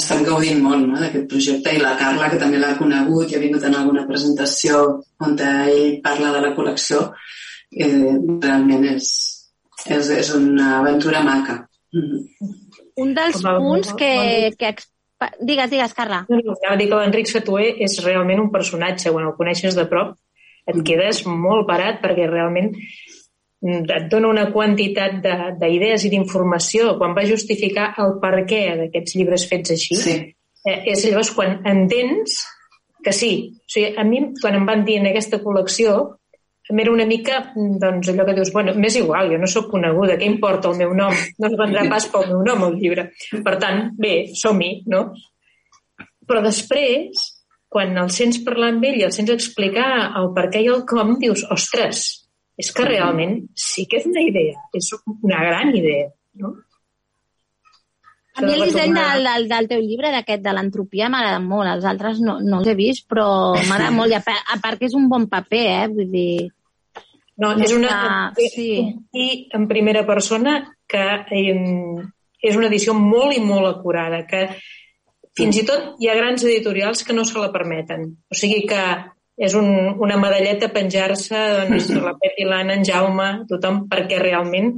estem 0.00 0.24
gaudint 0.26 0.58
molt 0.62 0.82
no, 0.82 0.98
d'aquest 0.98 1.28
projecte 1.30 1.76
i 1.76 1.82
la 1.82 1.94
Carla, 2.00 2.30
que 2.32 2.40
també 2.42 2.58
l'ha 2.58 2.74
conegut 2.78 3.30
i 3.30 3.38
ha 3.38 3.42
vingut 3.42 3.66
en 3.68 3.78
alguna 3.78 4.06
presentació 4.08 4.82
on 5.22 5.38
ell 5.38 6.00
parla 6.02 6.32
de 6.34 6.42
la 6.42 6.52
col·lecció, 6.56 7.04
eh, 7.70 8.16
realment 8.42 8.84
és, 8.96 9.08
és, 9.86 10.10
és 10.10 10.34
una 10.34 10.80
aventura 10.80 11.22
maca. 11.26 11.60
Mm. 11.94 12.52
Un 13.04 13.14
dels 13.14 13.42
punts 13.44 13.94
que, 13.98 14.12
que 14.58 14.74
Digues, 15.40 15.70
digues, 15.70 15.94
Carla. 15.96 16.26
No, 16.28 16.36
no, 16.44 16.54
dir 16.76 16.90
que 16.90 16.96
l'Enric 16.98 17.30
Satué 17.30 17.70
és 17.86 17.94
realment 18.04 18.42
un 18.42 18.50
personatge, 18.52 19.08
quan 19.14 19.24
el 19.24 19.32
coneixes 19.38 19.76
de 19.78 19.86
prop, 19.88 20.10
et 20.68 20.76
quedes 20.84 21.22
molt 21.26 21.64
parat 21.68 22.02
perquè 22.02 22.26
realment 22.28 22.74
et 23.66 24.08
dona 24.12 24.28
una 24.28 24.46
quantitat 24.54 25.20
d'idees 25.60 26.04
i 26.06 26.10
d'informació 26.12 26.96
quan 27.00 27.14
va 27.16 27.26
justificar 27.28 27.92
el 28.02 28.18
per 28.22 28.44
què 28.48 28.62
d'aquests 28.82 29.16
llibres 29.18 29.46
fets 29.50 29.74
així. 29.74 29.96
Sí. 30.02 30.16
Eh, 30.66 30.78
és 30.92 31.04
llavors 31.06 31.32
quan 31.34 31.60
entens 31.66 32.40
que 33.06 33.14
sí. 33.14 33.32
O 33.62 33.70
sigui, 33.70 33.92
a 33.96 34.04
mi, 34.04 34.22
quan 34.40 34.58
em 34.58 34.66
van 34.66 34.84
dir 34.86 34.98
en 35.00 35.10
aquesta 35.10 35.38
col·lecció, 35.42 35.96
era 36.66 36.90
una 36.90 37.06
mica, 37.06 37.52
doncs, 37.54 38.10
allò 38.10 38.26
que 38.26 38.34
dius, 38.34 38.50
bueno, 38.52 38.74
m'és 38.74 38.96
igual, 38.98 39.30
jo 39.30 39.38
no 39.38 39.46
sóc 39.46 39.68
coneguda, 39.70 40.16
què 40.18 40.26
importa 40.26 40.72
el 40.72 40.80
meu 40.80 40.94
nom? 40.98 41.14
No 41.38 41.48
es 41.50 41.54
vendrà 41.60 41.86
pas 41.90 42.08
pel 42.10 42.26
meu 42.32 42.42
nom, 42.42 42.64
el 42.66 42.76
llibre. 42.80 43.06
Per 43.46 43.54
tant, 43.62 43.92
bé, 44.02 44.14
som-hi, 44.34 44.72
no? 44.90 45.04
Però 46.26 46.42
després, 46.42 47.22
quan 47.70 47.94
el 48.02 48.10
sents 48.10 48.42
parlar 48.42 48.72
amb 48.74 48.86
ell 48.88 48.98
i 48.98 49.06
el 49.06 49.14
sents 49.14 49.30
explicar 49.30 49.90
el 50.18 50.32
per 50.34 50.48
què 50.50 50.64
i 50.66 50.70
el 50.72 50.82
com, 50.90 51.14
dius, 51.22 51.46
ostres, 51.54 52.25
és 52.56 52.70
que 52.72 52.86
realment 52.88 53.42
sí 53.52 53.84
que 53.90 54.00
és 54.00 54.06
una 54.08 54.22
idea, 54.24 54.60
és 54.76 54.88
una 55.16 55.42
gran 55.44 55.74
idea, 55.76 56.08
no? 56.40 56.54
A 58.36 58.42
mi 58.44 58.52
el 58.52 58.66
disseny 58.66 58.92
del, 58.92 59.24
del, 59.24 59.46
del 59.48 59.68
teu 59.70 59.80
llibre, 59.80 60.10
d'aquest 60.12 60.42
de 60.44 60.52
l'entropia, 60.52 61.08
m'agrada 61.08 61.38
molt. 61.40 61.70
Els 61.70 61.86
altres 61.88 62.18
no, 62.20 62.34
no 62.44 62.58
els 62.60 62.68
he 62.68 62.74
vist, 62.76 63.06
però 63.08 63.28
m'agrada 63.56 63.94
molt. 63.96 64.12
I 64.12 64.18
a, 64.18 64.20
part, 64.26 64.50
a 64.52 64.58
part 64.60 64.80
que 64.80 64.90
és 64.90 64.96
un 64.98 65.06
bon 65.08 65.24
paper, 65.32 65.62
eh? 65.72 65.86
Vull 65.94 66.10
dir... 66.12 66.50
No, 67.40 67.54
és 67.64 67.72
una... 67.72 67.94
Sí. 68.36 68.68
I 69.16 69.26
en 69.56 69.64
primera 69.70 70.04
persona 70.08 70.58
que 70.88 71.06
eh, 71.32 71.56
és 72.44 72.60
una 72.60 72.68
edició 72.68 72.92
molt 72.96 73.36
i 73.36 73.40
molt 73.40 73.70
acurada, 73.70 74.20
que 74.28 74.44
fins 75.36 75.56
i 75.60 75.64
tot 75.68 75.96
hi 76.00 76.12
ha 76.12 76.16
grans 76.20 76.44
editorials 76.44 77.04
que 77.08 77.16
no 77.16 77.24
se 77.24 77.40
la 77.40 77.52
permeten. 77.56 78.08
O 78.28 78.36
sigui 78.36 78.66
que 78.68 78.82
és 79.36 79.54
un, 79.58 79.68
una 80.02 80.16
medalleta 80.20 80.70
penjar-se 80.72 81.40
doncs, 81.70 81.90
la 82.06 82.14
Pep 82.20 82.38
i 82.40 82.46
l'Anna, 82.48 82.78
en 82.78 82.86
Jaume, 82.88 83.30
tothom, 83.50 83.84
perquè 83.90 84.20
realment 84.22 84.72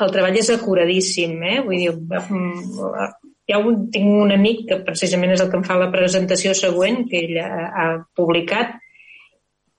el 0.00 0.12
treball 0.14 0.38
és 0.40 0.48
acuradíssim, 0.54 1.36
eh? 1.44 1.58
Vull 1.66 1.82
dir, 1.82 1.92
mm, 1.92 2.94
ha 3.52 3.58
un, 3.60 3.82
tinc 3.92 4.08
un 4.22 4.32
amic 4.32 4.64
que 4.70 4.80
precisament 4.86 5.34
és 5.34 5.42
el 5.44 5.50
que 5.52 5.58
em 5.60 5.66
fa 5.66 5.76
la 5.76 5.90
presentació 5.92 6.54
següent, 6.56 7.02
que 7.10 7.20
ell 7.20 7.36
ha, 7.42 7.66
ha 7.68 7.86
publicat, 8.16 8.78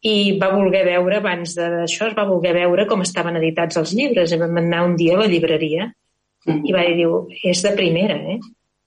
i 0.04 0.36
va 0.38 0.52
voler 0.52 0.84
veure, 0.86 1.18
abans 1.22 1.56
d'això, 1.56 2.10
es 2.10 2.18
va 2.18 2.28
voler 2.28 2.52
veure 2.58 2.86
com 2.90 3.02
estaven 3.02 3.40
editats 3.40 3.80
els 3.80 3.94
llibres. 3.96 4.34
I 4.36 4.40
vam 4.42 4.60
anar 4.60 4.84
un 4.86 4.98
dia 5.00 5.16
a 5.16 5.22
la 5.24 5.30
llibreria 5.32 5.88
i 6.52 6.76
va 6.76 6.84
dir, 6.92 7.08
és 7.48 7.64
de 7.64 7.72
primera, 7.78 8.20
eh? 8.36 8.38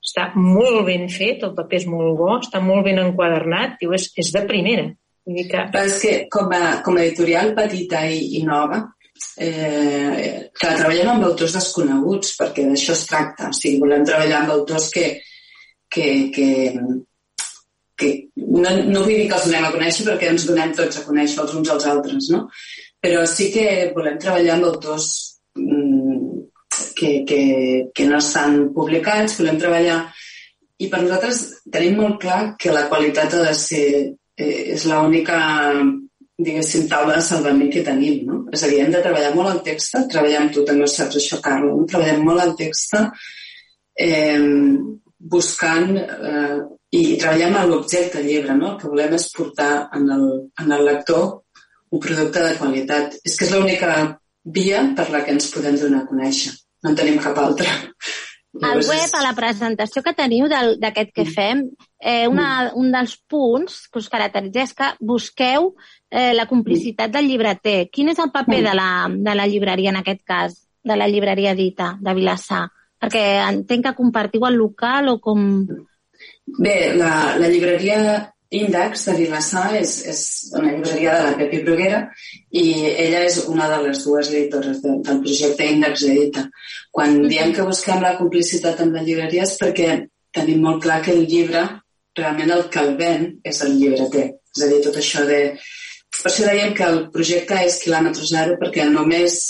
està 0.07 0.29
molt 0.37 0.85
ben 0.87 1.07
fet, 1.11 1.41
el 1.43 1.55
paper 1.57 1.79
és 1.81 1.87
molt 1.89 2.13
bo, 2.19 2.29
està 2.37 2.61
molt 2.63 2.85
ben 2.85 3.01
enquadernat, 3.01 3.75
diu, 3.81 3.95
és, 3.97 4.11
és 4.15 4.29
de 4.35 4.43
primera. 4.47 4.85
Però 5.27 5.81
és 5.83 5.97
que 6.01 6.13
com 6.31 6.53
a, 6.55 6.77
com 6.85 6.97
a 6.97 7.03
editorial 7.03 7.51
petita 7.57 8.05
i, 8.07 8.37
i 8.39 8.43
nova, 8.47 8.79
eh, 9.35 10.47
que 10.55 10.75
treballem 10.79 11.11
amb 11.13 11.27
autors 11.27 11.57
desconeguts, 11.57 12.35
perquè 12.39 12.67
d'això 12.69 12.95
es 12.95 13.05
tracta. 13.09 13.51
O 13.51 13.57
sigui, 13.57 13.81
volem 13.83 14.05
treballar 14.07 14.43
amb 14.43 14.55
autors 14.55 14.89
que, 14.93 15.07
que, 15.91 16.07
que, 16.35 16.49
que 17.97 18.11
no, 18.35 18.71
no 18.71 19.03
vull 19.03 19.15
dir 19.15 19.27
que 19.27 19.39
els 19.39 19.49
donem 19.49 19.67
a 19.67 19.73
conèixer 19.73 20.05
perquè 20.07 20.31
ens 20.31 20.47
donem 20.47 20.75
tots 20.77 21.01
a 21.01 21.07
conèixer 21.07 21.41
els 21.43 21.57
uns 21.59 21.73
als 21.75 21.89
altres, 21.91 22.29
no? 22.33 22.45
Però 23.03 23.25
sí 23.29 23.49
que 23.53 23.65
volem 23.95 24.19
treballar 24.21 24.55
amb 24.55 24.69
autors 24.71 25.09
que, 26.97 27.11
que, 27.27 27.41
que 27.93 28.07
no 28.09 28.21
estan 28.21 28.71
publicats, 28.73 29.37
volem 29.41 29.59
treballar 29.61 29.99
i 30.77 30.89
per 30.91 31.01
nosaltres 31.01 31.41
tenim 31.73 31.97
molt 31.97 32.19
clar 32.21 32.41
que 32.61 32.73
la 32.73 32.85
qualitat 32.89 33.33
ha 33.33 33.45
de 33.47 33.53
ser, 33.57 33.85
és 34.37 34.85
l'única 34.89 35.39
diguéssim, 36.37 36.85
taula 36.89 37.15
de 37.17 37.23
salvament 37.25 37.71
que 37.73 37.83
tenim, 37.85 38.21
no? 38.27 38.43
És 38.53 38.63
a 38.63 38.69
dir, 38.69 38.83
hem 38.83 38.93
de 38.93 39.01
treballar 39.01 39.33
molt 39.33 39.55
el 39.55 39.63
text, 39.65 39.97
treballar 40.11 40.43
amb 40.43 40.53
tu, 40.53 40.63
també 40.67 40.85
ho 40.85 40.91
saps 40.91 41.17
això, 41.17 41.39
Carlo, 41.41 41.73
no? 41.73 41.87
treballem 41.89 42.21
molt 42.27 42.43
el 42.43 42.53
text 42.59 42.93
eh, 43.97 44.37
buscant 45.17 45.97
eh, 45.97 46.59
i 46.93 47.01
treballem 47.17 47.57
amb 47.57 47.73
l'objecte 47.73 48.21
llibre, 48.21 48.53
no? 48.59 48.75
El 48.75 48.77
que 48.83 48.91
volem 48.93 49.17
és 49.17 49.27
portar 49.33 49.71
en 49.97 50.07
el, 50.13 50.29
en 50.61 50.77
el 50.77 50.85
lector 50.85 51.25
un 51.89 52.03
producte 52.03 52.45
de 52.45 52.53
qualitat. 52.59 53.17
És 53.25 53.35
que 53.39 53.47
és 53.47 53.55
l'única 53.55 53.91
via 54.43 54.85
per 54.95 55.09
la 55.11 55.25
que 55.25 55.33
ens 55.33 55.49
podem 55.51 55.75
donar 55.81 56.05
a 56.05 56.09
conèixer 56.11 56.53
no 56.83 56.91
en 56.91 56.97
tenim 56.97 57.17
cap 57.21 57.37
altra. 57.41 57.73
Al 58.61 58.81
web, 58.81 59.13
a 59.13 59.23
la 59.23 59.33
presentació 59.37 60.01
que 60.05 60.13
teniu 60.17 60.47
d'aquest 60.49 61.11
que 61.15 61.25
fem, 61.29 61.63
eh, 61.99 62.27
una, 62.27 62.47
mm. 62.67 62.77
un 62.79 62.93
dels 62.93 63.17
punts 63.29 63.83
que 63.91 64.01
us 64.01 64.09
caracteritza 64.09 64.63
és 64.63 64.73
que 64.77 64.87
busqueu 65.11 65.73
eh, 66.09 66.33
la 66.33 66.47
complicitat 66.49 67.13
del 67.13 67.29
llibreter. 67.29 67.89
Quin 67.93 68.13
és 68.13 68.21
el 68.23 68.31
paper 68.33 68.61
de 68.69 68.73
la, 68.77 68.89
de 69.11 69.35
la 69.37 69.47
llibreria, 69.49 69.91
en 69.93 70.01
aquest 70.01 70.23
cas, 70.25 70.57
de 70.87 70.97
la 70.97 71.09
llibreria 71.11 71.55
Dita, 71.57 71.95
de 72.01 72.15
Vilassar? 72.17 72.65
Perquè 72.97 73.25
entenc 73.45 73.85
que 73.85 73.97
compartiu 73.99 74.47
el 74.49 74.57
local 74.57 75.13
o 75.13 75.19
com... 75.21 75.43
Bé, 76.57 76.77
la, 76.97 77.37
la 77.37 77.49
llibreria 77.51 77.99
Índex 78.49 79.05
de 79.09 79.13
Vilassar 79.17 79.73
és, 79.75 79.93
és 80.07 80.21
una 80.55 80.69
llibreria 80.71 81.15
de 81.17 81.23
la 81.25 81.33
Pepi 81.39 81.57
Bruguera 81.65 81.99
i 82.55 82.63
ella 82.89 83.25
és 83.27 83.41
una 83.51 83.67
de 83.71 83.81
les 83.83 84.03
dues 84.05 84.29
editores 84.31 84.79
de, 84.83 84.93
del 85.03 85.19
projecte 85.25 85.67
Índex 85.67 86.05
Edita. 86.07 86.45
Quan 86.91 87.19
diem 87.27 87.51
que 87.55 87.67
busquem 87.67 87.99
la 88.03 88.15
complicitat 88.19 88.79
amb 88.83 88.95
la 88.95 89.03
llibreria 89.03 89.43
és 89.43 89.57
perquè 89.59 89.97
tenim 90.37 90.63
molt 90.63 90.81
clar 90.85 91.01
que 91.03 91.11
el 91.15 91.25
llibre, 91.27 91.65
realment 92.17 92.55
el 92.55 92.65
que 92.71 92.83
el 92.85 92.95
ven 92.99 93.29
és 93.43 93.61
el 93.65 93.75
llibreter. 93.81 94.29
És 94.55 94.63
a 94.63 94.71
dir, 94.71 94.81
tot 94.87 95.03
això 95.03 95.27
de... 95.27 95.41
Per 96.17 96.31
això 96.31 96.47
dèiem 96.47 96.73
que 96.73 96.87
el 96.87 96.99
projecte 97.13 97.59
és 97.67 97.81
quilòmetre 97.83 98.25
zero 98.25 98.55
perquè 98.61 98.87
només 98.89 99.41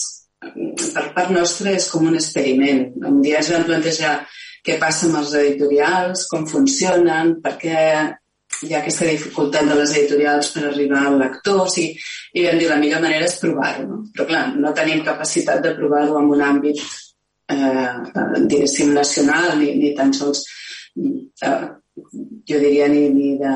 per 0.41 1.05
part 1.15 1.31
nostra 1.33 1.73
és 1.77 1.87
com 1.91 2.09
un 2.09 2.17
experiment. 2.17 2.87
Un 3.07 3.21
dia 3.21 3.39
ens 3.41 3.51
vam 3.53 3.65
plantejar 3.69 4.19
què 4.65 4.75
passa 4.81 5.05
amb 5.07 5.21
els 5.21 5.33
editorials, 5.37 6.25
com 6.31 6.47
funcionen, 6.49 7.37
per 7.43 7.53
què 7.61 7.77
hi 8.63 8.73
ha 8.73 8.81
aquesta 8.81 9.05
dificultat 9.05 9.67
de 9.69 9.75
les 9.77 9.93
editorials 9.95 10.51
per 10.53 10.63
arribar 10.67 11.03
al 11.05 11.17
lector, 11.21 11.63
o 11.65 11.71
sigui, 11.71 11.97
i 12.33 12.45
vam 12.45 12.61
dir 12.61 12.69
la 12.71 12.79
millor 12.81 13.03
manera 13.03 13.27
és 13.29 13.37
provar-ho, 13.41 13.85
no? 13.89 13.99
però 14.13 14.27
clar, 14.29 14.45
no 14.57 14.73
tenim 14.77 15.03
capacitat 15.05 15.61
de 15.65 15.73
provar-ho 15.77 16.17
en 16.19 16.31
un 16.35 16.43
àmbit, 16.45 16.81
eh, 17.53 17.89
diguéssim, 18.45 18.93
nacional, 18.97 19.57
ni, 19.59 19.73
ni 19.81 19.93
tan 19.97 20.13
sols, 20.13 20.43
eh, 20.97 21.65
jo 22.49 22.61
diria, 22.63 22.87
ni, 22.91 23.07
ni, 23.13 23.33
de, 23.41 23.53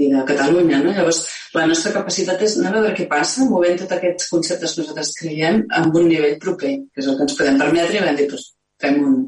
ni 0.00 0.10
de 0.12 0.24
Catalunya. 0.28 0.80
No? 0.82 0.92
Llavors, 0.96 1.22
la 1.54 1.66
nostra 1.70 1.92
capacitat 1.94 2.42
és 2.44 2.58
anar 2.58 2.72
a 2.72 2.78
veure 2.78 2.94
què 2.98 3.08
passa, 3.10 3.48
movent 3.48 3.78
tots 3.80 3.96
aquests 3.96 4.30
conceptes 4.32 4.74
que 4.74 4.84
nosaltres 4.84 5.14
creiem 5.20 5.64
amb 5.80 5.96
un 6.00 6.08
nivell 6.10 6.38
proper, 6.42 6.76
que 6.92 7.04
és 7.04 7.10
el 7.10 7.18
que 7.18 7.28
ens 7.28 7.36
podem 7.40 7.60
permetre, 7.60 7.98
i 8.00 8.06
vam 8.06 8.16
dir, 8.20 8.30
doncs, 8.32 8.48
fem 8.80 9.02
un, 9.02 9.20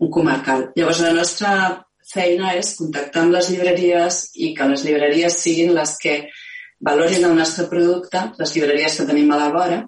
un 0.00 0.14
comarcal. 0.14 0.68
Llavors, 0.78 1.02
la 1.04 1.14
nostra 1.18 1.50
feina 2.14 2.54
és 2.58 2.74
contactar 2.78 3.24
amb 3.24 3.34
les 3.36 3.50
llibreries 3.52 4.20
i 4.46 4.52
que 4.56 4.68
les 4.70 4.84
llibreries 4.86 5.38
siguin 5.46 5.74
les 5.76 5.96
que 6.02 6.18
valorin 6.84 7.24
el 7.24 7.34
nostre 7.38 7.66
producte, 7.70 8.28
les 8.38 8.54
llibreries 8.54 8.98
que 8.98 9.08
tenim 9.08 9.32
a 9.32 9.40
la 9.40 9.50
vora, 9.54 9.80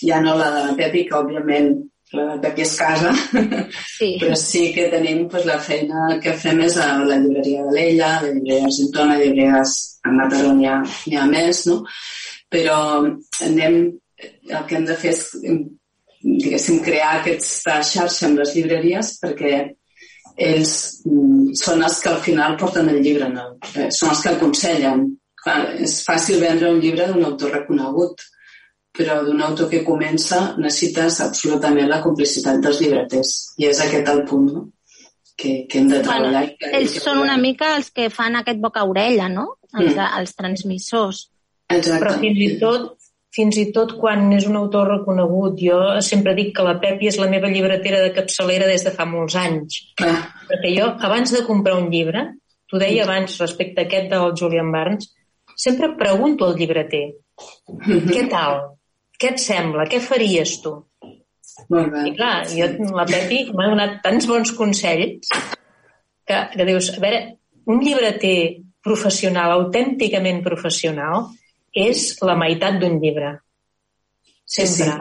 ja 0.00 0.20
no 0.20 0.36
la 0.38 0.50
de 0.54 0.66
la 0.66 0.76
Pepi, 0.78 1.06
que 1.08 1.16
òbviament 1.18 1.72
la 2.16 2.36
Pepi 2.42 2.62
es 2.62 2.76
casa, 2.78 3.12
sí. 3.86 4.16
però 4.20 4.36
sí 4.36 4.70
que 4.74 4.88
tenim 4.92 5.26
pues, 5.30 5.46
la 5.46 5.58
feina 5.62 6.18
que 6.22 6.34
fem 6.34 6.64
és 6.66 6.76
a 6.80 6.92
la 7.04 7.18
llibreria 7.22 7.66
de 7.66 7.74
l'Ella, 7.76 8.12
la 8.24 8.32
llibreria 8.32 8.64
d'Argentona, 8.64 9.18
llibreries 9.20 9.76
a 10.02 10.14
Mataró 10.16 10.54
n'hi 10.56 10.70
ha, 10.70 10.78
ha 11.20 11.26
més, 11.30 11.66
no? 11.70 11.82
Però 12.50 12.78
anem, 13.46 13.82
el 14.20 14.64
que 14.66 14.78
hem 14.78 14.88
de 14.88 14.96
fer 14.98 15.12
és, 15.14 15.26
diguéssim, 16.20 16.80
crear 16.84 17.20
aquesta 17.20 17.78
xarxa 17.86 18.26
amb 18.26 18.42
les 18.42 18.56
llibreries 18.56 19.14
perquè 19.22 19.60
ells 20.36 20.72
mm, 21.06 21.52
són 21.58 21.82
els 21.86 22.00
que 22.02 22.10
al 22.10 22.20
final 22.24 22.56
porten 22.60 22.88
el 22.92 23.00
llibre, 23.02 23.28
no? 23.32 23.46
Eh, 23.74 23.88
són 23.94 24.12
els 24.14 24.22
que 24.24 24.34
aconsellen. 24.34 25.06
Clar, 25.40 25.60
és 25.80 26.02
fàcil 26.04 26.40
vendre 26.42 26.68
un 26.74 26.80
llibre 26.82 27.06
d'un 27.08 27.24
autor 27.24 27.54
reconegut, 27.56 28.20
però 28.96 29.20
d'un 29.24 29.40
autor 29.40 29.70
que 29.70 29.84
comença 29.86 30.56
necessites 30.58 31.20
absolutament 31.24 31.88
la 31.88 32.02
complicitat 32.04 32.60
dels 32.60 32.80
llibreters. 32.82 33.32
I 33.58 33.70
és 33.70 33.80
aquest 33.80 34.08
el 34.12 34.24
punt, 34.28 34.50
no? 34.52 34.66
Que, 35.40 35.64
que 35.70 35.78
hem 35.80 35.88
de 35.88 36.02
treballar. 36.04 36.42
Bueno, 36.44 36.56
que, 36.60 36.70
ells 36.76 36.98
que 36.98 37.00
són 37.00 37.22
una 37.22 37.38
mica 37.40 37.74
els 37.78 37.88
que 37.96 38.10
fan 38.12 38.36
aquest 38.36 38.60
boca-orella, 38.60 39.30
no? 39.32 39.54
Els, 39.72 39.94
Mm. 39.94 40.08
els 40.18 40.34
transmissors. 40.36 41.30
Exacte. 41.70 42.04
Però 42.04 42.18
fins 42.20 42.40
i 42.44 42.58
tot 42.60 42.96
fins 43.34 43.58
i 43.60 43.68
tot 43.74 43.94
quan 44.00 44.26
és 44.34 44.46
un 44.50 44.58
autor 44.58 44.88
reconegut, 44.90 45.58
jo 45.62 45.78
sempre 46.02 46.34
dic 46.38 46.52
que 46.56 46.66
la 46.66 46.76
Pepi 46.82 47.10
és 47.10 47.18
la 47.20 47.28
meva 47.30 47.50
llibretera 47.52 48.02
de 48.02 48.10
capçalera 48.16 48.66
des 48.70 48.84
de 48.86 48.92
fa 48.96 49.06
molts 49.06 49.36
anys. 49.38 49.78
Clar. 50.00 50.16
Perquè 50.50 50.74
jo, 50.74 50.90
abans 51.08 51.32
de 51.36 51.44
comprar 51.46 51.76
un 51.78 51.88
llibre, 51.94 52.26
t'ho 52.70 52.82
deia 52.82 53.06
abans 53.06 53.38
respecte 53.42 53.84
a 53.84 53.86
aquest 53.86 54.10
del 54.10 54.34
Julian 54.38 54.72
Barnes, 54.74 55.12
sempre 55.56 55.92
pregunto 55.98 56.46
al 56.46 56.58
llibreter, 56.58 57.06
què 57.86 58.26
tal? 58.30 58.60
Què 59.20 59.34
et 59.34 59.42
sembla? 59.42 59.86
Què 59.90 60.00
faries 60.02 60.58
tu? 60.64 60.74
Molt 61.70 61.92
bé. 61.92 62.06
I 62.08 62.14
clar, 62.16 62.34
jo, 62.50 62.66
la 62.96 63.06
Pepi 63.06 63.44
m'ha 63.54 63.68
donat 63.70 64.00
tants 64.04 64.26
bons 64.26 64.54
consells 64.56 65.30
que, 66.26 66.38
que 66.54 66.66
dius, 66.66 66.90
a 66.96 67.02
veure, 67.02 67.20
un 67.70 67.82
llibreter 67.84 68.38
professional, 68.82 69.52
autènticament 69.58 70.40
professional, 70.42 71.28
és 71.76 72.16
la 72.26 72.36
meitat 72.38 72.80
d'un 72.80 72.98
llibre. 73.02 73.36
Sempre. 74.50 74.98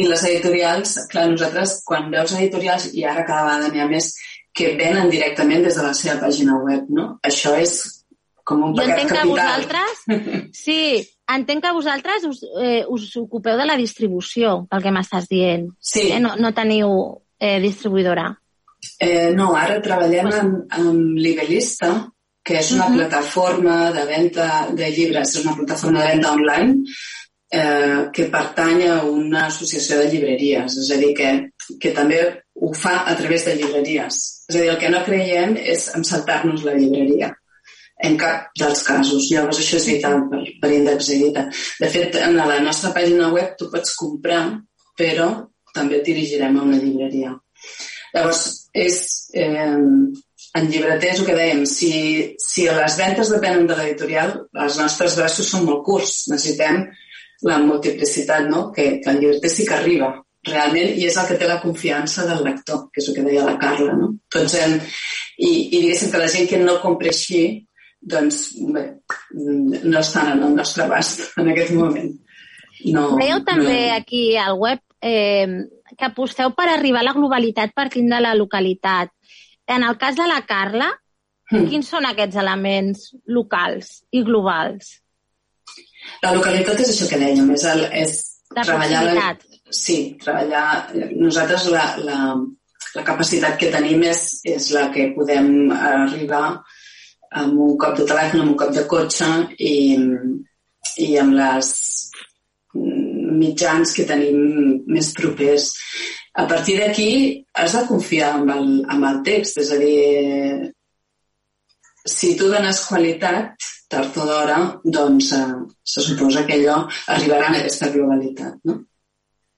I 0.00 0.08
les 0.08 0.24
editorials, 0.26 0.96
clar, 1.12 1.28
nosaltres, 1.30 1.80
quan 1.86 2.10
veus 2.12 2.34
editorials, 2.34 2.90
i 2.96 3.04
ara 3.04 3.26
cada 3.28 3.46
vegada 3.46 3.70
n'hi 3.70 3.82
ha 3.84 3.88
més, 3.90 4.12
que 4.56 4.74
venen 4.78 5.10
directament 5.12 5.64
des 5.66 5.76
de 5.78 5.86
la 5.86 5.94
seva 5.94 6.18
pàgina 6.24 6.58
web, 6.64 6.88
no? 6.90 7.06
Això 7.26 7.54
és 7.58 7.78
com 8.44 8.64
un 8.66 8.74
Jo 8.74 8.82
pecat 8.82 9.06
que 9.06 9.14
capital. 9.14 9.30
vosaltres... 9.30 10.04
Sí, 10.64 10.78
entenc 11.30 11.62
que 11.62 11.72
vosaltres 11.76 12.26
us, 12.26 12.42
eh, 12.58 12.82
us 12.90 13.10
ocupeu 13.20 13.58
de 13.60 13.66
la 13.68 13.78
distribució, 13.78 14.64
pel 14.70 14.82
que 14.82 14.94
m'estàs 14.94 15.28
dient. 15.30 15.68
Sí. 15.78 16.08
Eh? 16.10 16.18
No, 16.22 16.34
no 16.40 16.50
teniu 16.56 16.90
eh, 17.38 17.58
distribuïdora. 17.62 18.26
Eh, 18.98 19.30
no, 19.36 19.52
ara 19.56 19.78
treballem 19.84 20.32
amb, 20.32 20.56
amb 20.80 21.20
Libelista, 21.20 21.92
que 22.50 22.58
és 22.58 22.72
una 22.74 22.88
Mhm. 22.88 22.96
plataforma 22.98 23.92
de 23.94 24.04
venda 24.06 24.68
de 24.74 24.90
llibres, 24.90 25.36
és 25.36 25.44
una 25.44 25.54
plataforma 25.54 26.02
de 26.02 26.08
venda 26.12 26.32
online 26.32 26.84
eh, 27.52 28.08
que 28.12 28.24
pertany 28.30 28.84
a 28.88 29.02
una 29.02 29.46
associació 29.46 29.98
de 29.98 30.08
llibreries, 30.10 30.76
és 30.82 30.90
a 30.90 30.96
dir, 30.98 31.14
que, 31.14 31.30
que 31.82 31.90
també 31.90 32.20
ho 32.54 32.72
fa 32.74 33.04
a 33.10 33.14
través 33.18 33.44
de 33.44 33.56
llibreries. 33.56 34.18
És 34.48 34.56
a 34.56 34.60
dir, 34.60 34.70
el 34.70 34.78
que 34.78 34.90
no 34.90 35.04
creiem 35.04 35.56
és 35.56 35.88
en 35.94 36.04
saltar-nos 36.04 36.62
la 36.66 36.74
llibreria 36.74 37.32
en 38.02 38.16
cap 38.16 38.50
dels 38.58 38.82
casos. 38.86 39.28
Llavors 39.30 39.58
això 39.60 39.76
és 39.80 39.86
vital 39.86 40.22
per, 40.30 40.40
per 40.62 40.72
Índex 40.72 41.10
Edita. 41.16 41.46
De 41.80 41.90
fet, 41.90 42.16
en 42.22 42.38
la 42.38 42.60
nostra 42.62 42.94
pàgina 42.96 43.32
web 43.34 43.56
tu 43.58 43.70
pots 43.70 43.94
comprar, 43.98 44.44
però 44.96 45.28
també 45.74 46.00
et 46.00 46.06
dirigirem 46.06 46.56
a 46.56 46.62
una 46.62 46.78
llibreria. 46.78 47.34
Llavors, 48.14 48.46
és, 48.74 48.96
eh, 49.34 49.76
en 50.58 50.66
llibreters, 50.70 51.20
el 51.20 51.28
que 51.28 51.36
dèiem, 51.36 51.62
si, 51.68 51.92
si 52.42 52.66
les 52.66 52.96
ventes 52.98 53.30
depenen 53.30 53.68
de 53.68 53.76
l'editorial, 53.78 54.34
els 54.64 54.80
nostres 54.80 55.14
braços 55.20 55.50
són 55.52 55.68
molt 55.68 55.84
curts. 55.86 56.24
Necessitem 56.32 56.82
la 57.46 57.60
multiplicitat, 57.62 58.48
no? 58.50 58.68
que, 58.74 58.98
que 59.00 59.12
el 59.12 59.22
llibreter 59.22 59.52
sí 59.52 59.66
que 59.68 59.78
arriba 59.78 60.10
realment 60.46 60.94
i 60.96 61.04
és 61.04 61.16
el 61.20 61.26
que 61.28 61.36
té 61.40 61.48
la 61.48 61.60
confiança 61.60 62.24
del 62.28 62.42
lector, 62.44 62.86
que 62.92 63.02
és 63.02 63.10
el 63.10 63.16
que 63.18 63.24
deia 63.26 63.46
la 63.46 63.58
Carla. 63.60 63.96
No? 63.96 64.12
Tots 64.32 64.56
hem, 64.60 64.78
i, 65.38 65.50
I 65.50 65.82
diguéssim 65.82 66.12
que 66.12 66.22
la 66.22 66.30
gent 66.32 66.48
que 66.50 66.60
no 66.62 66.78
compra 66.82 67.12
així, 67.12 67.42
doncs 68.00 68.46
bé, 68.72 68.86
no 69.36 70.00
estan 70.00 70.32
en 70.34 70.46
el 70.48 70.54
nostre 70.56 70.86
abast 70.86 71.26
en 71.40 71.52
aquest 71.52 71.76
moment. 71.76 72.14
No, 72.88 73.10
Veieu 73.20 73.42
també 73.44 73.90
no. 73.90 73.96
aquí 73.98 74.24
al 74.40 74.56
web 74.56 74.80
eh, 75.04 75.68
que 75.96 76.06
aposteu 76.06 76.54
per 76.56 76.70
arribar 76.70 77.02
a 77.02 77.10
la 77.10 77.16
globalitat 77.16 77.74
partint 77.76 78.08
de 78.08 78.20
la 78.24 78.32
localitat. 78.38 79.12
En 79.70 79.86
el 79.86 79.96
cas 79.98 80.16
de 80.18 80.26
la 80.26 80.42
Carla, 80.46 80.90
Mm. 81.50 81.66
quins 81.66 81.88
són 81.90 82.06
aquests 82.06 82.38
elements 82.38 83.06
locals 83.26 83.88
i 84.14 84.22
globals? 84.26 84.92
La 86.22 86.30
localitat 86.36 86.78
és 86.84 86.92
això 86.92 87.08
que 87.10 87.18
dèiem, 87.18 87.48
és, 87.56 87.64
el, 87.72 87.82
és 87.90 88.12
La 88.54 88.62
treballar... 88.62 89.00
proximitat. 89.02 89.42
sí, 89.74 89.96
treballar... 90.22 90.64
Nosaltres 91.18 91.66
la, 91.74 91.84
la, 92.06 92.18
la 92.94 93.04
capacitat 93.06 93.58
que 93.58 93.72
tenim 93.74 94.04
és, 94.06 94.22
és 94.46 94.70
la 94.76 94.88
que 94.94 95.08
podem 95.16 95.72
arribar 95.74 96.60
amb 97.42 97.58
un 97.66 97.76
cop 97.78 97.98
de 97.98 98.06
telèfon, 98.06 98.44
amb 98.44 98.54
un 98.54 98.58
cop 98.62 98.72
de 98.74 98.86
cotxe 98.90 99.28
i, 99.58 99.74
i 101.02 101.10
amb 101.18 101.34
les 101.38 101.74
mitjans 103.42 103.92
que 103.96 104.06
tenim 104.06 104.40
més 104.86 105.12
propers. 105.18 105.72
A 106.40 106.46
partir 106.48 106.78
d'aquí 106.80 107.10
has 107.54 107.76
de 107.76 107.86
confiar 107.88 108.34
en 108.40 108.50
el, 108.56 108.68
en 108.94 109.04
el 109.10 109.22
text, 109.26 109.60
és 109.60 109.72
a 109.74 109.78
dir, 109.80 110.70
si 112.08 112.34
tu 112.38 112.48
dones 112.48 112.80
qualitat, 112.88 113.70
tard 113.90 114.16
o 114.22 114.26
d'hora, 114.26 114.58
doncs 114.84 115.32
eh, 115.36 115.46
se 115.82 116.04
suposa 116.04 116.46
que 116.46 116.56
allò 116.56 116.84
arribarà 117.14 117.50
a 117.50 117.56
aquesta 117.58 117.90
globalitat, 117.92 118.60
no? 118.70 118.76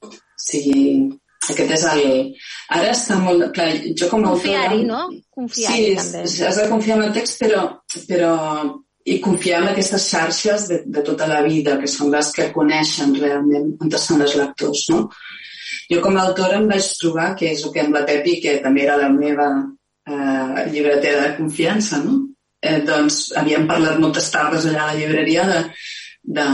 O 0.03 0.11
sigui, 0.41 0.87
aquest 1.51 1.75
és 1.77 1.85
el... 1.91 2.07
Ara 2.79 2.95
està 2.95 3.19
molt... 3.21 3.51
Clar, 3.55 3.69
jo 3.99 4.09
com 4.11 4.25
a 4.25 4.33
autora... 4.33 4.63
Confiar-hi, 4.65 4.87
no? 4.89 5.03
Confiar-hi, 5.37 5.91
sí, 5.93 5.99
també. 6.01 6.25
has 6.49 6.63
de 6.63 6.71
confiar 6.71 6.97
en 6.99 7.05
el 7.09 7.15
text, 7.19 7.39
però, 7.45 7.67
però 8.09 8.33
i 9.13 9.19
confiar 9.23 9.61
en 9.63 9.71
aquestes 9.73 10.09
xarxes 10.15 10.67
de, 10.71 10.81
de 10.97 11.05
tota 11.07 11.29
la 11.31 11.43
vida, 11.47 11.77
que 11.83 11.91
són 11.91 12.13
les 12.15 12.33
que 12.35 12.51
coneixen 12.55 13.15
realment 13.19 13.73
on 13.83 13.95
estan 14.01 14.25
els 14.27 14.37
lectors, 14.39 14.89
no? 14.95 15.07
Jo 15.91 16.01
com 16.05 16.17
a 16.17 16.27
autora 16.29 16.59
em 16.61 16.69
vaig 16.71 16.89
trobar, 17.01 17.33
que 17.39 17.51
és 17.53 17.63
el 17.65 17.73
que 17.75 17.83
amb 17.83 17.97
la 17.97 18.05
Pepi, 18.09 18.39
que 18.45 18.59
també 18.65 18.85
era 18.87 18.99
la 19.01 19.11
meva 19.13 19.49
eh, 20.07 20.67
llibretera 20.73 21.29
de 21.29 21.37
confiança, 21.39 22.03
no? 22.05 22.19
Eh, 22.63 22.81
doncs 22.87 23.33
havíem 23.39 23.67
parlat 23.67 23.99
moltes 23.99 24.29
tardes 24.31 24.69
allà 24.69 24.85
a 24.85 24.93
la 24.93 24.99
llibreria 24.99 25.47
de, 25.49 25.63
de 26.37 26.45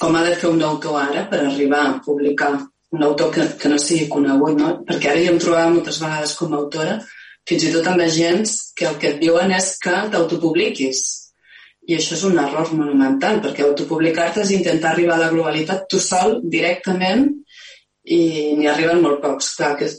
com 0.00 0.14
ha 0.16 0.24
de 0.24 0.36
fer 0.38 0.50
un 0.50 0.62
autor 0.62 1.00
ara 1.00 1.24
per 1.30 1.40
arribar 1.44 1.80
a 1.86 1.96
publicar 2.04 2.52
un 2.90 3.02
autor 3.06 3.30
que, 3.34 3.46
que 3.58 3.70
no 3.70 3.78
sigui 3.78 4.08
conegut, 4.10 4.58
no? 4.58 4.70
Perquè 4.86 5.10
ara 5.10 5.24
jo 5.24 5.34
em 5.34 5.40
trobava 5.42 5.72
moltes 5.74 5.98
vegades 6.02 6.36
com 6.38 6.54
a 6.54 6.60
autora, 6.60 7.00
fins 7.48 7.66
i 7.66 7.72
tot 7.74 7.88
amb 7.90 8.04
agents 8.04 8.54
que 8.76 8.86
el 8.88 8.96
que 9.02 9.12
et 9.12 9.20
diuen 9.22 9.52
és 9.56 9.72
que 9.82 9.96
t'autopubliquis. 10.12 11.02
I 11.90 11.96
això 11.96 12.16
és 12.16 12.24
un 12.28 12.38
error 12.38 12.70
monumental, 12.76 13.40
perquè 13.44 13.64
autopublicar-te 13.66 14.42
és 14.44 14.52
intentar 14.56 14.92
arribar 14.92 15.16
a 15.16 15.24
la 15.24 15.30
globalitat 15.32 15.86
tu 15.90 16.00
sol, 16.02 16.38
directament, 16.56 17.28
i 18.04 18.20
n'hi 18.56 18.68
arriben 18.70 19.02
molt 19.04 19.20
pocs. 19.24 19.54
Clar, 19.58 19.74
que 19.80 19.90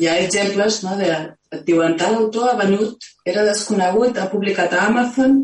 hi 0.00 0.08
ha 0.08 0.16
exemples 0.22 0.80
no, 0.84 0.96
de 1.00 1.10
et 1.50 1.64
diuen 1.66 1.96
tal 1.98 2.16
autor 2.16 2.52
ha 2.52 2.58
venut, 2.58 3.06
era 3.26 3.44
desconegut, 3.46 4.18
ha 4.18 4.30
publicat 4.30 4.74
a 4.74 4.86
Amazon 4.86 5.40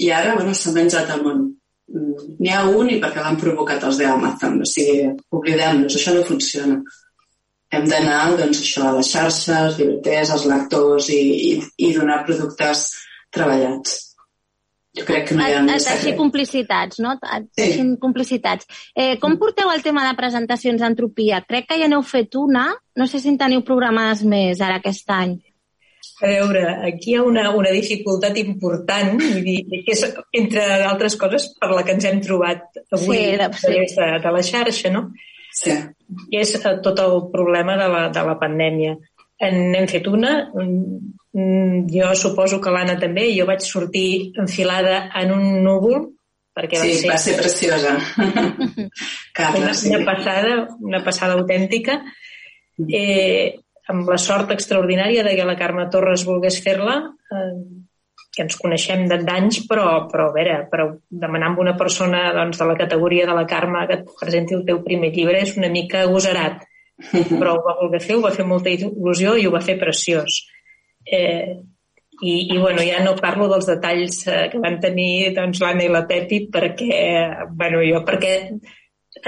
i 0.00 0.10
ara 0.14 0.36
bueno, 0.36 0.54
s'ha 0.54 0.74
menjat 0.76 1.10
el 1.16 1.24
món. 1.26 1.46
Mm, 1.90 2.26
N'hi 2.38 2.52
ha 2.54 2.62
un 2.70 2.90
i 2.90 3.00
perquè 3.02 3.22
l'han 3.24 3.38
provocat 3.40 3.84
els 3.88 3.98
d'Amazon, 3.98 4.60
o 4.62 4.68
sigui, 4.72 5.10
oblidem-nos, 5.36 5.96
això 5.98 6.14
no 6.14 6.26
funciona. 6.28 6.78
Hem 7.70 7.86
d'anar, 7.90 8.20
doncs, 8.38 8.62
això, 8.62 8.86
a 8.86 8.94
les 8.98 9.10
xarxes, 9.10 9.76
llibreters, 9.78 10.30
als 10.34 10.46
lectors 10.50 11.10
i, 11.14 11.20
i, 11.50 11.52
i 11.86 11.92
donar 11.94 12.22
productes 12.26 12.86
treballats. 13.34 13.98
Jo 14.98 15.04
crec 15.06 15.28
que 15.28 15.34
no 15.38 15.44
hi 15.46 15.52
ha 15.54 15.60
més 15.62 15.84
deixi 15.86 16.00
secret. 16.00 16.16
complicitats, 16.18 16.98
no? 16.98 17.12
Et 17.36 17.44
deixin 17.60 17.92
complicitats. 18.02 18.66
Eh, 18.98 19.18
com 19.22 19.36
porteu 19.38 19.70
el 19.70 19.84
tema 19.84 20.02
de 20.08 20.16
presentacions 20.18 20.80
d'entropia? 20.82 21.44
Crec 21.46 21.68
que 21.68 21.78
ja 21.78 21.86
n'heu 21.88 22.02
fet 22.02 22.34
una. 22.34 22.64
No 22.98 23.06
sé 23.06 23.20
si 23.22 23.30
en 23.30 23.38
teniu 23.38 23.62
programades 23.62 24.24
més 24.26 24.60
ara 24.60 24.80
aquest 24.80 25.08
any. 25.14 25.36
A 26.20 26.26
veure, 26.26 26.62
aquí 26.88 27.12
hi 27.12 27.16
ha 27.20 27.22
una, 27.22 27.46
una 27.56 27.70
dificultat 27.72 28.36
important, 28.42 29.14
vull 29.20 29.44
dir, 29.46 29.60
que 29.86 29.92
és, 29.94 30.02
entre 30.36 30.64
altres 30.88 31.14
coses, 31.20 31.46
per 31.60 31.70
la 31.70 31.84
que 31.86 31.94
ens 31.96 32.04
hem 32.08 32.18
trobat 32.24 32.66
avui 32.90 33.16
Sí, 33.16 33.36
de- 33.36 33.44
a 33.46 33.50
través 33.54 33.94
de, 33.96 34.08
de 34.26 34.32
la 34.36 34.42
xarxa, 34.42 34.90
no? 34.92 35.06
Sí. 35.54 35.70
I 36.32 36.40
és 36.42 36.54
eh, 36.58 36.74
tot 36.82 36.98
el 37.04 37.16
problema 37.32 37.76
de 37.78 37.88
la, 37.94 38.02
de 38.10 38.26
la 38.26 38.36
pandèmia. 38.42 38.96
En, 39.40 39.74
hem 39.76 39.86
fet 39.88 40.06
una, 40.10 40.34
jo 41.32 42.14
suposo 42.18 42.60
que 42.60 42.72
l'Anna 42.74 42.96
també, 42.98 43.28
jo 43.36 43.46
vaig 43.46 43.62
sortir 43.62 44.32
enfilada 44.40 45.10
en 45.20 45.30
un 45.36 45.44
núvol 45.62 46.08
perquè 46.56 46.80
Sí, 46.80 47.06
va 47.06 47.14
va 47.14 47.18
ser, 47.22 47.36
ser 47.36 47.42
preciosa. 47.42 47.92
Carla, 49.38 49.60
una, 49.60 49.74
sí. 49.74 49.88
una 49.94 50.04
passada, 50.04 50.54
una 50.80 51.02
passada 51.04 51.36
autèntica. 51.38 52.00
Eh, 52.80 53.54
amb 53.90 54.08
la 54.10 54.18
sort 54.18 54.50
extraordinària 54.54 55.22
de 55.26 55.36
que 55.36 55.44
la 55.46 55.56
Carme 55.58 55.86
Torres 55.90 56.24
volgués 56.26 56.58
fer-la, 56.64 56.96
eh, 57.30 57.54
que 58.34 58.44
ens 58.46 58.56
coneixem 58.58 59.06
de- 59.10 59.22
d'anys, 59.26 59.62
però, 59.70 60.06
però 60.10 60.28
a 60.28 60.34
veure, 60.34 60.58
però 60.70 60.88
demanar 61.08 61.52
a 61.54 61.60
una 61.60 61.76
persona 61.76 62.32
doncs, 62.34 62.58
de 62.58 62.66
la 62.68 62.76
categoria 62.78 63.26
de 63.26 63.34
la 63.34 63.46
Carme 63.46 63.86
que 63.88 64.00
et 64.00 64.12
presenti 64.20 64.54
el 64.54 64.64
teu 64.66 64.82
primer 64.84 65.10
llibre 65.14 65.40
és 65.42 65.56
una 65.56 65.70
mica 65.70 66.02
agosarat, 66.06 66.62
però 67.40 67.56
ho 67.56 67.64
va 67.64 67.78
voler 67.80 68.00
fer, 68.02 68.16
ho 68.18 68.22
va 68.26 68.30
fer 68.34 68.44
amb 68.46 68.54
molta 68.58 68.70
il·lusió 68.70 69.36
i 69.38 69.46
ho 69.46 69.54
va 69.54 69.62
fer 69.64 69.78
preciós. 69.80 70.42
Eh, 71.06 71.60
i, 72.20 72.32
i 72.52 72.58
bueno, 72.58 72.82
ja 72.84 73.00
no 73.04 73.16
parlo 73.16 73.48
dels 73.48 73.68
detalls 73.68 74.26
eh, 74.28 74.48
que 74.52 74.60
van 74.60 74.76
tenir 74.82 75.32
doncs, 75.36 75.62
l'Anna 75.62 75.86
i 75.86 75.92
la 75.92 76.04
Pepi 76.08 76.42
perquè, 76.52 77.00
bueno, 77.56 77.80
jo 77.86 78.02
perquè 78.04 78.34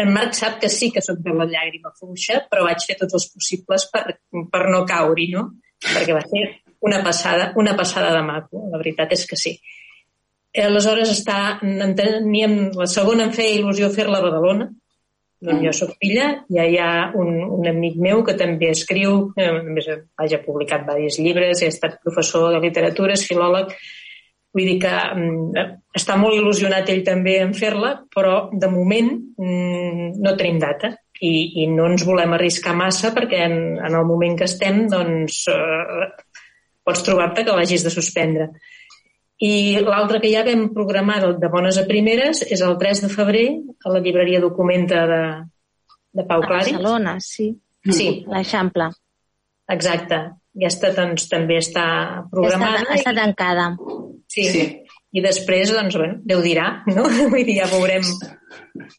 en 0.03 0.13
Marc 0.13 0.37
sap 0.37 0.59
que 0.61 0.69
sí 0.73 0.91
que 0.93 1.03
sóc 1.05 1.21
de 1.25 1.35
la 1.37 1.49
llàgrima 1.49 1.93
fluixa, 1.99 2.43
però 2.51 2.67
vaig 2.69 2.85
fer 2.87 2.97
tots 3.01 3.17
els 3.19 3.29
possibles 3.33 3.89
per, 3.93 4.05
per 4.53 4.63
no 4.71 4.85
caure-hi, 4.89 5.31
no? 5.33 5.49
Perquè 5.83 6.15
va 6.17 6.23
ser 6.29 6.45
una 6.87 7.03
passada, 7.03 7.53
una 7.57 7.75
passada 7.79 8.13
de 8.15 8.23
maco, 8.27 8.67
la 8.71 8.81
veritat 8.81 9.15
és 9.17 9.25
que 9.29 9.39
sí. 9.39 9.57
Eh, 10.53 10.67
Aleshores, 10.67 11.11
està, 11.11 11.59
en 11.65 11.97
teníem, 11.99 12.57
la 12.77 12.89
segona 12.91 13.27
em 13.27 13.35
feia 13.35 13.57
il·lusió 13.57 13.91
fer-la 13.95 14.21
a 14.21 14.27
Badalona, 14.27 14.69
d'on 15.43 15.63
jo 15.65 15.73
sóc 15.75 15.97
filla, 16.01 16.29
ja 16.55 16.65
hi 16.69 16.77
ha 16.79 16.93
un, 17.19 17.41
un 17.59 17.67
amic 17.69 17.99
meu 18.01 18.23
que 18.27 18.37
també 18.39 18.71
escriu, 18.71 19.33
eh, 19.37 19.49
a 19.51 19.63
més, 19.67 19.89
vaja, 20.19 20.39
ha 20.39 20.45
publicat 20.45 20.87
diversos 20.87 21.19
llibres, 21.25 21.63
ha 21.63 21.73
estat 21.73 21.99
professor 22.05 22.53
de 22.55 22.61
literatura, 22.63 23.17
és 23.19 23.27
filòleg, 23.27 23.75
vull 24.53 24.69
dir 24.69 24.79
que 24.85 24.93
mm, 24.93 25.65
està 25.99 26.19
molt 26.21 26.37
il·lusionat 26.37 26.91
ell 26.93 27.03
també 27.07 27.39
en 27.43 27.55
fer-la, 27.57 27.95
però 28.15 28.49
de 28.53 28.71
moment 28.71 29.11
mm, 29.19 30.13
no 30.23 30.37
tenim 30.39 30.61
data. 30.63 30.95
I, 31.23 31.63
i 31.63 31.69
no 31.71 31.85
ens 31.87 32.03
volem 32.03 32.33
arriscar 32.35 32.73
massa 32.75 33.13
perquè 33.15 33.45
en, 33.47 33.53
en 33.79 33.95
el 33.95 34.07
moment 34.09 34.33
que 34.35 34.49
estem 34.49 34.81
doncs 34.91 35.45
eh, 35.53 36.07
pots 36.83 37.05
trobar-te 37.07 37.45
que 37.47 37.55
l'hagis 37.55 37.85
de 37.87 37.93
suspendre. 37.95 38.49
I 39.43 39.81
l'altre 39.83 40.21
que 40.23 40.31
ja 40.31 40.45
vam 40.47 40.69
programar 40.75 41.19
de, 41.25 41.33
de 41.43 41.49
bones 41.51 41.79
a 41.81 41.87
primeres 41.89 42.45
és 42.47 42.61
el 42.63 42.77
3 42.79 43.01
de 43.07 43.11
febrer 43.11 43.47
a 43.85 43.91
la 43.91 44.01
llibreria 44.05 44.41
Documenta 44.45 45.01
de, 45.11 45.23
de 46.15 46.25
Pau 46.29 46.45
A 46.45 46.47
Claris. 46.47 46.73
Barcelona, 46.77 47.17
sí. 47.21 47.49
Sí, 47.91 48.25
L'Eixample. 48.31 48.91
exacte. 49.69 50.21
Aquesta 50.53 50.91
doncs, 50.95 51.25
també 51.33 51.57
està 51.59 51.85
programada. 52.31 52.83
Està, 52.85 52.99
està 53.01 53.15
tancada. 53.17 53.71
Sí. 54.29 54.45
sí. 54.53 54.65
I 55.13 55.21
després, 55.25 55.73
doncs, 55.75 55.97
bueno, 55.99 56.21
Déu 56.25 56.41
dirà, 56.45 56.83
no? 56.93 57.03
Vull 57.33 57.43
dir, 57.49 57.57
ja 57.59 57.67
veurem 57.73 58.05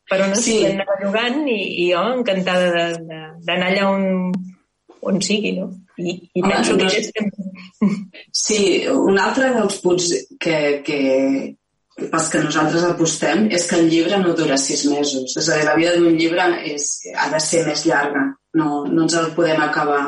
per 0.09 0.19
on 0.25 0.33
es 0.35 0.43
Sí. 0.45 0.59
anar 0.67 0.85
jugant 0.99 1.39
i, 1.49 1.59
i 1.85 1.91
jo 1.93 2.01
encantada 2.17 2.67
de- 2.73 2.99
de- 3.07 3.29
d'anar 3.47 3.69
allà 3.71 3.87
on, 3.89 4.33
on 5.09 5.19
sigui, 5.21 5.55
no? 5.59 5.69
I, 5.97 6.15
i 6.33 6.41
Home, 6.41 6.53
penso 6.53 6.77
que 6.79 6.87
és. 6.87 7.11
Sí, 8.43 8.61
un 8.89 9.19
altre 9.19 9.51
dels 9.55 9.77
punts 9.83 10.09
que, 10.41 10.57
que, 10.85 10.99
pels 11.95 12.29
que 12.33 12.41
nosaltres 12.41 12.85
apostem 12.87 13.45
és 13.53 13.67
que 13.69 13.77
el 13.79 13.89
llibre 13.91 14.17
no 14.21 14.33
dura 14.37 14.57
sis 14.57 14.85
mesos. 14.89 15.35
És 15.37 15.49
a 15.49 15.59
dir, 15.59 15.67
la 15.67 15.77
vida 15.77 15.93
d'un 15.97 16.17
llibre 16.17 16.47
és, 16.71 16.89
ha 17.13 17.29
de 17.33 17.41
ser 17.43 17.63
més 17.67 17.85
llarga. 17.89 18.25
No, 18.57 18.83
no 18.89 19.05
ens 19.05 19.17
el 19.19 19.31
podem 19.37 19.61
acabar 19.61 20.03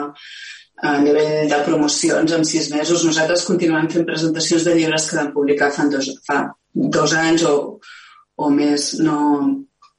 a 0.86 0.98
nivell 1.02 1.50
de 1.50 1.62
promocions 1.66 2.34
en 2.36 2.44
sis 2.48 2.72
mesos. 2.74 3.06
Nosaltres 3.06 3.46
continuem 3.48 3.88
fent 3.92 4.08
presentacions 4.08 4.66
de 4.66 4.76
llibres 4.78 5.10
que 5.10 5.20
vam 5.22 5.32
publicar 5.36 5.72
fa 5.76 5.88
dos, 5.92 6.10
fa 6.26 6.42
dos 6.74 7.16
anys 7.16 7.46
o, 7.50 7.56
o 8.36 8.52
més. 8.52 8.96
No, 9.06 9.18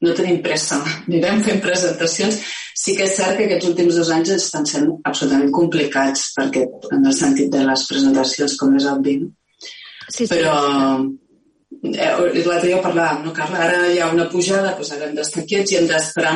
no 0.03 0.15
tenim 0.17 0.41
pressa. 0.45 0.79
Anirem 1.07 1.43
fent 1.45 1.63
presentacions. 1.63 2.41
Sí 2.77 2.93
que 2.97 3.07
és 3.07 3.15
cert 3.17 3.39
que 3.39 3.47
aquests 3.47 3.69
últims 3.71 3.95
dos 3.97 4.09
anys 4.13 4.35
estan 4.35 4.67
sent 4.69 4.89
absolutament 5.09 5.53
complicats 5.55 6.27
perquè 6.35 6.65
en 6.93 7.07
el 7.09 7.15
sentit 7.19 7.49
de 7.53 7.63
les 7.65 7.85
presentacions, 7.89 8.57
com 8.59 8.75
és 8.77 8.85
obvi. 8.91 9.15
no? 9.23 9.31
Sí, 10.07 10.25
sí. 10.25 10.27
Però 10.33 10.53
eh, 11.83 12.11
l'altre 12.45 12.67
dia 12.67 12.77
ho 12.77 12.83
parlàvem, 12.83 13.25
no, 13.25 13.33
Carla? 13.35 13.63
Ara 13.65 13.87
hi 13.89 13.97
ha 14.01 14.11
una 14.13 14.27
pujada, 14.29 14.75
doncs 14.77 14.93
ara 14.93 15.09
hem 15.09 15.17
d'estar 15.17 15.43
quiets 15.49 15.73
i 15.73 15.79
hem 15.79 15.89
d'esperar, 15.89 16.35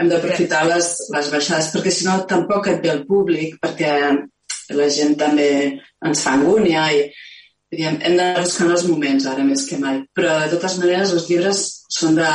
hem 0.00 0.10
d'aprofitar 0.12 0.64
les, 0.70 0.90
les 1.12 1.30
baixades, 1.34 1.70
perquè 1.74 1.92
si 1.92 2.08
no 2.08 2.16
tampoc 2.30 2.72
et 2.72 2.82
ve 2.82 2.94
el 2.94 3.04
públic, 3.08 3.60
perquè 3.62 3.92
la 4.80 4.88
gent 4.96 5.14
també 5.20 5.50
ens 6.06 6.24
fa 6.24 6.34
angúnia 6.38 6.88
i 6.96 7.04
diguem, 7.72 8.00
hem 8.00 8.16
de 8.18 8.26
buscar 8.40 8.72
els 8.72 8.88
moments 8.88 9.28
ara 9.28 9.44
més 9.44 9.64
que 9.68 9.78
mai. 9.82 10.02
Però 10.16 10.40
de 10.42 10.50
totes 10.56 10.80
maneres 10.80 11.14
els 11.16 11.30
llibres 11.30 11.64
són 12.00 12.18
de... 12.18 12.32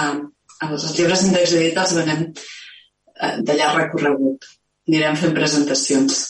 Els 0.61 0.83
llibres 0.93 1.23
d'índex 1.23 1.53
edit 1.57 1.77
els 1.81 1.93
venem 1.97 2.27
de 3.22 3.57
llarg 3.57 3.86
recorregut. 3.86 4.49
Anirem 4.89 5.15
fent 5.19 5.36
presentacions. 5.38 6.24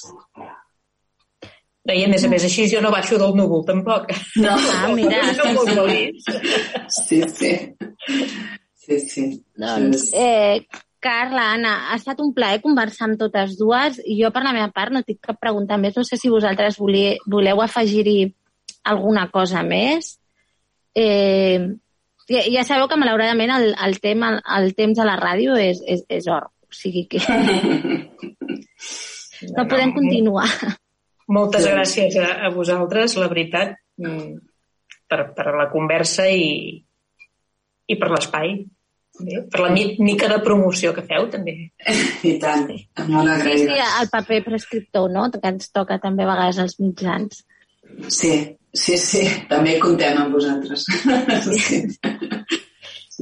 I 1.91 2.03
a 2.05 2.09
més 2.11 2.23
a 2.23 2.29
més, 2.29 2.43
així 2.45 2.67
jo 2.69 2.81
no 2.83 2.91
baixo 2.93 3.17
del 3.17 3.33
núvol, 3.35 3.65
tampoc. 3.67 4.11
No. 4.43 4.53
Ah, 4.81 4.91
mira, 4.93 5.23
no. 5.39 5.87
Sí, 6.93 7.21
sí. 7.35 7.51
Sí, 8.81 8.99
sí. 8.99 9.25
Doncs, 9.57 10.11
eh, 10.13 10.67
Carla, 11.01 11.47
Anna, 11.55 11.73
ha 11.89 11.97
estat 11.97 12.21
un 12.21 12.31
plaer 12.37 12.61
conversar 12.61 13.07
amb 13.07 13.19
totes 13.19 13.57
dues. 13.57 13.97
I 14.05 14.19
jo, 14.21 14.29
per 14.33 14.43
la 14.45 14.53
meva 14.53 14.69
part, 14.75 14.93
no 14.93 15.01
tinc 15.05 15.21
cap 15.25 15.39
pregunta 15.41 15.79
més. 15.81 15.97
No 15.97 16.05
sé 16.05 16.19
si 16.21 16.29
vosaltres 16.29 16.77
voleu 16.77 17.63
afegir-hi 17.65 18.19
alguna 18.91 19.27
cosa 19.33 19.63
més. 19.65 20.15
Eh, 20.93 21.57
ja, 22.29 22.45
ja 22.45 22.65
sabeu 22.67 22.87
que, 22.91 22.99
malauradament, 23.01 23.53
el, 23.57 23.71
el, 23.73 23.99
tema, 24.03 24.35
el 24.57 24.75
temps 24.77 25.01
a 25.01 25.07
la 25.07 25.17
ràdio 25.19 25.57
és, 25.57 25.81
és, 25.87 26.05
és 26.09 26.29
or. 26.29 26.51
O 26.71 26.75
sigui 26.75 27.03
que 27.11 27.19
no 29.57 29.65
podem 29.67 29.91
continuar. 29.95 30.47
Moltes 31.31 31.65
gràcies 31.67 32.15
a, 32.19 32.29
a 32.47 32.51
vosaltres, 32.55 33.15
la 33.19 33.27
veritat, 33.31 33.75
mm, 33.99 34.31
per, 35.11 35.25
per 35.35 35.51
la 35.57 35.67
conversa 35.71 36.27
i, 36.31 36.79
i 37.87 37.97
per 37.99 38.09
l'espai. 38.13 38.55
Bé, 39.21 39.41
Per 39.51 39.59
la 39.59 39.69
mi- 39.75 39.97
mica 39.99 40.29
de 40.31 40.39
promoció 40.41 40.93
que 40.95 41.03
feu, 41.07 41.27
també. 41.29 41.53
I 42.31 42.37
tant, 42.41 42.63
molt 43.11 43.27
Sí, 43.27 43.33
agraïda. 43.35 43.75
sí, 43.75 43.83
el 44.01 44.09
paper 44.15 44.39
prescriptor, 44.47 45.11
no?, 45.11 45.27
que 45.35 45.43
ens 45.51 45.67
toca 45.75 45.99
també 46.01 46.23
a 46.23 46.31
vegades 46.31 46.57
als 46.63 46.79
mitjans. 46.79 47.43
Sí, 48.07 48.31
sí, 48.73 48.95
sí, 48.97 49.25
també 49.51 49.75
comptem 49.83 50.17
amb 50.23 50.33
vosaltres. 50.39 50.87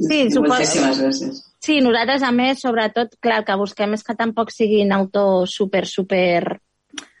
Sí, 0.00 0.18
suposo- 0.32 0.54
Moltíssimes 0.54 0.96
gràcies. 1.02 1.40
Sí, 1.60 1.80
nosaltres, 1.84 2.22
a 2.24 2.32
més, 2.32 2.62
sobretot, 2.64 3.18
clar, 3.20 3.42
el 3.42 3.46
que 3.48 3.58
busquem 3.60 3.92
és 3.92 4.04
que 4.04 4.16
tampoc 4.16 4.52
siguin 4.54 4.94
autors 4.96 5.52
super, 5.60 5.84
super 5.86 6.56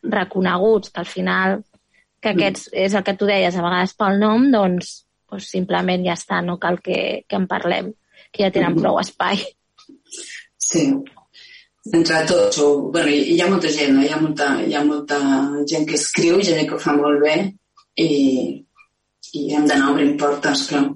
reconeguts, 0.02 0.88
que 0.94 1.02
al 1.02 1.08
final, 1.08 1.58
que 2.20 2.32
aquests, 2.32 2.70
és 2.72 2.96
el 2.96 3.04
que 3.04 3.16
tu 3.20 3.28
deies, 3.28 3.56
a 3.56 3.64
vegades 3.64 3.92
pel 4.00 4.16
nom, 4.22 4.46
doncs, 4.52 4.94
doncs 5.28 5.50
simplement 5.52 6.06
ja 6.06 6.16
està, 6.16 6.40
no 6.44 6.56
cal 6.62 6.80
que, 6.80 7.00
que 7.28 7.36
en 7.36 7.44
parlem, 7.50 7.92
que 8.32 8.46
ja 8.46 8.52
tenen 8.54 8.78
prou 8.80 9.00
espai. 9.02 9.44
Sí. 10.70 10.86
Entre 11.92 12.22
tots, 12.28 12.60
o, 12.64 12.70
bueno, 12.92 13.12
hi, 13.12 13.34
hi 13.34 13.38
ha 13.40 13.48
molta 13.50 13.68
gent, 13.72 13.94
no? 13.96 14.04
hi, 14.04 14.10
ha 14.12 14.20
molta, 14.20 14.48
hi 14.64 14.76
ha 14.76 14.82
molta 14.84 15.20
gent 15.68 15.86
que 15.88 15.96
escriu, 16.00 16.40
gent 16.44 16.64
que 16.68 16.76
ho 16.76 16.80
fa 16.80 16.96
molt 16.96 17.20
bé 17.24 17.36
i, 18.00 18.10
i 19.36 19.46
hem 19.56 19.68
d'anar 19.68 19.92
obrint 19.92 20.16
portes, 20.20 20.66
clar. 20.72 20.86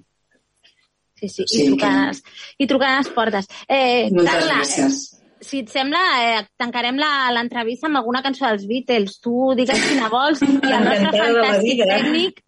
Sí, 1.29 1.45
sí, 1.47 1.57
Sí, 1.57 1.63
i 1.65 1.69
trucant, 1.73 1.99
a 1.99 2.07
les, 2.09 2.23
i 2.59 2.67
les 3.03 3.09
portes. 3.15 3.47
Eh, 3.69 4.09
Moltes 4.13 4.33
Carla, 4.35 4.55
gràcies. 4.61 4.99
si 5.41 5.59
et 5.61 5.69
sembla, 5.69 6.01
eh, 6.25 6.47
tancarem 6.57 6.97
la- 6.97 7.31
l'entrevista 7.33 7.87
amb 7.87 7.97
alguna 7.99 8.23
cançó 8.23 8.47
dels 8.49 8.67
Beatles. 8.67 9.21
Tu 9.21 9.55
digues 9.57 9.81
quina 9.89 10.09
vols 10.09 10.43
i 10.43 10.47
el 10.47 10.85
nostre 10.85 11.13
fantàstic 11.19 11.63
vida. 11.63 11.85
tècnic, 11.97 12.41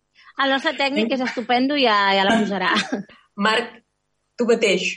el 0.45 0.51
nostre 0.51 0.73
tècnic 0.77 1.13
és 1.13 1.21
estupendo 1.21 1.77
i 1.77 1.85
ja, 1.85 1.99
ja 2.15 2.25
la 2.25 2.39
posarà. 2.41 2.73
Marc, 3.37 3.83
tu 4.37 4.45
mateix. 4.47 4.93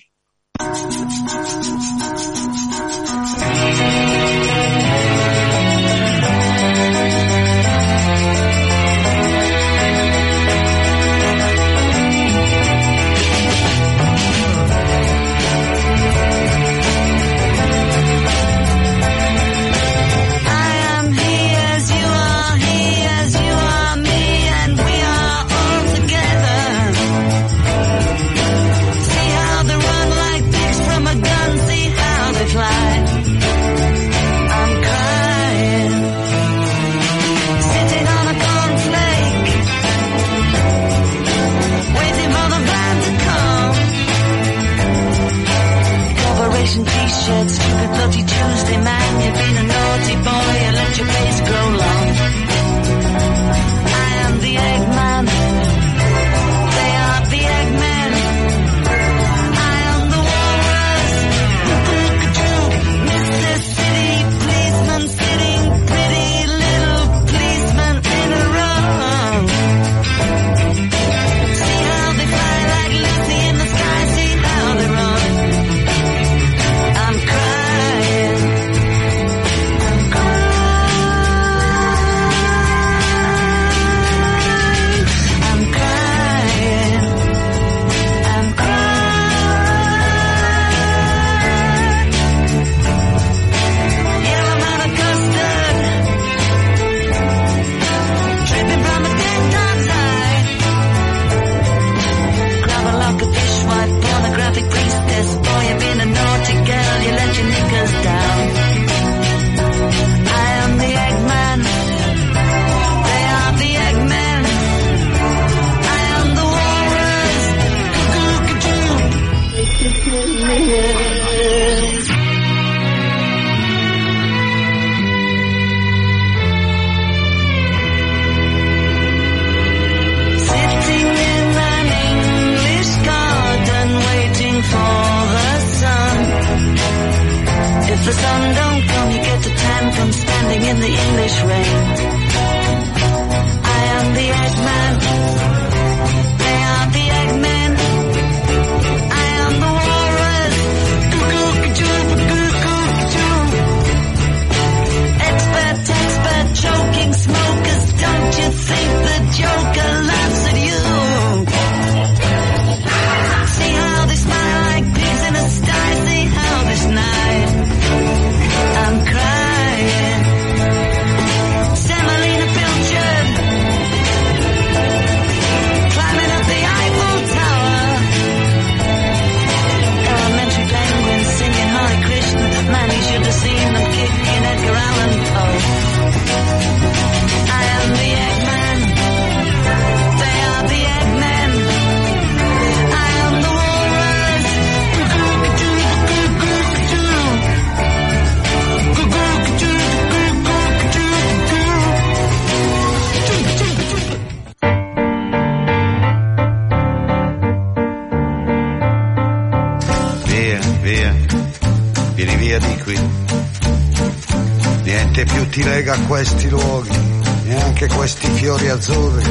Lega 215.90 216.06
questi 216.06 216.50
luoghi, 216.50 216.98
neanche 217.46 217.88
questi 217.88 218.28
fiori 218.28 218.70
azzurri. 218.70 219.24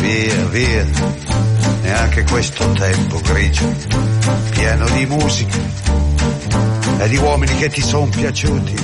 Via, 0.00 0.44
via, 0.46 0.86
neanche 1.82 2.24
questo 2.24 2.70
tempo 2.72 3.20
grigio, 3.20 3.70
pieno 4.50 4.88
di 4.90 5.06
musica 5.06 5.58
e 6.98 7.08
di 7.08 7.16
uomini 7.16 7.54
che 7.56 7.68
ti 7.68 7.82
sono 7.82 8.06
piaciuti. 8.06 8.74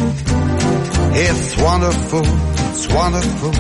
It's 1.13 1.57
wonderful, 1.57 2.27
it's 2.71 2.87
wonderful, 2.89 3.53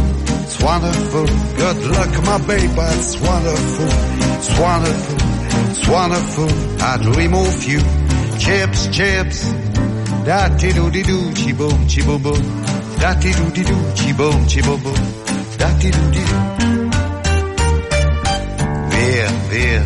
it's 0.42 0.58
wonderful. 0.60 1.26
Good 1.56 1.84
luck, 1.86 2.26
my 2.26 2.38
baby, 2.46 2.68
it's 2.98 3.16
wonderful, 3.18 3.86
it's 4.36 4.58
wonderful, 4.58 5.16
it's 5.70 5.88
wonderful. 5.88 6.48
I'd 6.82 7.16
remove 7.16 7.64
you. 7.64 7.80
Chips, 8.38 8.88
chips. 8.88 9.81
Da 10.24 10.48
ti 10.50 10.72
do 10.72 10.88
di 10.88 11.02
do, 11.02 11.30
chi 11.32 11.52
boom, 11.52 11.84
chi 11.86 12.00
boom 12.02 12.20
boom. 12.20 12.64
Da 12.96 13.14
ti 13.14 13.34
do 13.34 13.50
di 13.50 13.62
do, 13.62 13.92
chi 13.94 14.12
boom, 14.14 14.44
chi 14.44 14.60
boom 14.60 14.80
boom. 14.80 15.12
Da 15.56 15.68
ti 15.72 15.90
do 15.90 16.08
di 16.10 16.22
do. 16.22 16.36
Via, 18.88 19.30
via, 19.48 19.84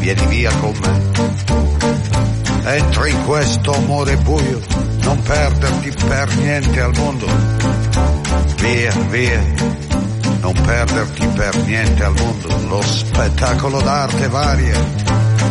vieni 0.00 0.26
via 0.26 0.50
con 0.60 0.74
me. 0.82 2.76
Entra 2.76 3.08
in 3.08 3.24
questo 3.24 3.72
amore 3.72 4.16
buio, 4.18 4.60
non 5.00 5.22
perderti 5.22 5.94
per 6.06 6.36
niente 6.36 6.80
al 6.82 6.94
mondo. 6.98 7.26
Via, 8.60 8.92
via, 9.08 9.42
non 10.40 10.52
perderti 10.52 11.26
per 11.28 11.56
niente 11.64 12.04
al 12.04 12.14
mondo. 12.18 12.48
Lo 12.68 12.82
spettacolo 12.82 13.80
d'arte 13.80 14.28
varia 14.28 14.78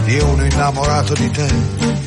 di 0.05 0.19
uno 0.19 0.45
innamorato 0.45 1.13
di 1.15 1.31
te. 1.31 2.06